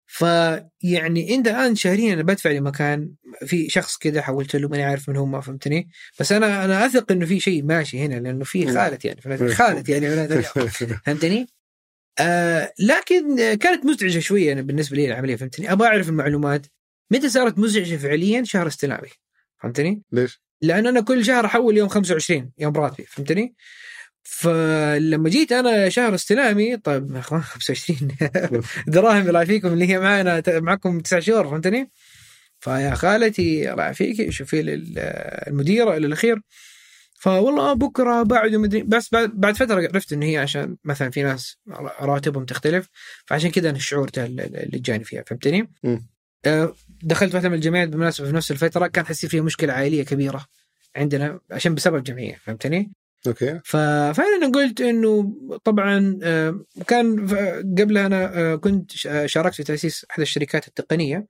فيعني 0.06 1.36
إنت 1.36 1.48
الآن 1.48 1.76
شهريا 1.76 2.14
أنا 2.14 2.24
بدفع 2.24 2.50
لمكان 2.52 3.14
في 3.46 3.70
شخص 3.70 3.98
كذا 3.98 4.22
حولت 4.22 4.56
له 4.56 4.68
ماني 4.68 4.84
عارف 4.84 5.10
من 5.10 5.16
هو 5.16 5.26
ما 5.26 5.42
فهمتني 5.42 5.90
بس 6.20 6.32
أنا 6.32 6.66
أنا 6.66 6.86
أثق 6.86 7.12
إنه 7.12 7.26
في 7.26 7.40
شيء 7.40 7.64
ماشي 7.64 8.00
هنا 8.00 8.16
لأنه 8.16 8.44
في. 8.44 8.66
خالتي 9.54 9.92
يعني؟ 9.92 10.10
خالتي 10.10 10.34
يعني. 10.34 10.72
فهمتني؟ 11.06 11.48
آه 12.20 12.74
لكن 12.80 13.54
كانت 13.54 13.86
مزعجة 13.86 14.20
شوية 14.20 14.54
أنا 14.54 14.62
بالنسبة 14.62 14.98
لي 14.98 15.06
العملية 15.06 15.36
فهمتني؟ 15.36 15.72
أبغى 15.72 15.88
أعرف 15.88 16.10
المعلومات 16.10 16.66
متى 17.12 17.30
صارت 17.30 17.60
مزعجة 17.60 17.96
فعليا 17.96 18.44
شهر 18.44 18.68
استلامي 18.68 19.10
فهمتني؟ 19.62 20.02
ليش؟ 20.12 20.42
لأن 20.62 20.88
أنا 20.88 21.02
كل 21.02 21.26
شهر 21.26 21.46
أحول 21.46 21.78
يوم 21.78 21.90
25 21.90 22.52
يوم 22.58 22.74
راتبي 22.78 23.06
فهمتني؟ 23.06 23.56
فلما 24.24 25.30
جيت 25.30 25.52
أنا 25.52 25.90
شهر 25.90 26.16
استلامي 26.16 26.78
طيب 26.78 27.12
يا 27.16 27.20
أخوان 27.20 27.42
25 27.42 28.08
دراهم 28.88 29.28
الله 29.28 29.40
يعافيكم 29.40 29.68
اللي 29.68 29.90
هي 29.90 30.00
معنا 30.00 30.44
معكم 30.48 31.00
تسع 31.00 31.20
شهور 31.20 31.48
فهمتني؟ 31.48 31.92
فيا 32.60 32.96
خالتي 32.96 33.72
الله 33.72 33.84
يعافيك 33.84 34.30
شوفي 34.30 34.62
المديرة 35.48 35.98
إلى 35.98 36.08
الأخير 36.08 36.42
فوالله 37.20 37.74
بكرة 37.74 38.24
بعد 38.24 38.56
مدري 38.56 38.84
بس 38.84 39.10
بعد, 39.14 39.56
فترة 39.56 39.76
عرفت 39.76 40.14
إن 40.14 40.24
هي 40.24 40.38
عشان 40.38 40.78
مثلا 40.84 41.10
في 41.10 41.24
ناس 41.24 41.58
رواتبهم 42.02 42.46
تختلف 42.46 42.88
فعشان 43.26 43.52
كذا 43.52 43.70
أنا 43.70 43.78
الشعور 43.78 44.10
اللي 44.18 44.80
جاني 44.80 45.04
فيها 45.04 45.24
فهمتني؟ 45.28 45.72
آه، 46.46 46.76
دخلت 47.04 47.36
واحدة 47.36 47.50
من 47.50 47.60
بالمناسبة 47.60 48.28
في 48.28 48.36
نفس 48.36 48.52
الفترة 48.52 48.88
كان 48.88 49.06
حسي 49.06 49.28
فيها 49.28 49.42
مشكلة 49.42 49.74
عائلية 49.74 50.04
كبيرة 50.04 50.46
عندنا 50.96 51.40
عشان 51.52 51.76
بسبب 51.76 52.04
جمعية 52.04 52.36
فهمتني؟ 52.36 52.92
أوكي 53.28 53.60
ف- 53.66 53.78
فأنا 54.18 54.52
قلت 54.56 54.82
إنه 54.82 55.34
طبعا 55.64 56.20
آه، 56.24 56.66
كان 56.88 57.28
قبلها 57.80 58.06
أنا 58.06 58.38
آه، 58.40 58.56
كنت 58.56 58.92
شاركت 59.26 59.56
في 59.56 59.64
تأسيس 59.64 60.06
احدى 60.12 60.22
الشركات 60.22 60.68
التقنية 60.68 61.28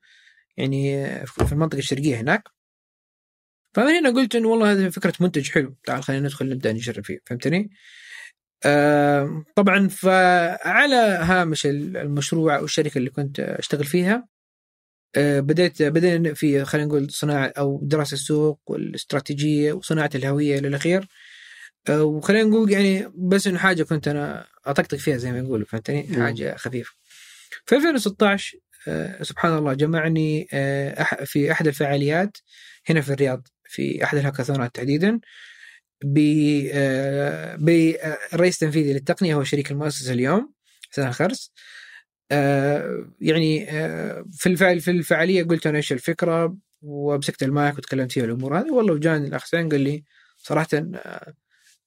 يعني 0.58 1.06
في 1.26 1.52
المنطقة 1.52 1.78
الشرقية 1.80 2.16
هناك 2.20 2.44
فمن 3.74 3.88
هنا 3.88 4.10
قلت 4.10 4.36
إنه 4.36 4.48
والله 4.48 4.72
هذه 4.72 4.90
فكرة 4.90 5.14
منتج 5.20 5.50
حلو 5.52 5.76
تعال 5.84 6.04
خلينا 6.04 6.24
ندخل 6.24 6.50
نبدأ 6.50 6.74
نجرب 6.74 7.06
فيه 7.06 7.20
فهمتني؟ 7.26 7.70
طبعا 9.56 9.88
فعلى 9.88 10.96
هامش 11.22 11.66
المشروع 11.66 12.58
أو 12.58 12.66
الشركة 12.66 12.98
اللي 12.98 13.10
كنت 13.10 13.40
أشتغل 13.40 13.84
فيها 13.86 14.28
بديت 15.18 15.82
بدينا 15.84 16.34
في 16.34 16.66
خلينا 16.66 16.88
نقول 16.88 17.12
صناعة 17.12 17.54
أو 17.58 17.80
دراسة 17.84 18.14
السوق 18.14 18.60
والاستراتيجية 18.68 19.74
وصناعة 19.74 20.10
الهوية 20.16 20.60
إلى 20.60 20.68
الأخير 20.68 21.08
آه، 21.90 22.04
وخلينا 22.04 22.50
نقول 22.50 22.72
يعني 22.72 23.12
بس 23.16 23.48
إنه 23.48 23.58
حاجة 23.58 23.84
كنت 23.84 24.08
أنا 24.08 24.48
أطقطق 24.66 24.98
فيها 24.98 25.18
زي 25.18 25.32
ما 25.32 25.40
يقولوا 25.40 25.66
فهمتني؟ 25.66 26.08
حاجة 26.24 26.56
خفيفة. 26.56 26.92
في 27.66 27.76
2016 27.76 28.58
آه، 28.88 29.24
سبحان 29.24 29.58
الله 29.58 29.74
جمعني 29.74 30.48
آه، 30.54 31.04
في 31.26 31.52
أحد 31.52 31.68
الفعاليات 31.68 32.38
هنا 32.90 33.02
في 33.02 33.14
الرياض 33.14 33.48
في 33.64 34.04
أحد 34.04 34.18
الهاكاثونات 34.18 34.76
تحديدا 34.76 35.20
آه، 36.74 37.56
برئيس 38.34 38.60
تنفيذي 38.60 38.94
للتقنية 38.94 39.36
هو 39.36 39.44
شريك 39.44 39.72
المؤسسة 39.72 40.14
اليوم 40.14 40.54
حسين 40.92 41.08
الخرس 41.08 41.52
آه، 42.32 43.06
يعني 43.22 43.70
آه، 43.70 44.26
في 44.32 44.50
الفعل 44.50 44.80
في 44.80 44.92
الفعالية 44.92 45.44
قلت 45.44 45.68
أنا 45.68 45.78
إيش 45.78 45.92
الفكرة؟ 45.92 46.58
ومسكت 46.82 47.44
المايك 47.44 47.78
وتكلمت 47.78 48.12
فيها 48.12 48.26
الأمور 48.26 48.60
هذه 48.60 48.72
والله 48.72 48.94
وجاني 48.94 49.28
الأخ 49.28 49.42
حسين 49.44 49.70
قال 49.70 49.82
لي 49.82 50.04
صراحة 50.38 50.68
آه، 50.74 51.34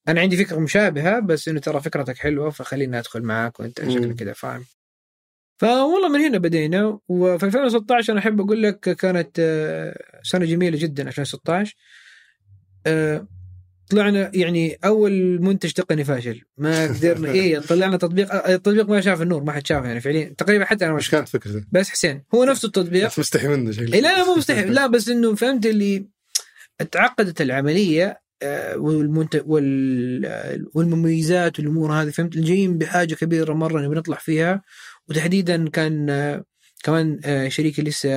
أنا 0.08 0.20
عندي 0.20 0.36
فكرة 0.36 0.58
مشابهة 0.58 1.20
بس 1.20 1.48
إنه 1.48 1.60
ترى 1.60 1.80
فكرتك 1.80 2.18
حلوة 2.18 2.50
فخليني 2.50 2.98
أدخل 2.98 3.22
معاك 3.22 3.60
وأنت. 3.60 3.80
شكلك 3.80 4.14
كذا 4.14 4.32
فاهم. 4.32 4.64
فوالله 5.58 6.08
من 6.08 6.20
هنا 6.20 6.38
بدينا 6.38 6.98
وفي 7.08 7.46
2016 7.46 8.12
أنا 8.12 8.20
أحب 8.20 8.40
أقول 8.40 8.62
لك 8.62 8.80
كانت 8.80 9.40
سنة 10.22 10.44
جميلة 10.44 10.78
جدا 10.78 11.08
2016 11.08 11.76
آه، 12.86 13.26
طلعنا 13.94 14.30
يعني 14.34 14.78
أول 14.84 15.42
منتج 15.42 15.72
تقني 15.72 16.04
فاشل. 16.04 16.42
ما 16.58 16.86
قدرنا. 16.94 17.30
إيه 17.30 17.58
طلعنا 17.58 17.96
تطبيق 17.96 18.48
التطبيق 18.48 18.88
ما 18.88 19.00
شاف 19.00 19.22
النور 19.22 19.44
ما 19.44 19.52
حد 19.52 19.66
شافه 19.66 19.86
يعني 19.86 20.00
فعليا 20.00 20.34
تقريبا 20.38 20.64
حتى 20.64 20.84
أنا 20.84 20.92
ما 20.92 20.98
إيش 20.98 21.10
كانت 21.10 21.28
فكرته؟ 21.28 21.64
بس 21.72 21.90
حسين 21.90 22.22
هو 22.34 22.44
نفس 22.44 22.64
التطبيق. 22.64 23.06
بس 23.06 23.18
مستحي 23.18 23.48
منه 23.48 23.70
شكله. 23.72 23.94
إيه 23.94 24.00
لا 24.00 24.18
لا 24.18 24.24
مو 24.24 24.34
مستحيل 24.34 24.72
لا 24.74 24.86
بس 24.86 25.08
إنه 25.08 25.34
فهمت 25.34 25.66
اللي 25.66 26.06
تعقدت 26.90 27.40
العملية 27.40 28.20
آه، 28.42 28.76
والمنت... 28.76 29.42
وال... 29.46 30.26
آه، 30.26 30.58
والمميزات 30.74 31.58
والأمور 31.58 31.92
هذه 31.92 32.10
فهمت؟ 32.10 32.36
جايين 32.38 32.78
بحاجة 32.78 33.14
كبيرة 33.14 33.52
مرة 33.52 33.80
نبي 33.80 33.94
نطلع 33.94 34.16
فيها. 34.16 34.62
وتحديدا 35.08 35.68
كان 35.68 36.10
آه، 36.10 36.44
كمان 36.84 37.20
آه، 37.24 37.48
شريكي 37.48 37.82
لسه 37.82 38.10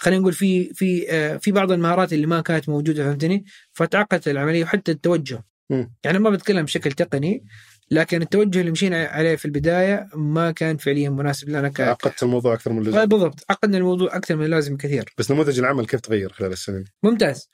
خلينا 0.00 0.20
نقول 0.20 0.32
في 0.32 0.74
في 0.74 1.10
آه، 1.10 1.36
في 1.36 1.52
بعض 1.52 1.72
المهارات 1.72 2.12
اللي 2.12 2.26
ما 2.26 2.40
كانت 2.40 2.68
موجودة 2.68 3.04
فهمتني؟ 3.04 3.44
فتعقدت 3.72 4.28
العملية 4.28 4.64
وحتى 4.64 4.92
التوجه. 4.92 5.44
مم. 5.70 5.94
يعني 6.04 6.18
ما 6.18 6.30
بتكلم 6.30 6.64
بشكل 6.64 6.92
تقني 6.92 7.44
لكن 7.90 8.22
التوجه 8.22 8.60
اللي 8.60 8.70
مشينا 8.70 9.04
عليه 9.04 9.36
في 9.36 9.44
البداية 9.44 10.08
ما 10.14 10.50
كان 10.50 10.76
فعليا 10.76 11.10
مناسب 11.10 11.48
لنا 11.48 11.68
ك... 11.68 11.80
عقدت 11.80 12.22
الموضوع 12.22 12.54
أكثر 12.54 12.72
من 12.72 12.78
اللزوم. 12.78 13.04
بالضبط 13.04 13.44
عقدنا 13.50 13.78
الموضوع 13.78 14.16
أكثر 14.16 14.36
من 14.36 14.44
اللازم 14.44 14.76
كثير. 14.76 15.04
بس 15.18 15.30
نموذج 15.30 15.58
العمل 15.58 15.86
كيف 15.86 16.00
تغير 16.00 16.32
خلال 16.32 16.52
السنين؟ 16.52 16.84
ممتاز. 17.02 17.50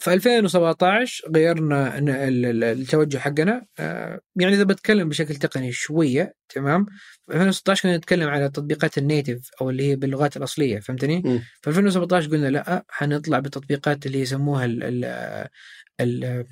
في 0.00 0.14
2017 0.14 1.30
غيرنا 1.34 1.98
التوجه 1.98 3.18
حقنا 3.18 3.66
آه، 3.78 4.20
يعني 4.36 4.54
إذا 4.54 4.64
بتكلم 4.64 5.08
بشكل 5.08 5.36
تقني 5.36 5.72
شوية 5.72 6.34
تمام 6.48 6.86
في 7.26 7.34
2016 7.34 7.82
كنا 7.82 7.96
نتكلم 7.96 8.28
على 8.28 8.48
تطبيقات 8.48 8.98
النيتف 8.98 9.50
أو 9.60 9.70
اللي 9.70 9.90
هي 9.90 9.96
باللغات 9.96 10.36
الأصلية 10.36 10.80
فهمتني؟ 10.80 11.22
مم. 11.24 11.42
في 11.62 11.70
2017 11.70 12.30
قلنا 12.30 12.48
لأ 12.48 12.84
حنطلع 12.88 13.38
بتطبيقات 13.38 14.06
اللي 14.06 14.20
يسموها 14.20 14.64
ال 14.64 15.04
ال 16.00 16.44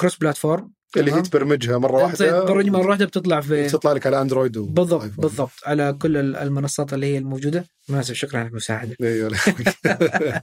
كروس 0.00 0.16
بلاتفورم 0.16 0.72
اللي 0.96 1.12
هي 1.12 1.22
تبرمجها 1.22 1.78
مرة 1.78 2.02
واحدة 2.02 2.44
برمج 2.44 2.66
مرة 2.68 2.88
واحدة 2.88 3.04
بتطلع 3.06 3.40
في 3.40 3.68
تطلع 3.68 3.92
لك 3.92 4.06
على 4.06 4.20
اندرويد 4.20 4.56
و... 4.56 4.66
بالضبط 4.66 5.02
آيفون. 5.02 5.22
بالضبط 5.22 5.50
على 5.66 5.92
كل 5.92 6.16
ال- 6.16 6.36
المنصات 6.36 6.92
اللي 6.92 7.06
هي 7.06 7.18
الموجودة 7.18 7.64
مناسب 7.88 8.14
شكرا 8.14 8.38
على 8.38 8.48
المساعدة 8.48 8.96
أيوه 9.02 9.30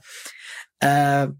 آه 0.84 1.36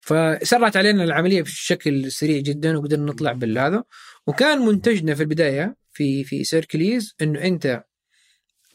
فسرعت 0.00 0.76
علينا 0.76 1.04
العملية 1.04 1.42
بشكل 1.42 2.12
سريع 2.12 2.40
جدا 2.40 2.78
وقدرنا 2.78 3.12
نطلع 3.12 3.32
بالهذا. 3.32 3.84
وكان 4.26 4.58
منتجنا 4.58 5.14
في 5.14 5.22
البداية 5.22 5.76
في 5.92 6.24
في 6.24 6.44
سيركليز 6.44 7.14
إنه 7.22 7.44
أنت 7.44 7.84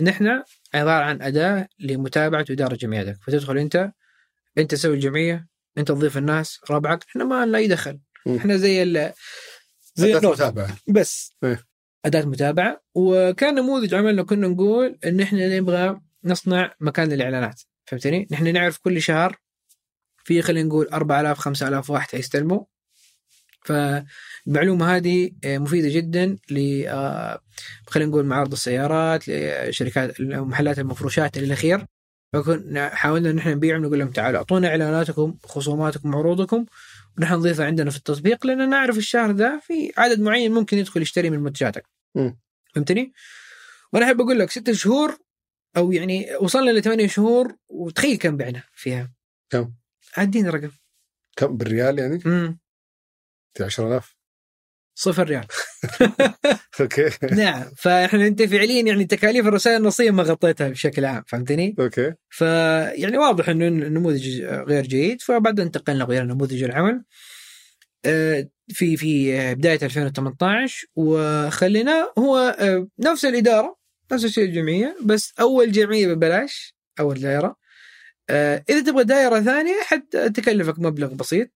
نحن 0.01 0.43
عبارة 0.73 1.03
عن 1.03 1.21
أداة 1.21 1.67
لمتابعة 1.79 2.45
وإدارة 2.49 2.75
جمعيتك 2.75 3.17
فتدخل 3.27 3.57
أنت 3.57 3.91
أنت 4.57 4.71
تسوي 4.71 4.95
الجمعية 4.95 5.47
أنت 5.77 5.87
تضيف 5.87 6.17
الناس 6.17 6.59
ربعك 6.69 7.05
إحنا 7.09 7.23
ما 7.23 7.45
لنا 7.45 7.57
أي 7.57 7.67
دخل. 7.67 7.99
إحنا 8.37 8.57
زي 8.57 8.83
ال 8.83 9.13
زي 9.95 10.17
أداة 10.17 10.31
متابعة. 10.31 10.77
بس. 10.87 11.35
إيه. 11.43 11.63
أداة 12.05 12.25
متابعة. 12.25 12.83
وكان 12.93 13.55
نموذج 13.55 13.93
عملنا 13.93 14.23
كنا 14.23 14.47
نقول 14.47 14.99
إن 15.05 15.19
إحنا 15.19 15.59
نبغى 15.59 16.01
نصنع 16.23 16.75
مكان 16.79 17.09
للإعلانات. 17.09 17.61
فهمتني؟ 17.85 18.27
نحن 18.31 18.53
نعرف 18.53 18.77
كل 18.77 19.01
شهر 19.01 19.42
في 20.24 20.41
خلينا 20.41 20.67
نقول 20.67 20.88
4000 20.93 21.38
5000 21.39 21.89
واحد 21.89 22.11
حيستلموا 22.11 22.63
فالمعلومة 23.65 24.95
هذه 24.95 25.32
آه، 25.43 25.57
مفيدة 25.57 25.89
جدا 25.89 26.38
ل 26.49 26.86
آه، 26.88 27.41
خلينا 27.88 28.09
نقول 28.09 28.26
معارض 28.26 28.51
السيارات 28.51 29.24
لشركات 29.30 30.21
محلات 30.21 30.80
المفروشات 30.80 31.38
إلى 31.38 31.45
الأخير 31.45 31.86
فكنا 32.34 32.95
حاولنا 32.95 33.30
إن 33.30 33.38
إحنا 33.38 33.53
نبيعهم 33.53 33.82
نقول 33.82 33.99
لهم 33.99 34.11
تعالوا 34.11 34.38
أعطونا 34.38 34.67
إعلاناتكم 34.67 35.38
خصوماتكم 35.43 36.15
عروضكم 36.15 36.65
ونحن 37.17 37.34
نضيفها 37.34 37.65
عندنا 37.65 37.91
في 37.91 37.97
التطبيق 37.97 38.45
لأن 38.45 38.69
نعرف 38.69 38.97
الشهر 38.97 39.32
ذا 39.32 39.59
في 39.59 39.91
عدد 39.97 40.19
معين 40.19 40.51
ممكن 40.51 40.78
يدخل 40.78 41.01
يشتري 41.01 41.30
من 41.30 41.39
منتجاتك. 41.39 41.86
فهمتني؟ 42.76 43.13
وأنا 43.93 44.05
أحب 44.05 44.21
أقول 44.21 44.39
لك 44.39 44.51
ست 44.51 44.71
شهور 44.71 45.17
أو 45.78 45.91
يعني 45.91 46.36
وصلنا 46.41 46.71
لثمانية 46.71 47.07
شهور 47.07 47.55
وتخيل 47.69 48.17
كم 48.17 48.38
بعنا 48.38 48.63
فيها 48.74 49.11
كم؟ 49.49 49.74
اديني 50.17 50.49
رقم. 50.49 50.71
كم 51.37 51.57
بالريال 51.57 51.99
يعني؟ 51.99 52.19
امم 52.25 52.59
10000 53.61 54.15
صفر 54.95 55.23
ريال. 55.27 55.45
okay. 56.81 57.09
نعم 57.31 57.65
فإحنا 57.77 58.27
أنت 58.27 58.43
فعليا 58.43 58.81
يعني 58.81 59.05
تكاليف 59.05 59.47
الرسائل 59.47 59.77
النصية 59.77 60.11
ما 60.11 60.23
غطيتها 60.23 60.69
بشكل 60.69 61.05
عام 61.05 61.23
فهمتني؟ 61.27 61.75
أوكي. 61.79 62.13
فيعني 62.29 63.17
واضح 63.17 63.49
إنه 63.49 63.67
النموذج 63.67 64.41
غير 64.41 64.83
جيد 64.87 65.21
فبعدين 65.21 65.65
انتقلنا 65.65 66.05
غير 66.05 66.23
نموذج 66.23 66.63
العمل. 66.63 67.03
آه، 68.05 68.47
في 68.67 68.97
في 68.97 69.55
بداية 69.55 69.79
2018 69.83 70.87
وخليناه 70.95 72.13
هو 72.17 72.37
آه، 72.37 72.87
نفس 72.99 73.25
الإدارة 73.25 73.77
نفس 74.11 74.25
الشيء 74.25 74.43
الجمعية 74.43 74.97
بس 75.05 75.33
أول 75.39 75.71
جمعية 75.71 76.07
ببلاش 76.07 76.75
أول 76.99 77.19
دائرة. 77.19 77.55
إذا 78.69 78.82
تبغى 78.86 79.03
دائرة 79.03 79.39
ثانية 79.39 79.82
حتى 79.82 80.30
تكلفك 80.30 80.80
مبلغ 80.80 81.13
بسيط 81.13 81.49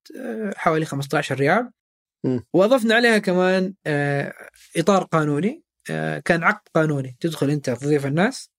حوالي 0.55 0.85
15 0.85 1.35
ريال. 1.35 1.71
وأضفنا 2.53 2.95
عليها 2.95 3.17
كمان 3.17 3.73
إطار 4.77 5.03
قانوني. 5.03 5.63
كان 6.25 6.43
عقد 6.43 6.69
قانوني. 6.75 7.17
تدخل 7.19 7.49
أنت 7.49 7.69
تضيف 7.69 8.05
الناس 8.05 8.51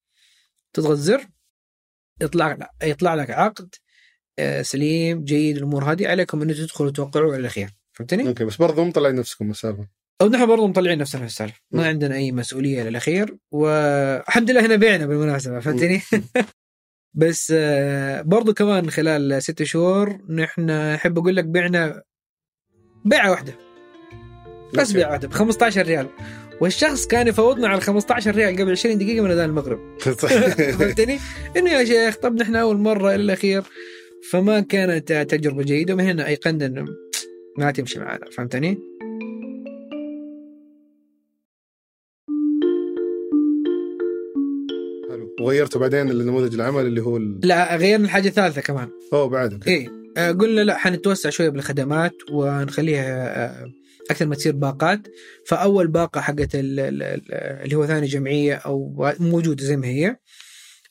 تضغط 0.73 0.97
زر 0.97 1.27
يطلع 2.23 2.71
يطلع 2.83 3.15
لك 3.15 3.31
عقد 3.31 3.75
سليم 4.63 5.25
جيد 5.25 5.57
الأمور 5.57 5.93
هذه 5.93 6.09
عليكم 6.09 6.43
انه 6.43 6.53
تدخلوا 6.53 6.91
توقعوا 6.91 7.35
على 7.35 7.47
الخير. 7.47 7.71
فهمتني؟ 7.93 8.29
أوكي 8.29 8.45
بس 8.45 8.57
برضه 8.57 8.85
مطلعين 8.85 9.15
نفسكم 9.15 9.51
السالفة. 9.51 9.89
أو 10.21 10.29
نحن 10.29 10.47
برضه 10.47 10.67
مطلعين 10.67 10.99
نفسنا 10.99 11.21
في 11.21 11.27
السالفة. 11.27 11.61
ما 11.71 11.87
عندنا 11.89 12.15
أي 12.15 12.33
مسؤولية 12.33 12.83
للاخير 12.83 13.37
والحمد 13.51 14.51
لله 14.51 14.67
هنا 14.67 14.77
بعنا 14.77 15.07
بالمناسبة. 15.07 15.61
فهمتني؟ 15.61 16.03
بس 17.15 17.53
آه، 17.57 18.23
برضو 18.23 18.55
كمان 18.55 18.91
خلال 18.91 19.43
ست 19.43 19.63
شهور 19.63 20.19
نحن 20.29 20.71
أحب 20.71 21.19
أقول 21.19 21.37
لك 21.37 21.45
بعنا 21.45 22.03
بيعة 23.05 23.31
واحدة. 23.31 23.55
بس 24.75 24.93
بيعة 24.93 25.11
واحدة 25.11 25.29
ب 25.29 25.33
15 25.33 25.83
ريال. 25.87 26.09
والشخص 26.61 27.07
كان 27.07 27.29
يفوضنا 27.29 27.69
على 27.69 27.81
15 27.81 28.35
ريال 28.35 28.57
قبل 28.57 28.71
20 28.71 28.99
دقيقة 28.99 29.25
من 29.25 29.31
أذان 29.31 29.49
المغرب. 29.49 29.99
فهمتني؟ 30.79 31.19
إنه 31.57 31.71
يا 31.71 31.85
شيخ 31.85 32.17
طب 32.17 32.35
نحن 32.35 32.57
أول 32.57 32.77
مرة 32.77 33.15
إلى 33.15 33.23
الاخير 33.23 33.63
فما 34.31 34.61
كانت 34.61 35.13
تجربة 35.13 35.63
جيدة 35.63 35.95
ومن 35.95 36.05
هنا 36.05 36.27
ايقنا 36.27 36.67
إنه 36.67 36.87
ما 37.59 37.71
تمشي 37.71 37.99
معنا 37.99 38.31
فهمتني؟ 38.31 38.79
وغيرته 45.49 45.81
بعدين 45.81 46.09
لنموذج 46.09 46.55
العمل 46.55 46.87
اللي 46.87 47.03
هو 47.03 47.17
ال... 47.17 47.41
لا 47.43 47.77
غيرنا 47.77 48.05
الحاجة 48.05 48.29
الثالثه 48.29 48.61
كمان. 48.61 48.91
أوه 49.13 49.29
بعد 49.29 49.53
أوكي. 49.53 49.71
إيه 49.71 49.89
آه، 50.17 50.33
قلنا 50.33 50.61
لا 50.61 50.77
حنتوسع 50.77 51.31
شوية 51.31 51.49
بالخدمات 51.49 52.13
ونخليها 52.31 53.45
آه، 53.45 53.73
أكثر 54.11 54.27
ما 54.27 54.35
تصير 54.35 54.53
باقات. 54.53 55.01
فأول 55.47 55.87
باقة 55.87 56.21
حقت 56.21 56.49
اللي 56.55 57.77
هو 57.77 57.87
ثاني 57.87 58.07
جمعية 58.07 58.55
أو 58.55 59.07
موجودة 59.21 59.65
زي 59.65 59.77
ما 59.77 59.87
هي 59.87 60.17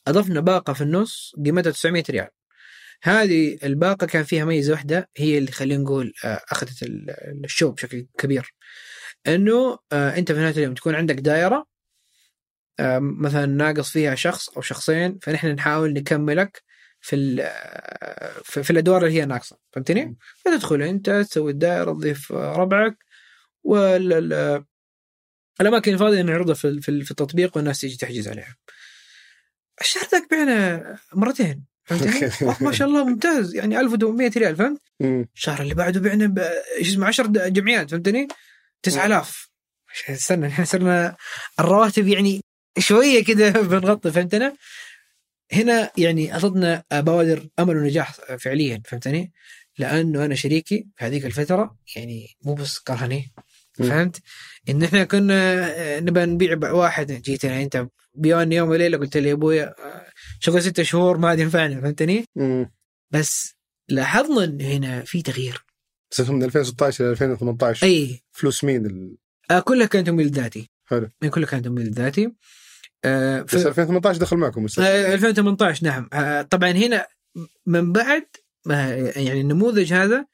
أضفنا 0.07 0.39
باقة 0.39 0.73
في 0.73 0.81
النص 0.81 1.35
قيمتها 1.45 1.71
900 1.71 2.03
ريال. 2.09 2.27
هذه 3.03 3.57
الباقة 3.63 4.07
كان 4.07 4.23
فيها 4.23 4.45
ميزة 4.45 4.71
واحدة 4.71 5.09
هي 5.17 5.37
اللي 5.37 5.51
خلينا 5.51 5.83
نقول 5.83 6.13
آه، 6.25 6.41
أخذت 6.51 6.83
الشو 7.43 7.71
بشكل 7.71 8.07
كبير. 8.17 8.53
إنه 9.27 9.77
أنت 9.93 10.31
في 10.31 10.39
نهاية 10.39 10.57
اليوم 10.57 10.73
تكون 10.73 10.95
عندك 10.95 11.15
دائره 11.15 11.76
مثلا 12.99 13.45
ناقص 13.45 13.89
فيها 13.91 14.15
شخص 14.15 14.49
أو 14.49 14.61
شخصين 14.61 15.19
فنحن 15.21 15.47
نحاول 15.47 15.93
نكملك 15.93 16.63
في 17.01 17.15
في 18.43 18.69
الأدوار 18.69 19.05
اللي 19.05 19.21
هي 19.21 19.25
ناقصة. 19.25 19.57
فهمتني؟ 19.71 20.17
فتدخل 20.45 20.81
أنت 20.81 21.09
تسوي 21.09 21.51
الدائرة 21.51 21.91
تضيف 21.91 22.31
ربعك 22.31 22.97
وال 23.63 24.63
الأماكن 25.61 25.93
الفاضية 25.93 26.21
نعرضها 26.21 26.53
في 26.53 26.81
في 26.81 27.11
التطبيق 27.11 27.57
والناس 27.57 27.81
تيجي 27.81 27.97
تحجز 27.97 28.27
عليها. 28.27 28.55
الشهر 29.81 30.03
ذاك 30.11 30.31
بعنا 30.31 30.97
مرتين. 31.13 31.65
فهمت 31.83 32.61
ما 32.61 32.71
شاء 32.71 32.87
الله 32.87 33.05
ممتاز. 33.05 33.55
يعني 33.55 33.79
1800 33.79 34.31
ريال 34.37 34.55
فهمت؟ 34.55 34.81
الشهر 35.35 35.61
اللي 35.61 35.75
بعده 35.75 35.99
بعنا 35.99 36.33
إيش 36.77 36.89
اسمه 36.89 37.07
10 37.07 37.27
جمعيات 37.47 37.91
فهمتني؟ 37.91 38.27
9000 38.83 39.49
استنى 40.09 40.47
إحنا 40.47 40.65
صرنا 40.65 41.15
الرواتب 41.59 42.07
يعني 42.07 42.41
شوية 42.79 43.23
كذا 43.23 43.49
بنغطي 43.71 44.11
فهمتنا؟ 44.11 44.55
هنا 45.53 45.91
يعني 45.97 46.35
أخذنا 46.35 46.83
بوادر 46.93 47.47
أمل 47.59 47.77
ونجاح 47.77 48.11
فعليا 48.39 48.81
فهمتني؟ 48.85 49.31
لأنه 49.77 50.25
أنا 50.25 50.35
شريكي 50.35 50.87
في 50.97 51.05
هذيك 51.05 51.25
الفترة 51.25 51.77
يعني 51.95 52.27
مو 52.45 52.53
بس 52.53 52.79
كرهني 52.79 53.33
فهمت؟ 53.73 54.21
إن 54.69 54.83
إحنا 54.83 55.03
كنا 55.03 55.99
نبى 55.99 56.25
نبيع 56.25 56.71
واحد 56.71 57.11
جيت 57.11 57.43
يعني 57.43 57.63
أنت 57.63 57.87
بيوني 58.13 58.55
يوم 58.55 58.69
وليلة 58.69 58.97
قلت 58.97 59.17
لي 59.17 59.29
يا 59.29 59.33
أبويا 59.33 59.75
شغل 60.39 60.63
ستة 60.63 60.83
شهور 60.83 61.17
ما 61.17 61.29
عاد 61.29 61.39
ينفعني. 61.39 61.81
فهمتني؟ 61.81 62.25
بس 63.11 63.53
لاحظنا 63.89 64.43
انه 64.43 64.65
هنا 64.65 65.01
في 65.01 65.21
تغيير. 65.21 65.65
بس 66.11 66.19
من 66.19 66.43
2016 66.43 67.05
ل 67.05 67.09
2018 67.09 67.87
أي. 67.87 68.21
فلوس 68.31 68.63
مين 68.63 68.85
ال... 68.85 69.17
آه 69.51 69.59
كلها 69.59 69.87
كانت 69.87 70.07
تمويل 70.07 70.27
ذاتي 70.31 70.69
حلو. 70.85 71.09
كلها 71.29 71.47
كانت 71.47 71.65
تمويل 71.65 71.91
ذاتي 71.91 72.31
آه 73.05 73.41
ف... 73.41 73.55
بس 73.55 73.65
2018 73.65 74.19
دخل 74.19 74.37
معكم 74.37 74.65
آه 74.79 75.13
2018 75.13 75.85
نعم. 75.85 76.09
آه 76.13 76.41
طبعا 76.41 76.71
هنا 76.71 77.07
من 77.65 77.93
بعد 77.93 78.25
يعني 79.15 79.41
النموذج 79.41 79.93
هذا 79.93 80.25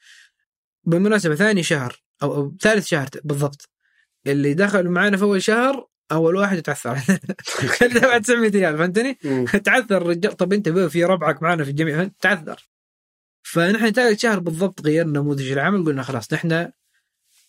بالمناسبة 0.84 1.36
ثاني 1.36 1.64
شهر 1.64 2.03
أو, 2.24 2.36
أو 2.36 2.55
ثالث 2.61 2.86
شهر 2.86 3.09
بالضبط. 3.24 3.70
اللي 4.28 4.53
دخل 4.53 4.89
معنا 4.89 5.18
في 5.18 5.24
أول 5.24 5.41
شهر 5.43 5.88
أول 6.11 6.36
واحد 6.36 6.57
يتعثر 6.57 6.93
دفع 7.82 8.18
900 8.18 8.49
ريال 8.49 8.78
فهمتني؟ 8.78 9.14
تعثر 9.66 9.97
الرجال 9.97 10.38
طب 10.38 10.53
أنت 10.53 10.70
في 10.70 11.03
ربعك 11.03 11.43
معنا 11.43 11.64
في 11.64 11.70
الجميع 11.70 12.09
تعثر. 12.22 12.70
فنحن 13.43 13.91
ثالث 13.91 14.22
شهر 14.22 14.39
بالضبط 14.39 14.82
غيرنا 14.82 15.20
نموذج 15.20 15.51
العمل 15.51 15.86
قلنا 15.86 16.03
خلاص 16.03 16.34
نحن 16.34 16.51
آه، 16.51 16.74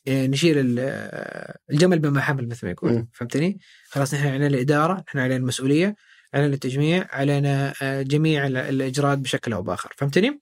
نشيل 0.09 0.77
آه، 0.79 1.59
الجمل 1.71 1.99
بما 1.99 2.21
حمل 2.21 2.49
مثل 2.49 2.67
ما 2.67 2.73
يقول 2.73 3.07
فهمتني؟ 3.13 3.59
خلاص 3.89 4.15
نحن 4.15 4.27
علينا 4.27 4.47
الإدارة، 4.47 5.05
نحن 5.09 5.19
علينا 5.19 5.37
المسؤولية، 5.37 5.97
علينا 6.35 6.55
التجميع، 6.55 7.07
علينا 7.11 7.75
آه، 7.83 8.03
جميع 8.03 8.47
الإجراءات 8.47 9.19
بشكل 9.19 9.53
أو 9.53 9.63
بآخر، 9.63 9.93
فهمتني؟ 9.97 10.41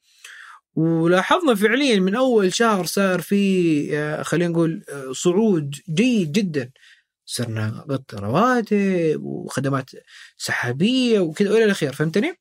ولاحظنا 0.75 1.55
فعليا 1.55 2.01
من 2.01 2.15
أول 2.15 2.55
شهر 2.55 2.85
صار 2.85 3.21
في 3.21 4.23
خلينا 4.25 4.51
نقول 4.53 4.85
صعود 5.13 5.75
جيد 5.89 6.33
جدا 6.33 6.71
صرنا 7.25 7.67
نغطي 7.67 8.17
رواتب 8.17 9.23
وخدمات 9.23 9.91
سحابية 10.37 11.21
وكذا 11.21 11.51
وإلى 11.51 11.65
الأخير 11.65 11.93
فهمتني؟ 11.93 12.35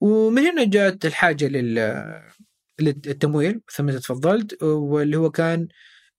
ومن 0.00 0.42
هنا 0.42 0.64
جاءت 0.64 1.06
الحاجة 1.06 1.48
لل 1.48 1.96
للتمويل 2.80 3.60
مثل 3.68 3.82
ما 3.82 3.98
تفضلت 3.98 4.62
واللي 4.62 5.16
هو 5.16 5.30
كان 5.30 5.60
آه، 5.60 5.66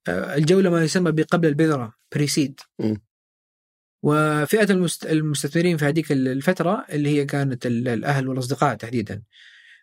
الجولة 0.10 0.70
ما 0.70 0.84
يسمى 0.84 1.12
بقبل 1.12 1.48
البذرة 1.48 1.94
بريسيد 2.16 2.60
وفئة 4.04 4.72
المستثمرين 5.06 5.78
في 5.78 5.86
هذيك 5.86 6.12
الفترة 6.12 6.86
اللي 6.90 7.10
هي 7.10 7.26
كانت 7.26 7.66
الأهل 7.66 8.28
والأصدقاء 8.28 8.76
تحديدا. 8.76 9.22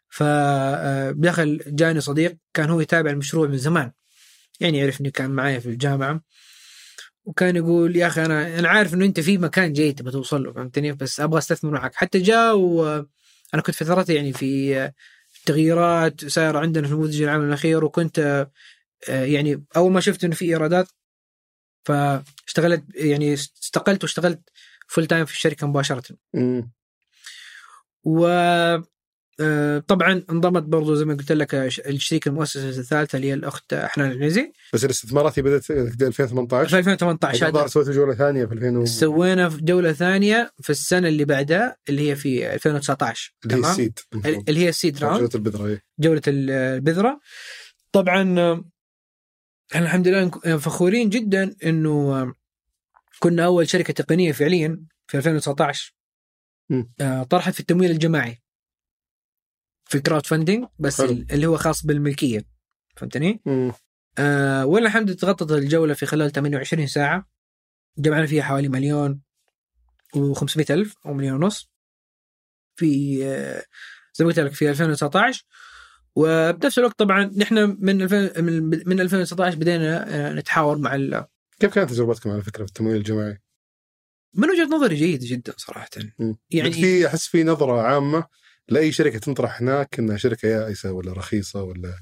فدخل 0.09 1.61
آه، 1.67 1.71
جاني 1.71 2.01
صديق 2.01 2.37
كان 2.55 2.71
هو 2.71 2.81
يتابع 2.81 3.11
المشروع 3.11 3.49
من 3.49 3.59
زمان. 3.59 3.93
يعني 4.61 4.79
يعرفني 4.79 5.11
كان 5.11 5.31
معايا 5.31 5.59
في 5.59 5.69
الجامعة. 5.69 6.21
وكان 7.25 7.57
يقول 7.57 7.97
يا 7.97 8.07
أخي 8.07 8.25
أنا 8.25 8.59
أنا 8.59 8.69
عارف 8.69 8.95
إنه 8.95 9.05
أنت 9.05 9.21
في 9.21 9.39
مكان 9.39 9.73
جاي 9.73 9.93
تبغى 9.93 10.13
توصل 10.13 10.45
له 10.45 10.53
فهمتني؟ 10.53 10.93
بس 10.93 11.21
أبغى 11.21 11.39
أستثمر 11.39 11.71
معك. 11.71 11.95
حتى 11.95 12.19
جاء 12.19 12.57
وأنا 12.57 13.63
كنت 13.67 13.75
فترات 13.75 14.11
يعني 14.11 14.33
في 14.33 14.91
تغييرات 15.47 16.25
صايره 16.25 16.59
عندنا 16.59 16.89
في 16.89 16.95
نموذج 16.95 17.23
العام 17.23 17.49
الأخير 17.49 17.85
وكنت 17.85 18.19
آه، 18.19 18.51
يعني 19.09 19.65
أول 19.77 19.93
ما 19.93 20.01
شفت 20.01 20.25
إنه 20.25 20.35
في 20.35 20.45
إيرادات 20.45 20.89
فاشتغلت 21.85 22.85
يعني 22.95 23.35
استقلت 23.35 24.03
واشتغلت 24.03 24.51
full 24.89 25.07
time 25.07 25.25
في 25.25 25.33
الشركة 25.33 25.67
مباشرة. 25.67 26.03
و 28.05 28.27
آه، 29.41 29.79
طبعا 29.79 30.23
انضمت 30.31 30.63
برضو 30.63 30.95
زي 30.95 31.05
ما 31.05 31.15
قلت 31.15 31.33
لك 31.33 31.55
الشريك 31.55 32.27
المؤسسة 32.27 32.69
الثالثة 32.69 33.17
اللي 33.17 33.29
هي 33.29 33.35
الأخت 33.35 33.75
حنان 33.75 34.11
العنزي 34.11 34.53
بس 34.73 34.85
الاستثمارات 34.85 35.41
بدأت 35.41 35.71
2018 35.71 36.69
في 36.69 36.79
2018 36.79 37.49
هذا 37.49 37.67
سويتوا 37.67 37.93
جولة 37.93 38.15
ثانية 38.15 38.47
في 38.47 38.55
2000 38.55 38.85
سوينا 38.85 39.49
جولة 39.49 39.93
ثانية 39.93 40.53
في 40.61 40.71
السنة 40.71 41.09
اللي 41.09 41.25
بعدها 41.25 41.77
اللي 41.89 42.11
هي 42.11 42.17
في 42.17 42.55
2019 42.55 43.35
اللي 43.45 43.57
هي 43.57 43.71
ال 43.71 43.76
seed 43.76 43.99
اللي 44.49 44.61
هي 44.61 44.69
ال 44.69 44.76
seed 44.76 45.05
round 45.05 45.19
جوله 45.19 45.31
البذرة 45.35 45.67
إيه. 45.67 45.85
جولة 45.99 46.23
البذرة. 46.29 47.21
طبعا 47.93 48.65
الحمد 49.77 50.09
لله 50.09 50.31
فخورين 50.59 51.09
جدا 51.11 51.57
إنه 51.65 52.35
كنا 53.19 53.45
أول 53.45 53.69
شركة 53.69 53.93
تقنية 53.93 54.33
فعليا 54.33 54.87
في 55.07 55.17
2019 55.17 55.95
آه، 57.01 57.23
طرحت 57.23 57.55
في 57.55 57.61
التمويل 57.61 57.91
الجماعي 57.91 58.43
في 59.85 59.95
ال 59.99 60.27
crowdfunding 60.27 60.67
بس 60.79 61.01
حلو. 61.01 61.11
اللي 61.31 61.47
هو 61.47 61.57
خاص 61.57 61.87
بالملكية 61.87 62.45
فهمتني؟ 62.97 63.43
آه 64.19 64.67
ولله 64.67 64.87
الحمد 64.87 65.15
تغطت 65.17 65.53
الجولة 65.53 65.95
في 65.95 66.07
خلال 66.07 66.33
28 66.33 66.87
ساعة 66.87 67.29
جمعنا 67.99 68.27
فيها 68.27 68.43
حوالي 68.43 68.69
مليون 68.69 69.21
و500 70.17 70.71
ألف 70.71 70.95
أو 71.07 71.15
مليون 71.15 71.43
ونص 71.45 71.71
في 72.77 73.21
آه 73.25 73.65
زي 74.15 74.25
ما 74.25 74.31
قلت 74.31 74.41
لك 74.41 74.53
في 74.53 74.71
2019 74.71 75.45
وبنفس 76.17 76.79
الوقت 76.79 76.99
طبعا 76.99 77.31
نحن 77.37 77.77
من 77.81 78.03
2000 78.03 78.41
من 78.87 79.01
2019 79.01 79.57
بدينا 79.57 80.15
آه، 80.15 80.33
نتحاور 80.33 80.79
مع 80.79 80.95
ال... 80.95 81.25
كيف 81.61 81.75
كانت 81.75 81.91
تجربتكم 81.91 82.31
على 82.31 82.43
فكرة 82.43 82.65
في 82.65 82.69
التمويل 82.71 82.97
الجماعي؟ 82.97 83.41
من 84.35 84.51
وجهة 84.51 84.77
نظري 84.77 84.95
جيده 84.97 85.27
جدا 85.27 85.53
صراحة. 85.57 85.89
يعني 85.97 86.37
يعني 86.51 86.73
في 86.73 87.07
أحس 87.07 87.27
في 87.27 87.45
نظرة 87.45 87.83
عامة 87.83 88.25
لأي 88.69 88.93
شركة 88.93 89.19
تنطرح 89.19 89.61
هناك 89.63 89.99
إنها 89.99 90.17
شركة 90.17 90.49
يائسة 90.49 90.93
ولا 90.93 91.13
رخيصة 91.13 91.63
ولا 91.63 91.95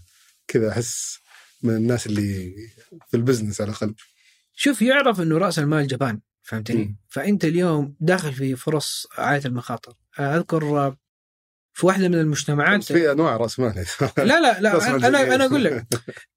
كذا. 0.49 0.71
أحس 0.71 1.19
من 1.63 1.77
الناس 1.77 2.07
اللي 2.07 2.55
في 3.09 3.17
البزنس 3.17 3.61
على 3.61 3.71
الأقل. 3.71 3.95
شوف 4.55 4.83
يعرف 4.83 5.21
إنه 5.21 5.39
رأس 5.39 5.59
المال 5.59 5.87
جبان 5.87 6.21
فهمتني؟ 6.43 6.97
فأنت 7.09 7.45
اليوم 7.45 7.97
داخل 8.01 8.33
في 8.33 8.57
فرص 8.57 9.07
عاليه 9.19 9.47
المخاطر. 9.47 9.95
أذكر 10.19 10.97
في 11.73 11.87
واحدة 11.87 12.09
من 12.09 12.15
المجتمعات 12.15 12.85
في 12.85 13.13
أنواع 13.13 13.37
رأس 13.37 13.61
مال. 13.61 13.87
لا 14.19 14.25
لا 14.25 14.61
لا 14.61 14.97
أنا 15.07 15.35
أنا 15.35 15.45
أقول 15.45 15.65
لك 15.65 15.87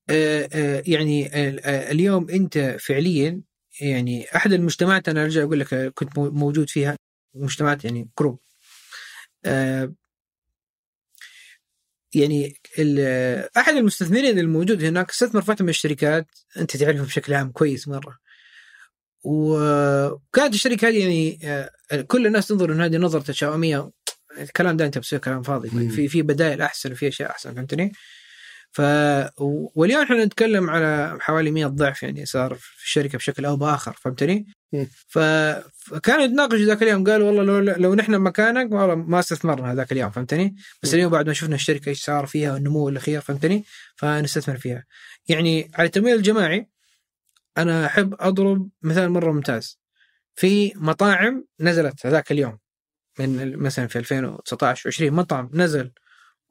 آه، 0.09 0.49
آه، 0.53 0.83
يعني 0.87 1.27
آه، 1.33 1.91
اليوم 1.91 2.29
أنت 2.29 2.77
فعليا 2.79 3.41
يعني 3.81 4.35
أحد 4.35 4.53
المجتمعات 4.53 5.09
أنا 5.09 5.23
أرجع 5.23 5.43
أقول 5.43 5.59
لك 5.59 5.93
كنت 5.93 6.17
موجود 6.17 6.69
فيها 6.69 6.95
مجتمعات 7.35 7.85
يعني 7.85 8.09
كروب. 8.15 8.39
يعني 12.13 12.53
أحد 13.57 13.73
المستثمرين 13.75 14.39
الموجود 14.39 14.83
هناك 14.83 15.09
استثمر 15.09 15.41
في 15.41 15.63
من 15.63 15.69
الشركات 15.69 16.27
أنت 16.57 16.77
تعرفها 16.77 17.03
بشكل 17.03 17.33
عام 17.33 17.51
كويس 17.51 17.87
مرة. 17.87 18.17
وكانت 19.23 20.53
الشركة 20.53 20.87
هذه 20.87 21.37
يعني 21.41 22.03
كل 22.03 22.27
الناس 22.27 22.47
تنظر 22.47 22.71
ان 22.71 22.81
هذه 22.81 22.97
نظرة 22.97 23.21
تشاؤمية. 23.21 23.91
الكلام 24.37 24.77
ده 24.77 24.85
انت 24.85 24.97
بتصير 24.97 25.19
كلام 25.19 25.41
فاضي 25.41 25.89
في 25.89 26.07
في 26.07 26.21
بدائل 26.21 26.61
أحسن 26.61 26.91
وفي 26.91 27.07
أشياء 27.07 27.31
أحسن 27.31 27.53
فهمتني؟ 27.53 27.91
ف 28.71 28.81
واليوم 29.75 30.01
إحنا 30.01 30.25
نتكلم 30.25 30.69
على 30.69 31.17
حوالي 31.21 31.51
100 31.51 31.65
ضعف 31.65 32.03
يعني 32.03 32.25
صار 32.25 32.55
في 32.55 32.83
الشركة 32.83 33.17
بشكل 33.17 33.45
أو 33.45 33.55
بآخر 33.55 33.93
فهمتني؟ 33.93 34.45
ف... 35.07 35.19
فكانوا 35.77 36.23
يتناقشوا 36.23 36.65
ذاك 36.65 36.83
اليوم 36.83 37.03
قالوا 37.03 37.27
والله 37.27 37.43
لو 37.43 37.75
لو 37.77 37.95
نحن 37.95 38.15
مكانك 38.15 38.71
والله 38.71 38.95
ما 38.95 39.19
استثمرنا 39.19 39.71
هذاك 39.71 39.91
اليوم 39.91 40.11
فهمتني؟ 40.11 40.55
بس 40.83 40.93
اليوم 40.93 41.11
بعد 41.11 41.27
ما 41.27 41.33
شفنا 41.33 41.55
الشركة 41.55 41.89
إيش 41.89 42.03
صار 42.03 42.25
فيها 42.25 42.53
والنمو 42.53 42.89
الأخير 42.89 43.21
فهمتني؟ 43.21 43.65
فنستثمر 43.95 44.57
فيها. 44.57 44.83
يعني 45.27 45.71
على 45.75 45.85
التمويل 45.85 46.15
الجماعي 46.15 46.69
أنا 47.57 47.85
أحب 47.85 48.15
أضرب 48.19 48.69
مثال 48.81 49.09
مرة 49.09 49.31
ممتاز. 49.31 49.79
في 50.35 50.73
مطاعم 50.75 51.45
نزلت 51.59 52.05
هذاك 52.05 52.31
اليوم 52.31 52.57
من 53.19 53.57
مثلا 53.57 53.87
في 53.87 53.99
2019 53.99 54.89
20 54.89 55.13
مطعم 55.13 55.49
نزل. 55.53 55.91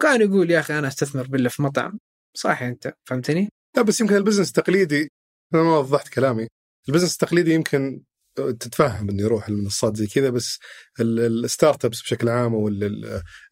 كان 0.00 0.20
يقول 0.20 0.50
يا 0.50 0.60
أخي 0.60 0.78
أنا 0.78 0.88
أستثمر 0.88 1.26
بالله 1.26 1.48
في 1.48 1.62
مطعم. 1.62 1.98
صح 2.34 2.62
أنت 2.62 2.94
فهمتني؟ 3.04 3.48
لا 3.76 3.82
بس 3.82 4.00
يمكن 4.00 4.16
ال 4.16 4.20
business 4.20 4.48
التقليدي 4.48 5.08
أنا 5.54 5.62
ما 5.62 5.78
وضحت 5.78 6.08
كلامي. 6.08 6.46
ال 6.88 6.91
business 6.91 7.12
التقليدي 7.12 7.54
يمكن 7.54 8.02
تتفهم 8.36 9.08
إنه 9.10 9.22
يروح 9.22 9.48
المنصات 9.48 9.96
زي 9.96 10.06
كذا 10.06 10.30
بس 10.30 10.58
الستارت 11.00 11.84
أبس 11.84 12.02
بشكل 12.02 12.28
عام 12.28 12.54
أو 12.54 12.68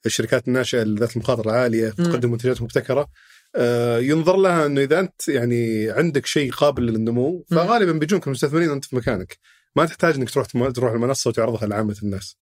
الشركات 0.07 0.49
الناشئة 0.49 0.83
ذات 0.83 1.17
المخاطرة 1.17 1.51
العالية 1.51 1.91
تقدم 1.91 2.31
منتجات 2.31 2.63
مبتكرة 2.63 3.09
آه، 3.57 3.99
ينظر 3.99 4.37
لها 4.37 4.67
إنه 4.67 4.81
إذا 4.81 5.01
أنت 5.01 5.29
يعني 5.29 5.91
عندك 5.91 6.27
شيء 6.27 6.53
قابل 6.53 6.83
للنمو 6.83 7.45
فغالبا 7.51 7.93
بيجونك 7.93 8.27
المستثمرين 8.27 8.71
وأنت 8.71 8.85
في 8.85 8.97
مكانك. 8.97 9.39
ما 9.77 9.87
تحتاج 9.87 10.15
إنك 10.15 10.31
تروح 10.31 10.47
تروح 10.47 10.93
المنصة 10.93 11.29
وتعرضها 11.29 11.69
لعامة 11.69 11.97
الناس. 12.03 12.37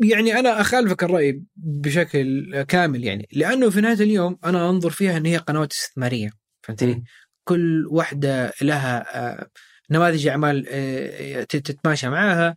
يعني 0.00 0.38
أنا 0.38 0.60
أخالفك 0.60 1.04
الرأي 1.04 1.42
بشكل 1.56 2.62
كامل 2.62 3.04
يعني 3.04 3.28
لأنه 3.32 3.70
في 3.70 3.80
نهاية 3.80 3.94
اليوم 3.94 4.38
أنا 4.44 4.70
أنظر 4.70 4.90
فيها 4.90 5.16
إن 5.16 5.26
هي 5.26 5.36
قنوات 5.36 5.72
استثمارية 5.72 6.30
فهمتني؟ 6.62 7.04
كل 7.44 7.86
واحدة 7.90 8.52
لها 8.62 9.18
آه، 9.18 9.48
نماذج 9.90 10.26
أعمال 10.26 10.66
آه، 10.68 11.42
تتماشى 11.42 12.08
معها 12.08 12.56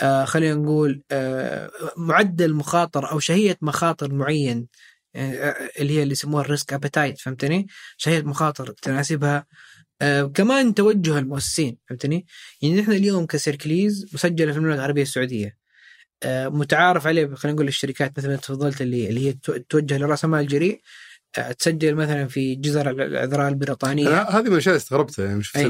آه، 0.00 0.24
خلينا 0.24 0.54
نقول 0.54 1.02
معدل 1.96 2.54
مخاطر 2.54 3.10
أو 3.10 3.18
شهية 3.18 3.56
مخاطر 3.62 4.14
معين 4.14 4.66
اللي 5.16 5.98
هي 5.98 6.02
اللي 6.02 6.12
يسموها 6.12 6.44
ال 6.44 6.50
risk 6.50 6.72
appetite 6.72 7.20
فهمتني؟ 7.20 7.66
شهية 7.96 8.22
مخاطر 8.22 8.70
تناسبها 8.82 9.46
كمان 10.34 10.74
توجه 10.74 11.18
المؤسسين 11.18 11.78
فهمتني؟ 11.88 12.26
يعني 12.62 12.80
نحن 12.80 12.92
اليوم 12.92 13.26
كسيركليز 13.26 14.06
مسجلة 14.14 14.52
في 14.52 14.58
المملكة 14.58 14.78
العربية 14.78 15.02
السعودية 15.02 15.46
آه، 15.46 15.63
متعارف 16.26 17.06
عليه 17.06 17.34
خلينا 17.34 17.54
نقول 17.54 17.68
الشركات 17.68 18.18
مثل 18.18 18.28
ما 18.28 18.36
تفضلت 18.36 18.80
اللي 18.80 19.08
اللي 19.08 19.28
هي 19.28 19.32
توجه 19.68 19.98
لرأس 19.98 20.24
مال 20.24 20.46
جريء 20.46 20.80
آه، 21.38 21.52
تسجل 21.52 21.94
مثلا 21.94 22.26
في 22.26 22.54
جزر 22.54 22.90
العذراء 22.90 23.48
البريطانية. 23.48 24.22
هذه 24.22 24.42
من 24.42 24.52
الأشياء 24.52 24.74
اللي 24.74 24.82
استغربتها 24.82 25.24
يعني 25.24 25.42
شفت 25.42 25.66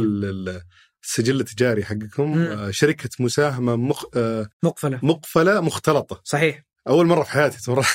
السجل 1.03 1.41
التجاري 1.41 1.85
حقكم 1.85 2.39
مم. 2.39 2.73
شركة 2.73 3.11
مساهمة 3.21 3.77
مخ... 3.77 4.05
آه، 4.17 4.49
مقفلة. 4.63 5.01
مقفلة 5.03 5.61
مختلطة. 5.61 6.21
صحيح. 6.25 6.65
أول 6.89 7.07
مرة 7.07 7.23
في 7.23 7.31
حياتي 7.31 7.63
تمر 7.63 7.87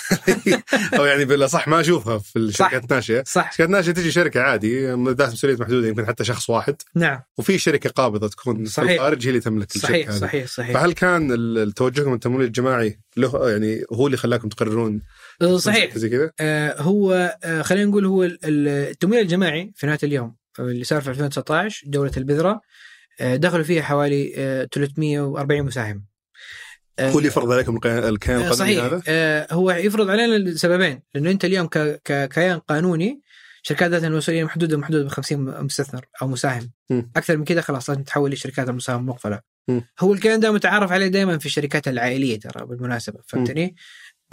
أو 0.99 1.05
يعني 1.05 1.25
بالأصح 1.25 1.67
ما 1.67 1.79
أشوفها 1.79 2.17
في 2.17 2.39
الشركات 2.39 2.83
الناشئة. 2.83 3.23
صح. 3.27 3.47
الشركات 3.47 3.67
الناشئة 3.67 3.91
تجي 3.91 4.11
شركة 4.11 4.41
عادي 4.41 4.93
ذات 4.93 5.31
مسؤوليه 5.31 5.57
محدوده 5.57 5.87
يمكن 5.87 6.05
حتى 6.05 6.23
شخص 6.23 6.49
واحد. 6.49 6.75
نعم. 6.95 7.21
وفي 7.37 7.57
شركة 7.57 7.89
قابضة 7.89 8.27
تكون 8.27 8.65
صحيح. 8.65 8.87
في 8.87 8.95
الخارج 8.95 9.25
هي 9.25 9.29
اللي 9.29 9.39
تملك 9.39 9.75
الشركة 9.75 10.11
صحيح. 10.11 10.11
صحيح 10.11 10.47
صحيح. 10.47 10.73
فهل 10.73 10.91
كان 10.91 11.73
توجهكم 11.75 12.13
التمويل 12.13 12.47
الجماعي 12.47 12.99
له 13.17 13.49
يعني 13.49 13.83
هو 13.93 14.05
اللي 14.05 14.17
خلاكم 14.17 14.49
تقررون 14.49 15.01
أه، 15.41 15.57
صحيح. 15.57 15.97
زي 15.97 16.09
كذا؟ 16.09 16.31
آه 16.39 16.81
هو 16.81 17.37
آه 17.43 17.61
خلينا 17.61 17.89
نقول 17.89 18.05
هو 18.05 18.23
التمويل 18.43 19.21
الجماعي 19.21 19.71
في 19.75 19.87
نهاية 19.87 19.99
اليوم 20.03 20.35
اللي 20.59 20.83
صار 20.83 21.01
في 21.01 21.09
2019 21.09 21.83
دولة 21.87 22.11
البذرة 22.17 22.61
آه 23.21 23.35
دخلوا 23.35 23.63
فيها 23.63 23.81
حوالي 23.81 24.33
آه 24.37 24.69
340 24.73 25.63
مساهم. 25.63 26.08
هو 27.01 27.17
اللي 27.17 27.27
يفرض 27.27 27.51
عليكم 27.51 27.75
الكيان 27.75 27.97
القانوني 27.97 28.53
صحيح. 28.53 28.83
هذا؟ 28.83 29.01
آه 29.07 29.47
هو 29.51 29.71
يفرض 29.71 30.09
علينا 30.09 30.35
لسببين 30.37 31.01
لأنه 31.15 31.31
أنت 31.31 31.45
اليوم 31.45 31.67
ككيان 32.05 32.59
قانوني 32.59 33.21
شركات 33.63 33.91
ذات 33.91 34.03
المسؤولية 34.03 34.43
محدودة 34.43 34.77
محدوده 34.77 35.05
ب 35.05 35.07
50 35.07 35.63
مستثمر 35.63 36.05
أو 36.21 36.27
مساهم 36.27 36.71
م. 36.89 37.01
أكثر 37.15 37.37
من 37.37 37.45
كذا 37.45 37.61
خلاص 37.61 37.89
لازم 37.89 38.03
تحول 38.03 38.31
لشركات 38.31 38.69
المساهم 38.69 38.99
المقفله 38.99 39.39
م. 39.67 39.81
هو 39.99 40.13
الكيان 40.13 40.39
ده 40.39 40.51
متعارف 40.51 40.91
عليه 40.91 41.07
دائما 41.07 41.37
في 41.37 41.45
الشركات 41.45 41.87
العائلية 41.87 42.39
ترى 42.39 42.65
بالمناسبة 42.65 43.19
فهمتني؟ 43.27 43.75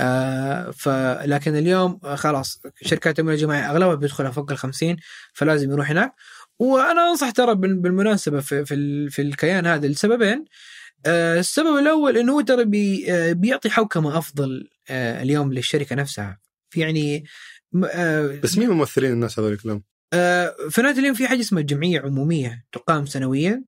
آه 0.00 0.70
فلكن 0.70 1.56
اليوم 1.56 1.98
خلاص 2.14 2.62
شركات 2.82 3.06
التمويل 3.06 3.34
الجماعي 3.34 3.70
أغلبها 3.70 3.94
بيدخلها 3.94 4.30
فوق 4.30 4.50
ال 4.50 4.58
50 4.58 4.96
فلازم 5.32 5.70
يروح 5.70 5.90
هناك 5.90 6.14
وأنا 6.58 7.10
أنصح 7.10 7.30
ترى 7.30 7.54
بالمناسبة 7.54 8.40
في 8.40 8.64
في, 8.64 9.08
في 9.10 9.22
الكيان 9.22 9.66
هذا 9.66 9.88
لسببين 9.88 10.38
آه، 10.38 10.44
السبب 11.06 11.78
الأول 11.78 12.16
إنه 12.18 12.32
هو 12.32 12.40
ترى 12.40 12.64
بي 12.64 13.12
آه، 13.12 13.32
بيعطي 13.32 13.70
حوكمة 13.70 14.18
أفضل 14.18 14.68
آه، 14.90 15.22
اليوم 15.22 15.52
للشركة 15.52 15.96
نفسها 15.96 16.38
في 16.70 16.80
يعني 16.80 17.24
بس 18.42 18.58
مين 18.58 18.70
ممثلين 18.70 19.12
الناس 19.12 19.38
هذول 19.38 19.56
كلهم؟ 19.56 19.82
في 20.70 20.82
نهايه 20.82 20.98
اليوم 20.98 21.14
في 21.14 21.28
حاجة 21.28 21.40
اسمها 21.40 21.62
جمعية 21.62 22.00
عمومية 22.00 22.64
تقام 22.72 23.06
سنويا 23.06 23.64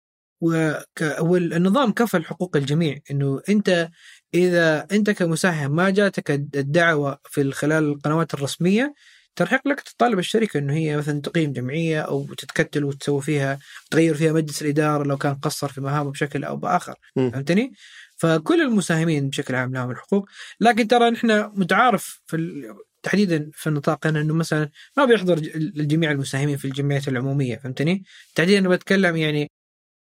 والنظام 1.20 1.92
كفل 1.92 2.24
حقوق 2.24 2.56
الجميع 2.56 2.98
إنه 3.10 3.40
أنت 3.48 3.90
إذا 4.34 4.86
أنت 4.92 5.10
كمساهم 5.10 5.76
ما 5.76 5.90
جاتك 5.90 6.30
الدعوة 6.30 7.18
في 7.24 7.52
خلال 7.52 7.84
القنوات 7.84 8.34
الرسمية 8.34 8.94
ترحق 9.38 9.68
لك 9.68 9.80
تطالب 9.80 10.18
الشركة 10.18 10.58
إنه 10.58 10.72
هي 10.74 10.96
مثلا 10.96 11.20
تقيم 11.20 11.52
جمعية 11.52 12.00
أو 12.00 12.34
تتكتل 12.34 12.84
وتسوي 12.84 13.22
فيها 13.22 13.58
تغير 13.90 14.14
فيها 14.14 14.32
مجلس 14.32 14.62
الإدارة 14.62 15.04
لو 15.04 15.16
كان 15.16 15.34
قصر 15.34 15.68
في 15.68 15.80
مهامه 15.80 16.10
بشكل 16.10 16.44
أو 16.44 16.56
بآخر 16.56 16.94
فهمتني؟ 17.16 17.72
فكل 18.16 18.60
المساهمين 18.60 19.28
بشكل 19.28 19.54
عام 19.54 19.74
لهم 19.74 19.90
الحقوق 19.90 20.28
لكن 20.60 20.88
ترى 20.88 21.10
نحن 21.10 21.50
متعارف 21.54 22.20
في 22.26 22.62
تحديدا 23.02 23.50
في 23.54 23.66
النطاق 23.66 24.06
إنه 24.06 24.34
مثلا 24.34 24.70
ما 24.96 25.04
بيحضر 25.04 25.38
الجميع 25.56 26.10
المساهمين 26.10 26.56
في 26.56 26.64
الجمعيات 26.64 27.08
العمومية 27.08 27.56
فهمتني؟ 27.56 28.04
تحديدا 28.34 28.58
أنا 28.58 28.68
بتكلم 28.68 29.16
يعني 29.16 29.50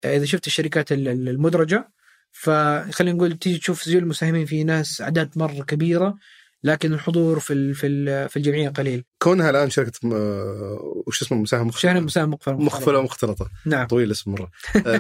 إذا 0.06 0.26
شفت 0.26 0.48
الشركات 0.48 0.92
المدرجة 0.92 1.92
فخلينا 2.32 3.18
نقول 3.18 3.38
تيجي 3.38 3.60
تشوف 3.60 3.84
زي 3.84 3.98
المساهمين 3.98 4.46
في 4.46 4.64
ناس 4.64 5.02
أعداد 5.02 5.38
مرة 5.38 5.64
كبيرة 5.64 6.16
لكن 6.64 6.94
الحضور 6.94 7.40
في 7.40 7.74
في 7.74 8.28
في 8.30 8.38
الجمعية 8.38 8.70
قليل. 8.70 9.04
كونها 9.22 9.50
الآن 9.50 9.70
شركة 9.70 10.00
وش 11.08 11.22
اسمه 11.22 11.38
مساهم 11.38 11.68
مختلطة؟ 11.68 11.82
شركة 11.82 12.00
مساهم 12.00 12.30
مختلطه 12.30 12.64
مخفله 12.64 13.00
ومختلطه 13.00 13.50
نعم 13.66 13.88
طويل 13.88 14.12
اسم 14.12 14.32
مرة 14.32 14.52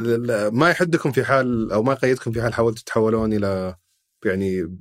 ما 0.59 0.69
يحدكم 0.69 1.11
في 1.11 1.23
حال 1.23 1.71
أو 1.71 1.83
ما 1.83 1.93
يقيدكم 1.93 2.31
في 2.31 2.41
حال 2.41 2.53
حاولتوا 2.53 2.83
تتحولون 2.83 3.33
إلى 3.33 3.75
يعني 4.25 4.77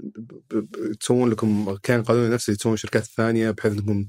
تسوون 1.01 1.31
لكم 1.31 1.77
كيان 1.83 2.03
قانوني 2.03 2.35
نفسه 2.35 2.55
تسوون 2.55 2.77
شركات 2.77 3.05
ثانية 3.05 3.51
بحيث 3.51 3.73
أنكم 3.73 4.09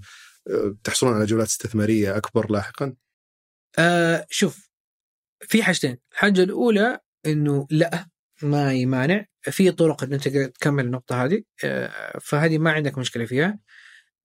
آه، 0.49 0.76
تحصلون 0.84 1.13
على 1.13 1.26
جولات 1.26 1.47
استثمارية 1.47 2.17
أكبر 2.17 2.51
لاحقا؟ 2.51 2.93
آه 3.80 4.26
شوف 4.30 4.69
في 5.41 5.63
حاجتين 5.63 5.97
الحاجة 6.11 6.43
الأولى 6.43 6.99
إنه 7.26 7.67
لا 7.69 8.07
ما 8.44 8.74
يمانع 8.74 9.26
في 9.41 9.72
طرق 9.72 10.04
إن 10.04 10.14
أنت 10.14 10.28
تكمل 10.28 10.86
النقطة 10.86 11.26
هذه. 11.26 11.44
آه 11.64 12.20
فهذه 12.22 12.58
ما 12.58 12.72
عندك 12.72 12.98
مشكلة 12.98 13.26
فيها. 13.26 13.60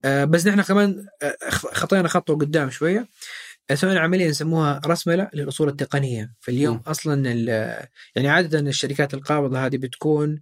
آه 0.05 0.25
بس 0.25 0.47
نحن 0.47 0.63
كمان 0.63 1.07
آه 1.23 1.37
خطينا 1.51 2.09
خطوة 2.09 2.37
قدام 2.37 2.71
شوية. 2.71 3.09
سوينا 3.75 4.01
عمليه 4.01 4.29
نسموها 4.29 4.81
رسملة 4.87 5.31
للأصول 5.35 5.69
التقنية. 5.69 6.33
فاليوم 6.41 6.77
م. 6.77 6.83
أصلا 6.87 7.31
يعني 8.17 8.29
عادة 8.29 8.59
الشركات 8.61 9.15
القابضة 9.15 9.67
هذه 9.67 9.77
بتكون 9.77 10.41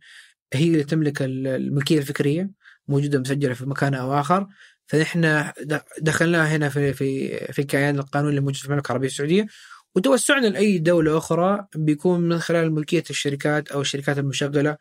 هي 0.54 0.66
اللي 0.66 0.84
تملك 0.84 1.22
الملكيه 1.22 1.98
الفكرية 1.98 2.50
موجودة 2.88 3.18
مسجلة 3.18 3.54
في 3.54 3.66
مكان 3.66 3.94
أو 3.94 4.20
آخر. 4.20 4.46
فنحن 4.86 5.44
دخلناها 6.00 6.56
هنا 6.56 6.68
في 6.68 6.92
في 6.92 7.38
في 7.52 7.58
الكيان 7.58 7.98
القانوني 7.98 8.30
اللي 8.30 8.40
موجود 8.40 8.56
في 8.56 8.64
المملكة 8.64 8.88
العربية 8.88 9.08
السعودية. 9.08 9.46
وتوسعنا 9.96 10.46
لأي 10.46 10.78
دولة 10.78 11.18
أخرى 11.18 11.66
بيكون 11.74 12.20
من 12.20 12.38
خلال 12.38 12.72
ملكية 12.74 13.04
الشركات 13.10 13.68
أو 13.68 13.80
الشركات 13.80 14.18
المشغلة 14.18 14.76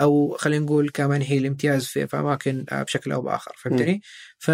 أو 0.00 0.36
خلينا 0.38 0.64
نقول 0.64 0.90
كمان 0.90 1.22
هي 1.22 1.38
الامتياز 1.38 1.84
في, 1.86 2.06
في 2.06 2.16
أماكن 2.18 2.64
بشكل 2.72 3.12
أو 3.12 3.22
بآخر 3.22 3.52
فهمتني؟ 3.56 4.02
ف 4.38 4.50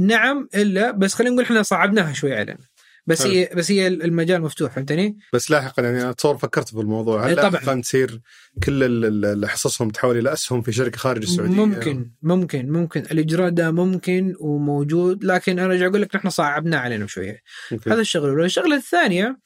نعم 0.00 0.48
إلا 0.54 0.90
بس 0.90 1.14
خلينا 1.14 1.32
نقول 1.34 1.44
إحنا 1.44 1.62
صعبناها 1.62 2.12
شوي 2.12 2.34
علينا 2.34 2.58
بس 3.06 3.22
حلو. 3.22 3.32
هي 3.32 3.50
بس 3.56 3.70
هي 3.70 3.86
المجال 3.86 4.42
مفتوح 4.42 4.72
فهمتني؟ 4.72 5.18
بس 5.32 5.50
لاحقا 5.50 5.82
يعني 5.82 6.02
أنا 6.02 6.10
أتصور 6.10 6.38
فكرت 6.38 6.68
في 6.68 6.80
الموضوع 6.80 7.26
هل 7.26 7.36
طبعاً. 7.36 7.80
تصير 7.80 8.20
كل 8.64 9.46
حصصهم 9.46 9.90
تحول 9.90 10.18
إلى 10.18 10.32
أسهم 10.32 10.62
في 10.62 10.72
شركة 10.72 10.98
خارج 10.98 11.22
السعودية 11.22 11.54
ممكن 11.54 12.10
ممكن 12.22 12.72
ممكن 12.72 13.00
الإجراء 13.00 13.48
ده 13.50 13.70
ممكن 13.70 14.34
وموجود 14.40 15.24
لكن 15.24 15.58
أنا 15.58 15.72
ارجع 15.72 15.86
أقول 15.86 16.02
لك 16.02 16.16
نحن 16.16 16.30
صعبناه 16.30 16.78
علينا 16.78 17.06
شوية 17.06 17.40
okay. 17.72 17.90
هذا 17.90 18.00
الشغله. 18.00 18.44
الشغله 18.44 18.76
الثانية 18.76 19.38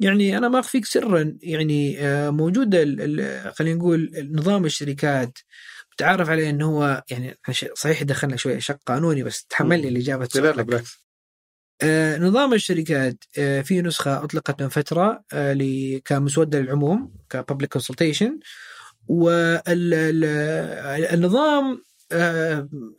يعني 0.00 0.38
أنا 0.38 0.48
ما 0.48 0.60
أخفيك 0.60 0.84
سرا 0.84 1.36
يعني 1.42 2.00
آه، 2.00 2.30
موجود 2.30 2.74
خلينا 3.54 3.78
نقول 3.78 4.10
نظام 4.32 4.64
الشركات 4.64 5.38
متعارف 5.92 6.30
عليه 6.30 6.50
إنه 6.50 6.66
هو 6.66 7.04
يعني 7.10 7.38
صحيح 7.74 8.02
دخلنا 8.02 8.36
شوية 8.36 8.58
شق 8.58 8.78
قانوني 8.86 9.22
بس 9.22 9.44
تحمل 9.44 9.82
لي 9.82 9.88
الإجابة 9.88 10.28
لا 10.34 10.40
لا. 10.40 10.62
بالعكس 10.62 11.07
نظام 12.18 12.54
الشركات 12.54 13.24
آه، 13.38 13.60
في 13.60 13.82
نسخة 13.82 14.24
أطلقت 14.24 14.62
من 14.62 14.68
فترة 14.68 15.24
آه، 15.32 16.00
كمسودة 16.04 16.58
للعموم 16.58 17.12
ك 17.30 17.36
public 17.36 17.72
consultation 17.72 18.38
والنظام 20.68 21.82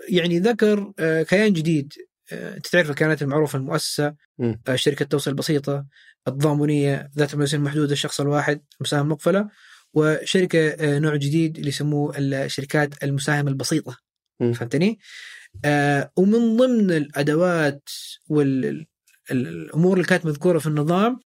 يعني 0.09 0.39
ذكر 0.39 0.93
آه، 0.99 1.23
كيان 1.23 1.53
جديد 1.53 1.93
آه، 2.31 2.55
أنت 2.57 2.67
تعرف 2.67 2.89
الكيانات 2.89 3.21
المعروفة 3.21 3.57
المؤسسة 3.57 4.13
مم. 4.37 4.61
آه، 4.67 4.75
شركة 4.75 5.05
توصيل 5.05 5.33
بسيطة 5.33 5.85
التضامنية 6.27 7.09
ذات 7.17 7.33
المسؤولية 7.33 7.63
المحدودة 7.63 7.93
الشخص 7.93 8.21
الواحد 8.21 8.61
المساهم 8.81 9.01
المقفلة 9.05 9.49
وشركة 9.93 10.67
آه، 10.69 10.99
نوع 10.99 11.15
جديد 11.15 11.57
اللي 11.57 11.69
يسموه 11.69 12.13
الشركات 12.17 13.03
المساهمة 13.03 13.49
البسيطة 13.49 13.97
مم. 14.39 14.53
فهمتني؟ 14.53 14.99
آه 15.65 16.11
ومن 16.17 16.57
ضمن 16.57 16.91
الأدوات 16.91 17.89
والامور 18.29 19.97
اللي 19.97 20.07
كانت 20.07 20.25
مذكورة 20.25 20.59
في 20.59 20.67
النظام 20.67 21.19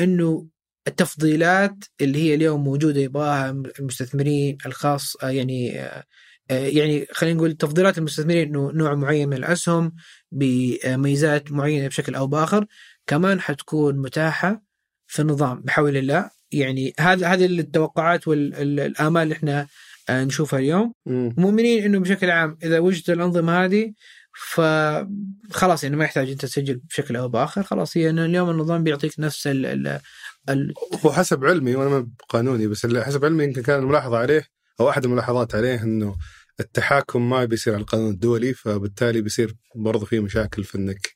إنه 0.00 0.48
التفضيلات 0.88 1.74
اللي 2.00 2.18
هي 2.18 2.34
اليوم 2.34 2.64
موجودة 2.64 3.00
يبغاها 3.00 3.50
المستثمرين 3.50 4.58
الخاص 4.66 5.16
آه 5.16 5.30
يعني 5.30 5.80
آه 5.80 6.04
يعني 6.50 7.06
خلينا 7.12 7.36
نقول 7.36 7.52
تفضيلات 7.52 7.98
المستثمرين 7.98 8.48
انه 8.48 8.72
نوع 8.72 8.94
معين 8.94 9.28
من 9.28 9.36
الأسهم 9.36 9.92
بميزات 10.32 11.52
معينة 11.52 11.88
بشكل 11.88 12.14
أو 12.14 12.26
بآخر 12.26 12.66
كمان 13.06 13.40
حتكون 13.40 13.98
متاحة 13.98 14.62
في 15.06 15.22
النظام 15.22 15.60
بحول 15.60 15.96
الله. 15.96 16.30
يعني 16.52 16.94
هذا 17.00 17.26
هذه 17.28 17.46
التوقعات 17.46 18.28
والامال 18.28 19.22
اللي 19.22 19.34
إحنا 19.34 19.66
نشوفها 20.10 20.58
اليوم. 20.58 20.92
مؤمنين 21.06 21.84
إنه 21.84 21.98
بشكل 21.98 22.30
عام 22.30 22.58
إذا 22.62 22.78
وجدت 22.78 23.10
الأنظمة 23.10 23.64
هذه 23.64 23.92
فخلاص 24.38 25.84
يعني 25.84 25.96
ما 25.96 26.04
يحتاج 26.04 26.30
أنت 26.30 26.42
تسجل 26.42 26.80
بشكل 26.88 27.16
أو 27.16 27.28
بآخر 27.28 27.62
خلاص 27.62 27.96
هي 27.96 28.10
إنه 28.10 28.24
اليوم 28.24 28.50
النظام 28.50 28.84
بيعطيك 28.84 29.12
نفس 29.18 29.46
ال 29.46 29.66
ال 29.66 30.00
ال 30.48 30.74
هو 31.04 31.12
حسب 31.12 31.44
علمي 31.44 31.76
وأنا 31.76 31.90
ما 31.90 32.08
قانوني 32.28 32.66
بس 32.66 32.86
حسب 32.86 33.24
علمي 33.24 33.44
يمكن 33.44 33.62
كان 33.62 33.82
الملاحظه 33.82 34.18
عليه 34.18 34.46
أو 34.80 34.90
أحد 34.90 35.04
الملاحظات 35.04 35.54
عليه 35.54 35.82
إنه 35.82 36.16
التحاكم 36.60 37.30
ما 37.30 37.44
بيصير 37.44 37.74
على 37.74 37.80
القانون 37.80 38.10
الدولي 38.10 38.54
فبالتالي 38.54 39.20
بيصير 39.20 39.54
برضه 39.74 40.06
في 40.06 40.20
مشاكل 40.20 40.64
في 40.64 40.78
إنك 40.78 41.14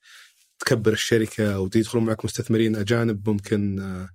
تكبر 0.58 0.92
الشركة 0.92 1.54
أو 1.54 1.70
يدخلون 1.76 2.04
معك 2.04 2.24
مستثمرين 2.24 2.76
أجانب 2.76 3.28
ممكن 3.28 3.80
آه، 3.80 4.08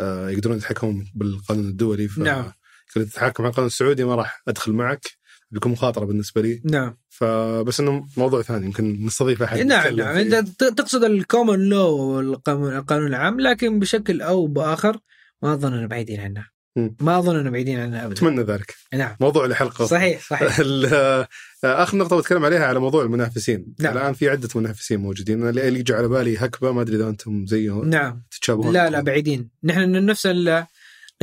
آه، 0.00 0.30
يقدرون 0.30 0.56
يتحكمون 0.56 1.10
بالقانون 1.14 1.68
الدولي 1.68 2.08
ف 2.08 2.18
نعم. 2.18 2.52
كنت 2.94 3.08
تتحكم 3.08 3.42
على 3.42 3.50
القانون 3.50 3.66
السعودي 3.66 4.04
ما 4.04 4.14
راح 4.14 4.42
أدخل 4.48 4.72
معك 4.72 5.06
بيكون 5.50 5.72
مخاطرة 5.72 6.04
بالنسبة 6.04 6.42
لي. 6.42 6.62
نعم. 6.64 6.96
فبس 7.08 7.80
إنه 7.80 8.06
موضوع 8.16 8.42
ثاني 8.42 8.66
يمكن 8.66 9.06
نستضيف 9.06 9.42
أحد. 9.42 9.58
نعم 9.58 9.96
نعم. 9.96 10.16
انت 10.16 10.34
تقصد 10.62 11.04
الكومن 11.04 11.68
لو 11.68 11.96
والقانون 11.96 13.06
العام 13.06 13.40
لكن 13.40 13.78
بشكل 13.78 14.22
أو 14.22 14.46
بآخر 14.46 14.98
ما 15.42 15.52
أظن 15.52 15.72
أننا 15.72 15.86
بعيدين 15.86 16.20
عنها 16.20 16.50
مم. 16.76 16.96
ما 17.00 17.18
أظن 17.18 17.36
أننا 17.36 17.50
بعيدين 17.50 17.80
عنها 17.80 18.06
ابدا. 18.06 18.16
أتمنى 18.16 18.42
ذلك. 18.42 18.74
نعم. 18.94 19.16
موضوع 19.20 19.46
لحلقه 19.46 19.86
صحيح 19.86 20.22
صحيح. 20.30 20.60
آه، 20.92 21.28
آخر 21.64 21.96
نقطة 21.96 22.18
بتكلم 22.18 22.44
عليها 22.44 22.66
على 22.66 22.78
موضوع 22.80 23.02
المنافسين. 23.02 23.74
نعم. 23.80 23.96
الآن 23.96 24.12
في 24.12 24.28
عدة 24.28 24.48
منافسين 24.54 25.00
موجودين. 25.00 25.40
أنا 25.40 25.50
اللي 25.50 25.80
يجي 25.80 25.94
على 25.94 26.08
بالي 26.08 26.36
هكبه 26.38 26.72
ما 26.72 26.82
أدري 26.82 26.96
إذا 26.96 27.08
أنتم 27.08 27.46
زيهم 27.46 27.88
نعم. 27.88 28.22
تتشابهون. 28.30 28.72
لا 28.72 28.90
لا 28.90 29.00
بعيدين. 29.00 29.50
نحن 29.64 30.04
نفس 30.04 30.26
ال 30.26 30.66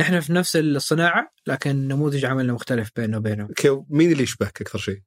نحن 0.00 0.20
في 0.20 0.32
نفس 0.32 0.56
الصناعة 0.56 1.32
لكن 1.46 1.88
نموذج 1.88 2.24
عملنا 2.24 2.52
مختلف 2.52 2.90
بيننا 2.96 3.16
وبينهم. 3.16 3.48
مين 3.90 4.12
اللي 4.12 4.22
يشبهك 4.22 4.60
أكثر 4.60 4.78
شيء؟ 4.78 5.02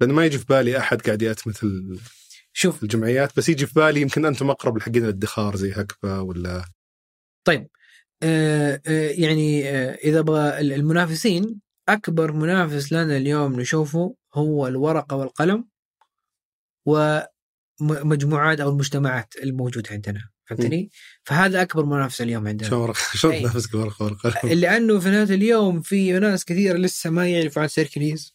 لأنه 0.00 0.14
ما 0.14 0.24
يجي 0.26 0.38
في 0.38 0.44
بالي 0.44 0.78
أحد 0.78 1.00
قاعد 1.02 1.22
يأتمثل 1.22 1.82
مثل 1.90 2.02
شوف. 2.52 2.82
الجمعيات 2.82 3.36
بس 3.36 3.48
يجي 3.48 3.66
في 3.66 3.74
بالي 3.74 4.00
يمكن 4.00 4.24
أنتم 4.24 4.50
أقرب 4.50 4.76
لحقين 4.78 5.04
الادخار 5.04 5.56
زي 5.56 5.72
هكبه 5.72 6.20
ولا؟ 6.20 6.64
طيب. 7.44 7.68
آه 8.22 8.80
آه 8.86 9.08
يعني 9.10 9.68
آه 9.70 9.94
إذا 9.94 10.18
أبغى 10.18 10.60
ال- 10.60 10.72
المنافسين 10.72 11.60
أكبر 11.88 12.32
منافس 12.32 12.92
لنا 12.92 13.16
اليوم 13.16 13.60
نشوفه 13.60 14.16
هو 14.34 14.66
الورقة 14.66 15.16
والقلم 15.16 15.68
ومجموعات 17.80 18.60
أو 18.60 18.70
المجتمعات 18.70 19.36
الموجودة 19.36 19.90
عندنا. 19.90 20.28
فهمتني؟ 20.46 20.90
فهذا 21.24 21.62
أكبر 21.62 21.84
منافس 21.84 22.20
اليوم 22.22 22.48
عندنا. 22.48 22.68
شلون 23.14 23.34
أي. 23.34 23.40
تنافسك 23.40 23.74
ورقه 23.74 24.04
ورقه 24.04 24.48
لأنه 24.54 25.00
في 25.00 25.08
نهاية 25.10 25.22
اليوم 25.34 25.80
في 25.80 26.12
ناس 26.12 26.44
كثير 26.44 26.76
لسه 26.76 27.10
ما 27.10 27.28
يعرفوا 27.28 27.62
عن 27.62 27.68
سيركليز. 27.68 28.34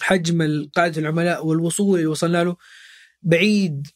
حجم 0.00 0.68
قاعدة 0.74 1.00
العملاء 1.00 1.46
والوصول 1.46 1.98
اللي 1.98 2.06
وصلنا 2.10 2.44
له 2.44 2.56
بعيد 3.22 3.86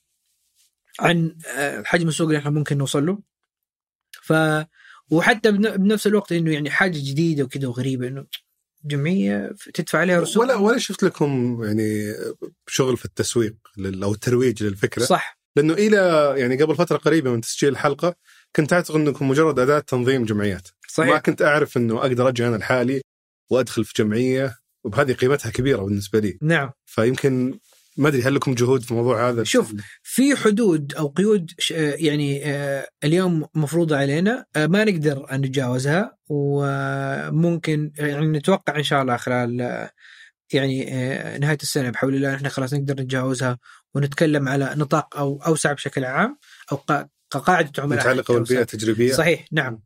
عن 1.00 1.36
آه، 1.56 1.82
حجم 1.86 2.08
السوق 2.08 2.26
اللي 2.26 2.38
إحنا 2.38 2.50
ممكن 2.50 2.78
نوصل 2.78 3.06
له. 3.06 3.18
ف 4.22 4.32
وحتى 5.10 5.52
بن- 5.52 5.76
بنفس 5.76 6.06
الوقت 6.06 6.32
إنه 6.32 6.52
يعني 6.52 6.70
حاجة 6.70 6.98
جديدة 6.98 7.44
وكذا 7.44 7.68
وغريبة 7.68 8.08
إنه 8.08 8.26
جمعية 8.84 9.54
تدفع 9.74 9.98
عليها 9.98 10.20
رسوم. 10.20 10.42
ولا 10.42 10.54
ولا 10.54 10.78
شفت 10.78 11.02
لكم 11.02 11.60
يعني 11.64 12.14
شغل 12.66 12.96
في 12.96 13.04
التسويق 13.04 13.54
أو 13.78 14.12
الترويج 14.12 14.62
للفكرة؟ 14.62 15.04
صح. 15.04 15.39
لأنه 15.56 15.74
إلى 15.74 16.34
يعني 16.36 16.62
قبل 16.62 16.76
فترة 16.76 16.96
قريبة 16.96 17.30
من 17.30 17.40
تسجيل 17.40 17.72
الحلقة 17.72 18.14
كنت 18.56 18.72
أعتقد 18.72 18.96
انكم 18.96 19.28
مجرد 19.28 19.58
أداة 19.58 19.78
تنظيم 19.78 20.24
جمعيات. 20.24 20.68
ما 20.68 20.88
صحيح 20.88 21.18
كنت 21.18 21.42
أعرف 21.42 21.76
إنه 21.76 21.98
أقدر 21.98 22.28
أجي 22.28 22.46
أنا 22.46 22.56
لحالي 22.56 23.00
وأدخل 23.50 23.84
في 23.84 23.92
جمعية 23.96 24.56
وبهذه 24.84 25.12
قيمتها 25.12 25.50
كبيرة 25.50 25.82
بالنسبة 25.82 26.18
لي. 26.18 26.38
نعم. 26.42 26.70
فيمكن 26.86 27.58
ما 27.96 28.08
أدري 28.08 28.22
هل 28.22 28.34
لكم 28.34 28.54
جهود 28.54 28.82
في 28.82 28.90
الموضوع 28.90 29.28
هذا؟ 29.28 29.44
شوف، 29.44 29.74
في 30.02 30.36
حدود 30.36 30.94
أو 30.94 31.08
قيود 31.08 31.50
يعني 31.70 32.44
آه، 32.44 32.88
اليوم 33.04 33.46
مفروضة 33.54 33.96
علينا 33.96 34.46
آه، 34.56 34.66
ما 34.66 34.84
نقدر 34.84 35.32
أن 35.32 35.40
نتجاوزها 35.40 36.16
وممكن 36.28 37.92
يعني 37.98 38.26
نتوقع 38.26 38.76
إن 38.76 38.82
شاء 38.82 39.02
الله 39.02 39.16
خلال 39.16 39.60
آه، 39.60 39.90
يعني 40.52 40.84
نهاية 41.38 41.58
السنة 41.62 41.90
بحول 41.90 42.14
الله 42.14 42.34
إحنا 42.34 42.48
خلاص 42.48 42.74
نقدر 42.74 42.94
نتجاوزها 42.94 43.58
ونتكلم 43.94 44.48
على 44.48 44.74
نطاق 44.76 45.16
أو 45.16 45.42
أوسع 45.46 45.72
بشكل 45.72 46.04
عام 46.04 46.38
أو 46.72 46.76
قا- 46.76 47.06
كقاعدة 47.30 47.82
عملاء 47.82 48.00
متعلقه 48.00 48.34
بالبيئة. 48.34 48.60
التجريبية 48.60 49.12
صحيح 49.12 49.44
نعم 49.52 49.82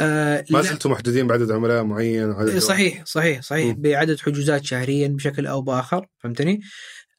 آه 0.00 0.44
ما 0.50 0.62
زلتم 0.62 0.90
محدودين 0.90 1.26
بعدد 1.26 1.50
عملاء 1.50 1.84
معين 1.84 2.30
وعدد 2.30 2.58
صحيح 2.58 3.04
صحيح 3.06 3.42
صحيح 3.42 3.76
مم. 3.76 3.82
بعدد 3.82 4.20
حجوزات 4.20 4.64
شهريا 4.64 5.08
بشكل 5.08 5.46
أو 5.46 5.62
بآخر 5.62 6.06
فهمتني؟ 6.18 6.60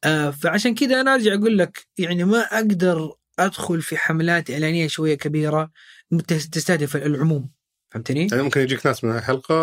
آه 0.04 0.30
فعشان 0.30 0.74
كذا 0.74 1.00
أنا 1.00 1.14
أرجع 1.14 1.34
أقول 1.34 1.58
لك 1.58 1.86
يعني 1.98 2.24
ما 2.24 2.38
أقدر 2.38 3.12
أدخل 3.38 3.82
في 3.82 3.96
حملات 3.96 4.50
إعلانية 4.50 4.86
شوية 4.86 5.14
كبيرة 5.14 5.70
تستهدف 6.28 6.96
العموم 6.96 7.50
فهمتني؟ 7.90 8.26
يعني 8.30 8.42
ممكن 8.42 8.60
يجيك 8.60 8.86
ناس 8.86 9.04
من 9.04 9.16
الحلقة 9.16 9.54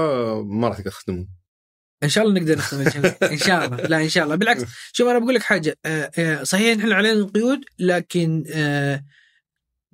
ما 0.43 0.67
راح 0.67 0.77
تقدر 0.77 0.91
تخدمون 0.91 1.29
إن 2.03 2.09
شاء 2.09 2.23
الله 2.27 2.39
نقدر 2.39 2.57
نخدم 2.57 2.81
الجميع 2.81 3.15
إن 3.31 3.37
شاء 3.37 3.65
الله. 3.65 3.77
لا 3.77 4.01
إن 4.01 4.09
شاء 4.09 4.23
الله. 4.23 4.35
بالعكس. 4.35 4.61
شوف 4.93 5.07
أنا 5.07 5.19
بقول 5.19 5.35
لك 5.35 5.43
حاجة. 5.43 5.77
آه، 5.85 6.11
آه، 6.19 6.43
صحيح 6.43 6.77
نحن 6.77 6.91
علينا 6.91 7.13
القيود 7.13 7.59
لكن 7.79 8.43
آه، 8.53 9.03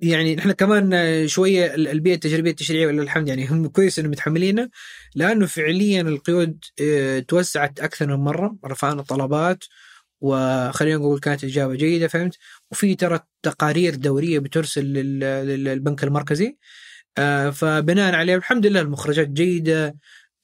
يعني 0.00 0.38
إحنا 0.38 0.52
كمان 0.52 1.28
شوية 1.28 1.74
ال- 1.74 1.88
البيئة 1.88 2.14
التجريبية 2.14 2.50
التشريعية 2.50 2.86
ولله 2.86 3.02
الحمد 3.02 3.28
يعني 3.28 3.46
هم 3.46 3.68
كويس 3.68 3.98
إنهم 3.98 4.10
متحمليننا 4.10 4.70
لأنه 5.14 5.46
فعليا 5.46 6.00
القيود 6.00 6.64
توسعت 7.28 7.80
أكثر 7.80 8.06
من 8.06 8.24
مرة. 8.24 8.56
رفعنا 8.66 9.02
طلبات 9.02 9.64
وخلينا 10.20 10.96
نقول 10.96 11.20
كانت 11.20 11.44
إجابة 11.44 11.74
جيدة 11.74 12.08
فهمت؟ 12.08 12.36
وفي 12.70 12.94
ترى 12.94 13.20
تقارير 13.42 13.94
دورية 13.94 14.38
بترسل 14.38 14.84
لل- 14.84 15.20
لل- 15.20 15.64
للبنك 15.64 16.04
المركزي. 16.04 16.56
فبناء 17.52 18.14
عليه 18.14 18.36
الحمد 18.36 18.66
لله 18.66 18.80
المخرجات 18.80 19.28
جيدة 19.28 19.96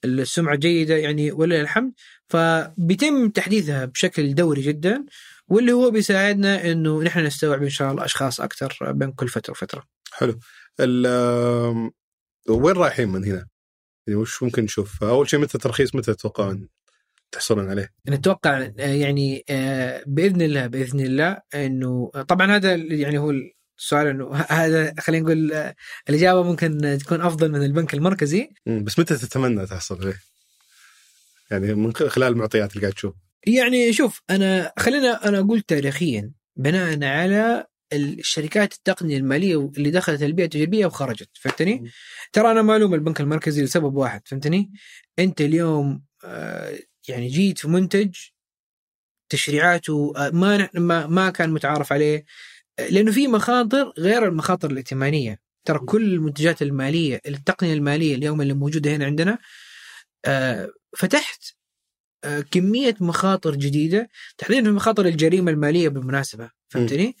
السمعة 0.05 0.55
جيدة 0.55 0.97
يعني 0.97 1.31
ولله 1.31 1.61
الحمد 1.61 1.93
فبيتم 2.27 3.29
تحديثها 3.29 3.85
بشكل 3.85 4.35
دوري 4.35 4.61
جدا 4.61 5.05
واللي 5.47 5.71
هو 5.71 5.91
بيساعدنا 5.91 6.71
إنه 6.71 7.03
نحن 7.03 7.19
نستوعب 7.19 7.63
إن 7.63 7.69
شاء 7.69 7.91
الله 7.91 8.05
أشخاص 8.05 8.41
أكثر 8.41 8.91
بين 8.91 9.11
كل 9.11 9.27
فترة 9.27 9.51
وفترة. 9.51 9.83
حلو 10.13 10.39
وين 12.49 12.75
رايحين 12.75 13.09
من 13.09 13.25
هنا؟ 13.25 13.47
يعني 14.07 14.19
وش 14.19 14.43
ممكن 14.43 14.63
نشوف؟ 14.63 15.03
أول 15.03 15.29
شيء 15.29 15.39
متى 15.39 15.55
الترخيص 15.55 15.95
متى 15.95 16.13
تتوقعون 16.13 16.69
تحصلون 17.31 17.69
عليه؟ 17.69 17.89
نتوقع 18.09 18.69
يعني 18.77 19.43
آه، 19.49 20.03
بإذن 20.07 20.41
الله 20.41 20.67
بإذن 20.67 20.99
الله 20.99 21.41
إنه 21.55 22.11
طبعا 22.27 22.55
هذا 22.55 22.75
يعني 22.75 23.17
هو 23.17 23.33
السؤال 23.81 24.07
إنه 24.07 24.35
هذا 24.49 24.93
خلينا 24.99 25.23
نقول 25.23 25.73
الإجابة 26.09 26.43
ممكن 26.43 26.97
تكون 27.01 27.21
أفضل 27.21 27.51
من 27.51 27.63
البنك 27.63 27.93
المركزي 27.93 28.49
بس 28.65 28.99
متى 28.99 29.17
تتمنى 29.17 29.65
تحصل 29.65 30.01
عليه؟ 30.01 30.19
يعني 31.51 31.73
من 31.73 31.93
خلال 31.93 32.27
المعطيات 32.33 32.71
اللي 32.71 32.81
قاعد 32.81 32.93
تشوف 32.93 33.13
يعني 33.47 33.93
شوف 33.93 34.21
أنا 34.29 34.73
خلينا 34.79 35.27
أنا 35.27 35.39
أقول 35.39 35.61
تاريخيا 35.61 36.31
بناء 36.55 37.03
على 37.03 37.65
الشركات 37.93 38.73
التقنية 38.73 39.17
المالية 39.17 39.71
اللي 39.77 39.91
دخلت 39.91 40.23
البيئة 40.23 40.45
التجريبيه 40.45 40.85
وخرجت 40.85 41.29
فهمتني؟ 41.33 41.91
ترى 42.33 42.51
أنا 42.51 42.61
معلوم 42.61 42.93
البنك 42.93 43.21
المركزي 43.21 43.63
لسبب 43.63 43.95
واحد 43.95 44.21
فهمتني؟ 44.27 44.71
أنت 45.19 45.41
اليوم 45.41 46.03
آه، 46.23 46.79
يعني 47.07 47.27
جيت 47.27 47.59
في 47.59 47.67
منتج 47.67 48.15
تشريعاته 49.29 50.13
آه، 50.17 50.29
ما 50.29 50.69
ما 51.07 51.29
كان 51.29 51.49
متعارف 51.49 51.93
عليه 51.93 52.25
لأنه 52.79 53.11
في 53.11 53.27
مخاطر 53.27 53.93
غير 53.97 54.27
المخاطر 54.27 54.71
الائتمانية 54.71 55.39
ترى 55.65 55.79
كل 55.79 56.13
المنتجات 56.13 56.61
المالية 56.61 57.21
التقنية 57.27 57.73
المالية 57.73 58.15
اليوم 58.15 58.41
اللي 58.41 58.53
موجودة 58.53 58.95
هنا 58.95 59.05
عندنا 59.05 59.37
آه، 60.25 60.69
فتحت 60.97 61.43
آه، 62.23 62.41
كمية 62.41 62.95
مخاطر 62.99 63.55
جديدة 63.55 64.09
تحديدا 64.37 64.71
مخاطر 64.71 65.05
الجريمة 65.05 65.51
المالية 65.51 65.89
بالمناسبة 65.89 66.49
فهمتني؟ 66.69 67.15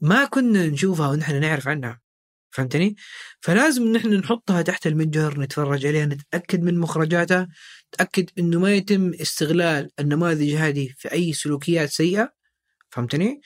ما 0.00 0.24
كنا 0.24 0.66
نشوفها 0.66 1.08
ونحن 1.08 1.40
نعرف 1.40 1.68
عنها 1.68 2.00
فهمتني؟ 2.50 2.96
فلازم 3.40 3.92
نحن 3.92 4.14
نحطها 4.14 4.62
تحت 4.62 4.86
المتجر 4.86 5.40
نتفرج 5.40 5.86
عليها 5.86 6.06
نتأكد 6.06 6.62
من 6.62 6.78
مخرجاتها 6.78 7.48
نتأكد 7.94 8.30
إنه 8.38 8.60
ما 8.60 8.74
يتم 8.74 9.12
استغلال 9.14 9.90
النماذج 10.00 10.54
هذه 10.54 10.88
في 10.96 11.12
أي 11.12 11.32
سلوكيات 11.32 11.88
سيئة 11.90 12.32
فهمتني؟ 12.90 13.40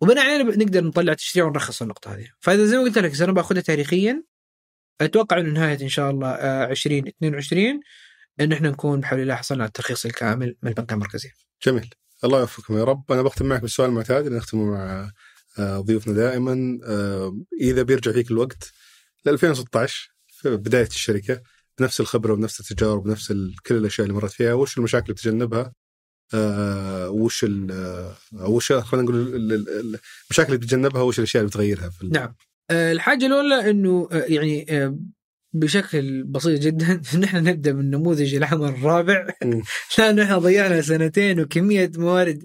وبناء 0.00 0.24
عليه 0.24 0.44
نقدر 0.44 0.84
نطلع 0.84 1.14
تشريع 1.14 1.44
ونرخص 1.44 1.82
النقطة 1.82 2.14
هذه. 2.14 2.26
فإذا 2.40 2.64
زي 2.64 2.76
ما 2.76 2.82
قلت 2.82 2.98
لك 2.98 3.22
أنا 3.22 3.32
بأخذها 3.32 3.60
تاريخيا 3.60 4.24
أتوقع 5.00 5.38
انه 5.38 5.50
نهاية 5.50 5.82
إن 5.82 5.88
شاء 5.88 6.10
الله 6.10 6.28
آه، 6.28 6.70
2022 6.70 7.80
إن 8.40 8.52
إحنا 8.52 8.70
نكون 8.70 9.00
بحول 9.00 9.20
الله 9.20 9.34
حصلنا 9.34 9.62
على 9.62 9.68
الترخيص 9.68 10.04
الكامل 10.04 10.56
من 10.62 10.68
البنك 10.68 10.92
المركزي. 10.92 11.30
جميل. 11.66 11.90
الله 12.24 12.40
يوفقكم. 12.40 12.78
يا 12.78 12.84
رب 12.84 13.12
أنا 13.12 13.22
بختم 13.22 13.46
معك 13.46 13.60
بالسؤال 13.60 13.88
المعتاد 13.90 14.26
اللي 14.26 14.38
نختمه 14.38 14.64
مع 14.64 15.10
آه، 15.58 15.80
ضيوفنا 15.80 16.14
دائما. 16.14 16.78
آه، 16.84 17.40
إذا 17.60 17.82
بيرجع 17.82 18.12
فيك 18.12 18.30
الوقت 18.30 18.72
ل 19.26 19.28
2016 19.28 20.14
في 20.28 20.56
بداية 20.56 20.86
الشركة 20.86 21.42
بنفس 21.78 22.00
الخبرة 22.00 22.32
وبنفس 22.32 22.60
التجارب 22.60 22.98
وبنفس 22.98 23.32
كل 23.66 23.74
الأشياء 23.76 24.06
اللي 24.06 24.18
مرت 24.18 24.30
فيها 24.30 24.52
وش 24.52 24.78
المشاكل 24.78 25.04
اللي 25.04 25.14
تجنبها؟ 25.14 25.72
آه، 26.34 27.10
وش 27.10 27.44
ال 27.44 27.70
آه، 27.70 28.48
وش 28.48 28.72
خلينا 28.72 29.04
نقول 29.10 29.20
ال- 29.20 29.52
ال- 29.52 29.68
ال- 29.68 29.98
المشاكل 30.30 30.46
اللي 30.46 30.58
بتتجنبها 30.58 31.02
وش 31.02 31.18
الأشياء 31.18 31.40
اللي 31.40 31.50
بتغيرها 31.50 31.90
في 31.90 32.06
نعم. 32.12 32.34
آه، 32.70 32.92
الحاجة 32.92 33.26
الأولى 33.26 33.70
إنه 33.70 34.08
يعني 34.12 34.66
بشكل 35.54 36.24
بسيط 36.24 36.60
جدا 36.60 37.00
نحن 37.22 37.36
نبدأ 37.36 37.72
من 37.72 37.90
نموذج 37.90 38.34
العمل 38.34 38.68
الرابع. 38.68 39.26
لأنه 39.98 40.22
إحنا 40.22 40.38
ضيعنا 40.38 40.80
سنتين 40.80 41.40
وكمية 41.40 41.90
موارد 41.96 42.44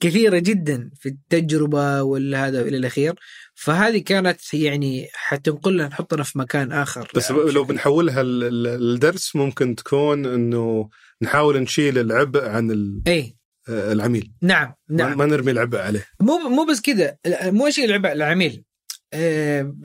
كثيرة 0.00 0.38
جدا 0.38 0.90
في 1.00 1.08
التجربة 1.08 2.02
والهذا 2.02 2.62
والى 2.62 2.76
الأخير 2.76 3.14
فهذه 3.54 3.98
كانت 3.98 4.54
يعني 4.54 5.08
حتنقلنا 5.14 5.88
نحطنا 5.88 6.22
في 6.22 6.38
مكان 6.38 6.72
آخر 6.72 7.08
بس 7.14 7.30
لو 7.30 7.64
بنحولها 7.64 8.20
الدرس 8.22 9.36
ممكن 9.36 9.74
تكون 9.74 10.26
إنه 10.26 10.88
نحاول 11.22 11.58
نشيل 11.58 11.98
العبء 11.98 12.44
عن 12.48 12.70
ال- 12.70 13.02
إي. 13.06 13.36
آه، 13.68 13.92
العميل. 13.92 14.32
نعم 14.42 14.74
نعم. 14.90 15.18
ما 15.18 15.26
نرمي 15.26 15.50
العبء 15.50 15.78
عليه. 15.78 16.06
مو 16.20 16.38
مو 16.38 16.64
بس 16.64 16.80
كذا 16.80 17.16
مو 17.26 17.70
شيء 17.70 17.84
العبء 17.84 18.12
العميل. 18.12 18.64
آه، 19.12 19.76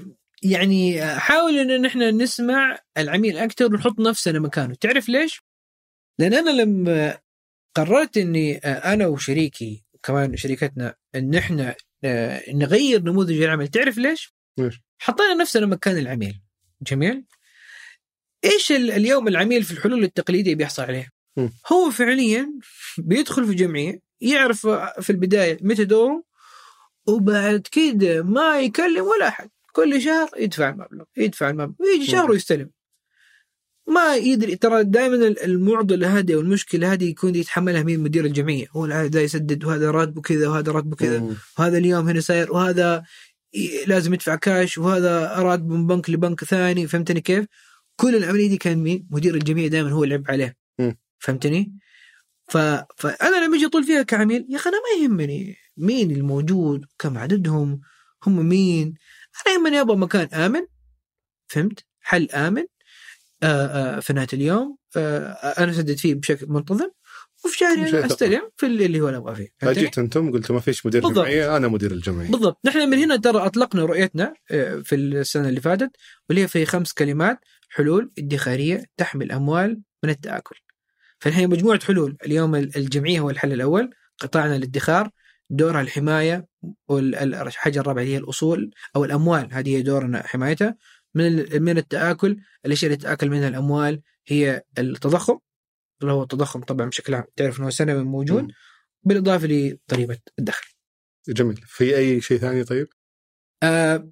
يعني 0.44 1.06
حاول 1.06 1.58
إن 1.58 1.82
نحن 1.82 2.02
نسمع 2.22 2.80
العميل 2.98 3.38
أكثر 3.38 3.66
ونحط 3.66 4.00
نفسنا 4.00 4.40
مكانه. 4.40 4.76
تعرف 4.82 5.10
ليش؟ 5.10 5.42
لأن 6.20 6.34
أنا 6.34 6.50
لما 6.62 7.18
قررت 7.76 8.18
إني 8.18 8.58
آه، 8.58 8.94
أنا 8.94 9.08
وشريكي 9.08 9.84
وكمان 9.94 10.38
شركتنا 10.38 10.96
إن 11.16 11.36
إحنا 11.36 11.76
نغير 12.54 13.02
نموذج 13.02 13.42
العمل. 13.42 13.68
تعرف 13.68 13.98
ليش؟ 13.98 14.34
ليش؟ 14.60 14.82
حطينا 15.02 15.34
نفسنا 15.34 15.66
مكان 15.66 15.98
العميل. 15.98 16.42
جميل؟ 16.82 17.26
إيش 18.46 18.72
ال- 18.72 18.92
اليوم 18.92 19.28
العميل 19.28 19.64
في 19.64 19.72
الحلول 19.72 20.04
التقليدية 20.04 20.56
بيحصل 20.56 20.84
عليه. 20.84 21.15
هو 21.72 21.92
فعليا 21.92 22.54
بيدخل 22.98 23.48
في 23.48 23.54
جمعية 23.54 24.00
يعرف 24.22 24.68
في 25.02 25.10
البداية 25.10 25.58
متى 25.62 25.86
دوره 25.86 26.24
وبعد 27.08 27.68
كده 27.72 28.24
ما 28.24 28.60
يكلم 28.60 29.06
ولا 29.06 29.28
أحد 29.28 29.50
كل 29.72 30.02
شهر 30.02 30.30
يدفع 30.38 30.70
المبلغ 30.70 31.04
يدفع 31.18 31.50
المبلغ 31.50 31.74
ويجي 31.80 32.06
شهر. 32.06 32.32
ويستلم 32.32 32.70
ما 33.88 34.16
يدري 34.16 34.56
ترى 34.56 34.84
دائما 34.84 35.16
المعضله 35.28 36.18
هذه 36.18 36.36
والمشكلة 36.36 36.94
هذه 36.94 37.10
يكون 37.10 37.36
يتحملها 37.36 37.84
مين 37.84 38.00
مدير 38.00 38.26
الجمعية 38.26 38.68
هو 38.72 38.86
هذا 38.86 39.22
يسدد 39.22 39.66
وهذا 39.66 39.92
راتبه 39.92 40.22
كذا 40.22 40.48
وهذا 40.48 40.72
راتبه 40.72 40.96
كذا. 40.96 41.36
وهذا 41.60 41.78
اليوم 41.78 42.10
هنا 42.10 42.20
ساير 42.20 42.52
وهذا 42.52 43.04
لازم 43.88 44.14
يدفع 44.14 44.36
كاش 44.36 44.78
وهذا 44.78 45.34
راتب 45.36 45.70
من 45.70 45.88
بنك 45.88 46.10
لبنك 46.10 46.44
ثاني 46.44 46.88
فهمتني 46.88 47.22
كيف؟ 47.22 47.46
كل 47.96 48.16
العملية 48.16 48.50
دي 48.50 48.58
كان 48.58 48.78
مين؟ 48.78 49.08
مدير 49.12 49.36
الجمعية 49.36 49.68
دائما 49.68 49.92
هو 49.92 50.04
اللي 50.04 50.16
يلعب 50.16 50.32
عليه. 50.32 50.56
فهمتني؟ 51.26 51.74
ف... 52.48 52.58
فانا 52.98 53.46
لما 53.46 53.58
أجي 53.58 53.66
أطول 53.66 53.84
فيها 53.84 54.04
كعميل 54.04 54.46
يا 54.50 54.56
أخي 54.56 54.70
أنا 54.70 54.78
ما 54.78 55.04
يهمني 55.04 55.56
مين 55.78 56.12
الموجود 56.12 56.86
كم 57.00 57.18
عددهم 57.18 57.82
هم 58.24 58.46
مين 58.46 58.94
أنا 59.48 59.56
يهمني 59.56 59.82
أبغى 59.82 59.98
مكان 59.98 60.28
آمن. 60.28 60.66
فهمت؟ 61.48 61.86
حل 62.00 62.30
آمن. 62.32 62.66
آآ 63.44 63.96
آآ 63.96 64.00
في 64.00 64.14
نهايه 64.14 64.28
اليوم 64.34 64.78
آآ 64.98 65.64
أنا 65.64 65.72
أسدد 65.72 65.98
فيه 65.98 66.16
بشكل 66.16 66.46
منتظم. 66.50 66.90
وفي 67.46 67.58
شهري 67.58 68.06
أستلم 68.06 68.42
في 68.58 68.66
اللي 68.66 69.00
هو 69.02 69.08
اللي 69.08 69.18
أبغى 69.18 69.36
فيه؟ 69.36 69.48
فجيت 69.60 69.98
أنتم 69.98 70.32
قلتوا 70.32 70.56
ما 70.56 70.62
فيش 70.62 70.86
مدير 70.86 71.02
بالضبط. 71.02 71.26
جمعية 71.26 71.58
أنا 71.58 71.68
مدير 71.68 71.92
الجمعية. 71.92 72.32
بالضبط. 72.32 72.60
نحن 72.66 72.90
من 72.90 72.98
هنا 72.98 73.16
ترى 73.16 73.46
أطلقنا 73.46 73.86
رؤيتنا 73.86 74.34
آه، 74.52 74.76
في 74.76 74.96
السنة 74.96 75.50
اللي 75.50 75.62
فاتت 75.62 75.92
واللي 76.30 76.44
هي 76.44 76.48
في 76.48 76.66
خمس 76.66 76.94
كلمات 76.94 77.40
حلول 77.70 78.12
ادخارية 78.18 78.84
تحمي 78.98 79.26
الأموال 79.26 79.82
من 80.04 80.10
التآكل. 80.10 80.56
فنحن 81.20 81.50
مجموعة 81.50 81.80
حلول. 81.86 82.18
اليوم 82.26 82.56
ال- 82.56 82.78
الجمعية 82.78 83.20
هو 83.20 83.30
الحل 83.30 83.54
الأول. 83.54 83.90
قطاعنا 84.20 84.56
الادخار. 84.56 85.10
دورها 85.50 85.82
الحماية 85.82 86.48
والحاجة 86.88 87.80
الرابعه 87.80 88.04
هي 88.04 88.18
الأصول 88.18 88.72
أو 88.96 89.06
الأموال. 89.06 89.54
هذه 89.54 89.78
هي 89.78 89.82
دورنا 89.82 90.28
حمايتها. 90.28 90.78
من 91.16 91.62
من 91.64 91.78
التآكل 91.78 92.38
الأشياء 92.66 92.92
اللي 92.94 93.04
تاكل 93.04 93.30
منها 93.30 93.48
الأموال 93.48 94.02
هي 94.28 94.64
التضخم. 94.78 95.38
اللي 96.02 96.14
هو 96.14 96.24
التضخم 96.24 96.62
طبعا 96.62 96.88
بشكل 96.90 97.14
عام. 97.14 97.24
تعرف 97.36 97.60
إنه 97.60 97.70
سنوي 97.70 98.04
موجود 98.04 98.42
مم. 98.44 98.48
بالإضافة 99.04 99.48
لضريبه 99.48 100.18
الدخل. 100.40 100.68
جميل. 101.30 101.62
في 101.66 101.98
أي 101.98 102.22
شيء 102.22 102.38
ثاني 102.38 102.64
طيب؟ 102.64 102.88
آه، 103.64 104.10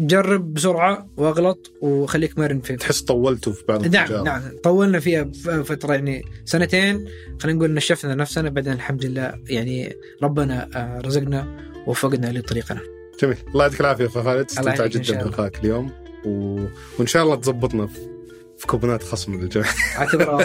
جرب 0.00 0.54
بسرعة 0.54 1.08
واغلط 1.16 1.72
وخليك 1.80 2.38
مرن 2.38 2.60
في 2.60 2.76
تحس 2.76 3.00
طولتوا 3.02 3.52
في 3.52 3.64
بعض 3.68 3.86
نعم 3.86 4.24
نعم. 4.24 4.42
طولنا 4.64 5.00
فيها 5.00 5.24
فترة 5.62 5.94
يعني 5.94 6.22
سنتين. 6.44 7.08
خلينا 7.40 7.58
نقول 7.58 7.74
نشفنا 7.74 8.14
نفسنا 8.14 8.48
بعدين 8.48 8.72
الحمد 8.72 9.04
لله 9.04 9.34
يعني 9.48 9.96
ربنا 10.22 10.68
آه، 10.76 11.00
رزقنا 11.00 11.46
ووفقنا 11.86 12.38
لطريقنا. 12.38 12.80
جميل. 13.22 13.36
الله 13.48 13.64
يعطيك 13.64 13.80
العافية 13.80 14.06
الله 14.06 14.42
استمتع 14.42 14.86
جدا. 14.86 15.22
بلقائك 15.22 15.58
اليوم. 15.58 15.90
و... 16.24 16.60
وإن 16.98 17.06
شاء 17.06 17.22
الله 17.22 17.34
تزبطنا 17.36 17.86
في 17.86 18.17
في 18.58 18.66
كوبونات 18.66 19.02
خصم 19.02 19.34
للجميع. 19.34 19.66
اعتبرها 19.98 20.44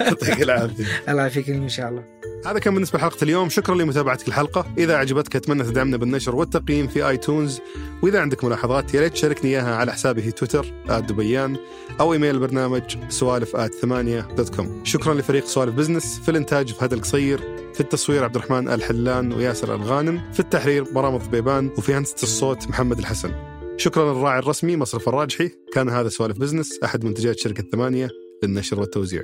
يعطيك 0.00 0.42
العافية. 0.42 0.84
الله 1.08 1.22
يعافيك 1.22 1.50
ان 1.50 1.68
شاء 1.68 1.88
الله. 1.88 2.04
هذا 2.46 2.58
كان 2.58 2.74
بالنسبة 2.74 2.98
لحلقة 2.98 3.24
اليوم. 3.24 3.48
شكرا 3.48 3.74
لمتابعتك 3.74 4.28
الحلقة. 4.28 4.66
إذا 4.78 4.96
عجبتك 4.96 5.36
أتمنى 5.36 5.62
تدعمنا 5.62 5.96
بالنشر 5.96 6.36
والتقييم 6.36 6.86
في 6.88 7.08
iTunes 7.08 7.60
وإذا 8.02 8.20
عندك 8.20 8.44
ملاحظات 8.44 8.94
يا 8.94 9.00
ريت 9.00 9.12
تشاركني 9.12 9.50
إياها 9.50 9.76
على 9.76 9.92
حسابي 9.92 10.22
في 10.22 10.30
تويتر 10.30 10.66
@دبيان 10.88 11.56
أو 12.00 12.12
إيميل 12.12 12.34
البرنامج 12.34 12.96
سوالف 13.08 13.56
ثمانية 13.56 14.20
dot 14.20 14.54
com. 14.56 14.80
شكرا 14.84 15.14
لفريق 15.14 15.46
سوالف 15.46 15.74
بزنس 15.74 16.20
في 16.20 16.30
الإنتاج 16.30 16.72
فهد 16.72 16.92
القصير 16.92 17.40
في 17.74 17.80
التصوير 17.80 18.24
عبد 18.24 18.36
الرحمن 18.36 18.68
الحلان 18.68 19.32
وياسر 19.32 19.74
الغانم 19.74 20.32
في 20.32 20.40
التحرير 20.40 20.84
مرامط 20.92 21.28
بيبان 21.28 21.70
وفي 21.78 21.94
هندسة 21.94 22.22
الصوت 22.22 22.68
محمد 22.68 22.98
الحسن. 22.98 23.53
شكرا 23.76 24.12
للراعي 24.12 24.38
الرسمي 24.38 24.76
مصرف 24.76 25.08
الراجحي. 25.08 25.50
كان 25.72 25.88
هذا 25.88 26.08
سوالف 26.08 26.38
بزنس 26.38 26.78
أحد 26.84 27.04
منتجات 27.04 27.38
شركة 27.38 27.64
ثمانية 27.72 28.08
للنشر 28.42 28.80
والتوزيع. 28.80 29.22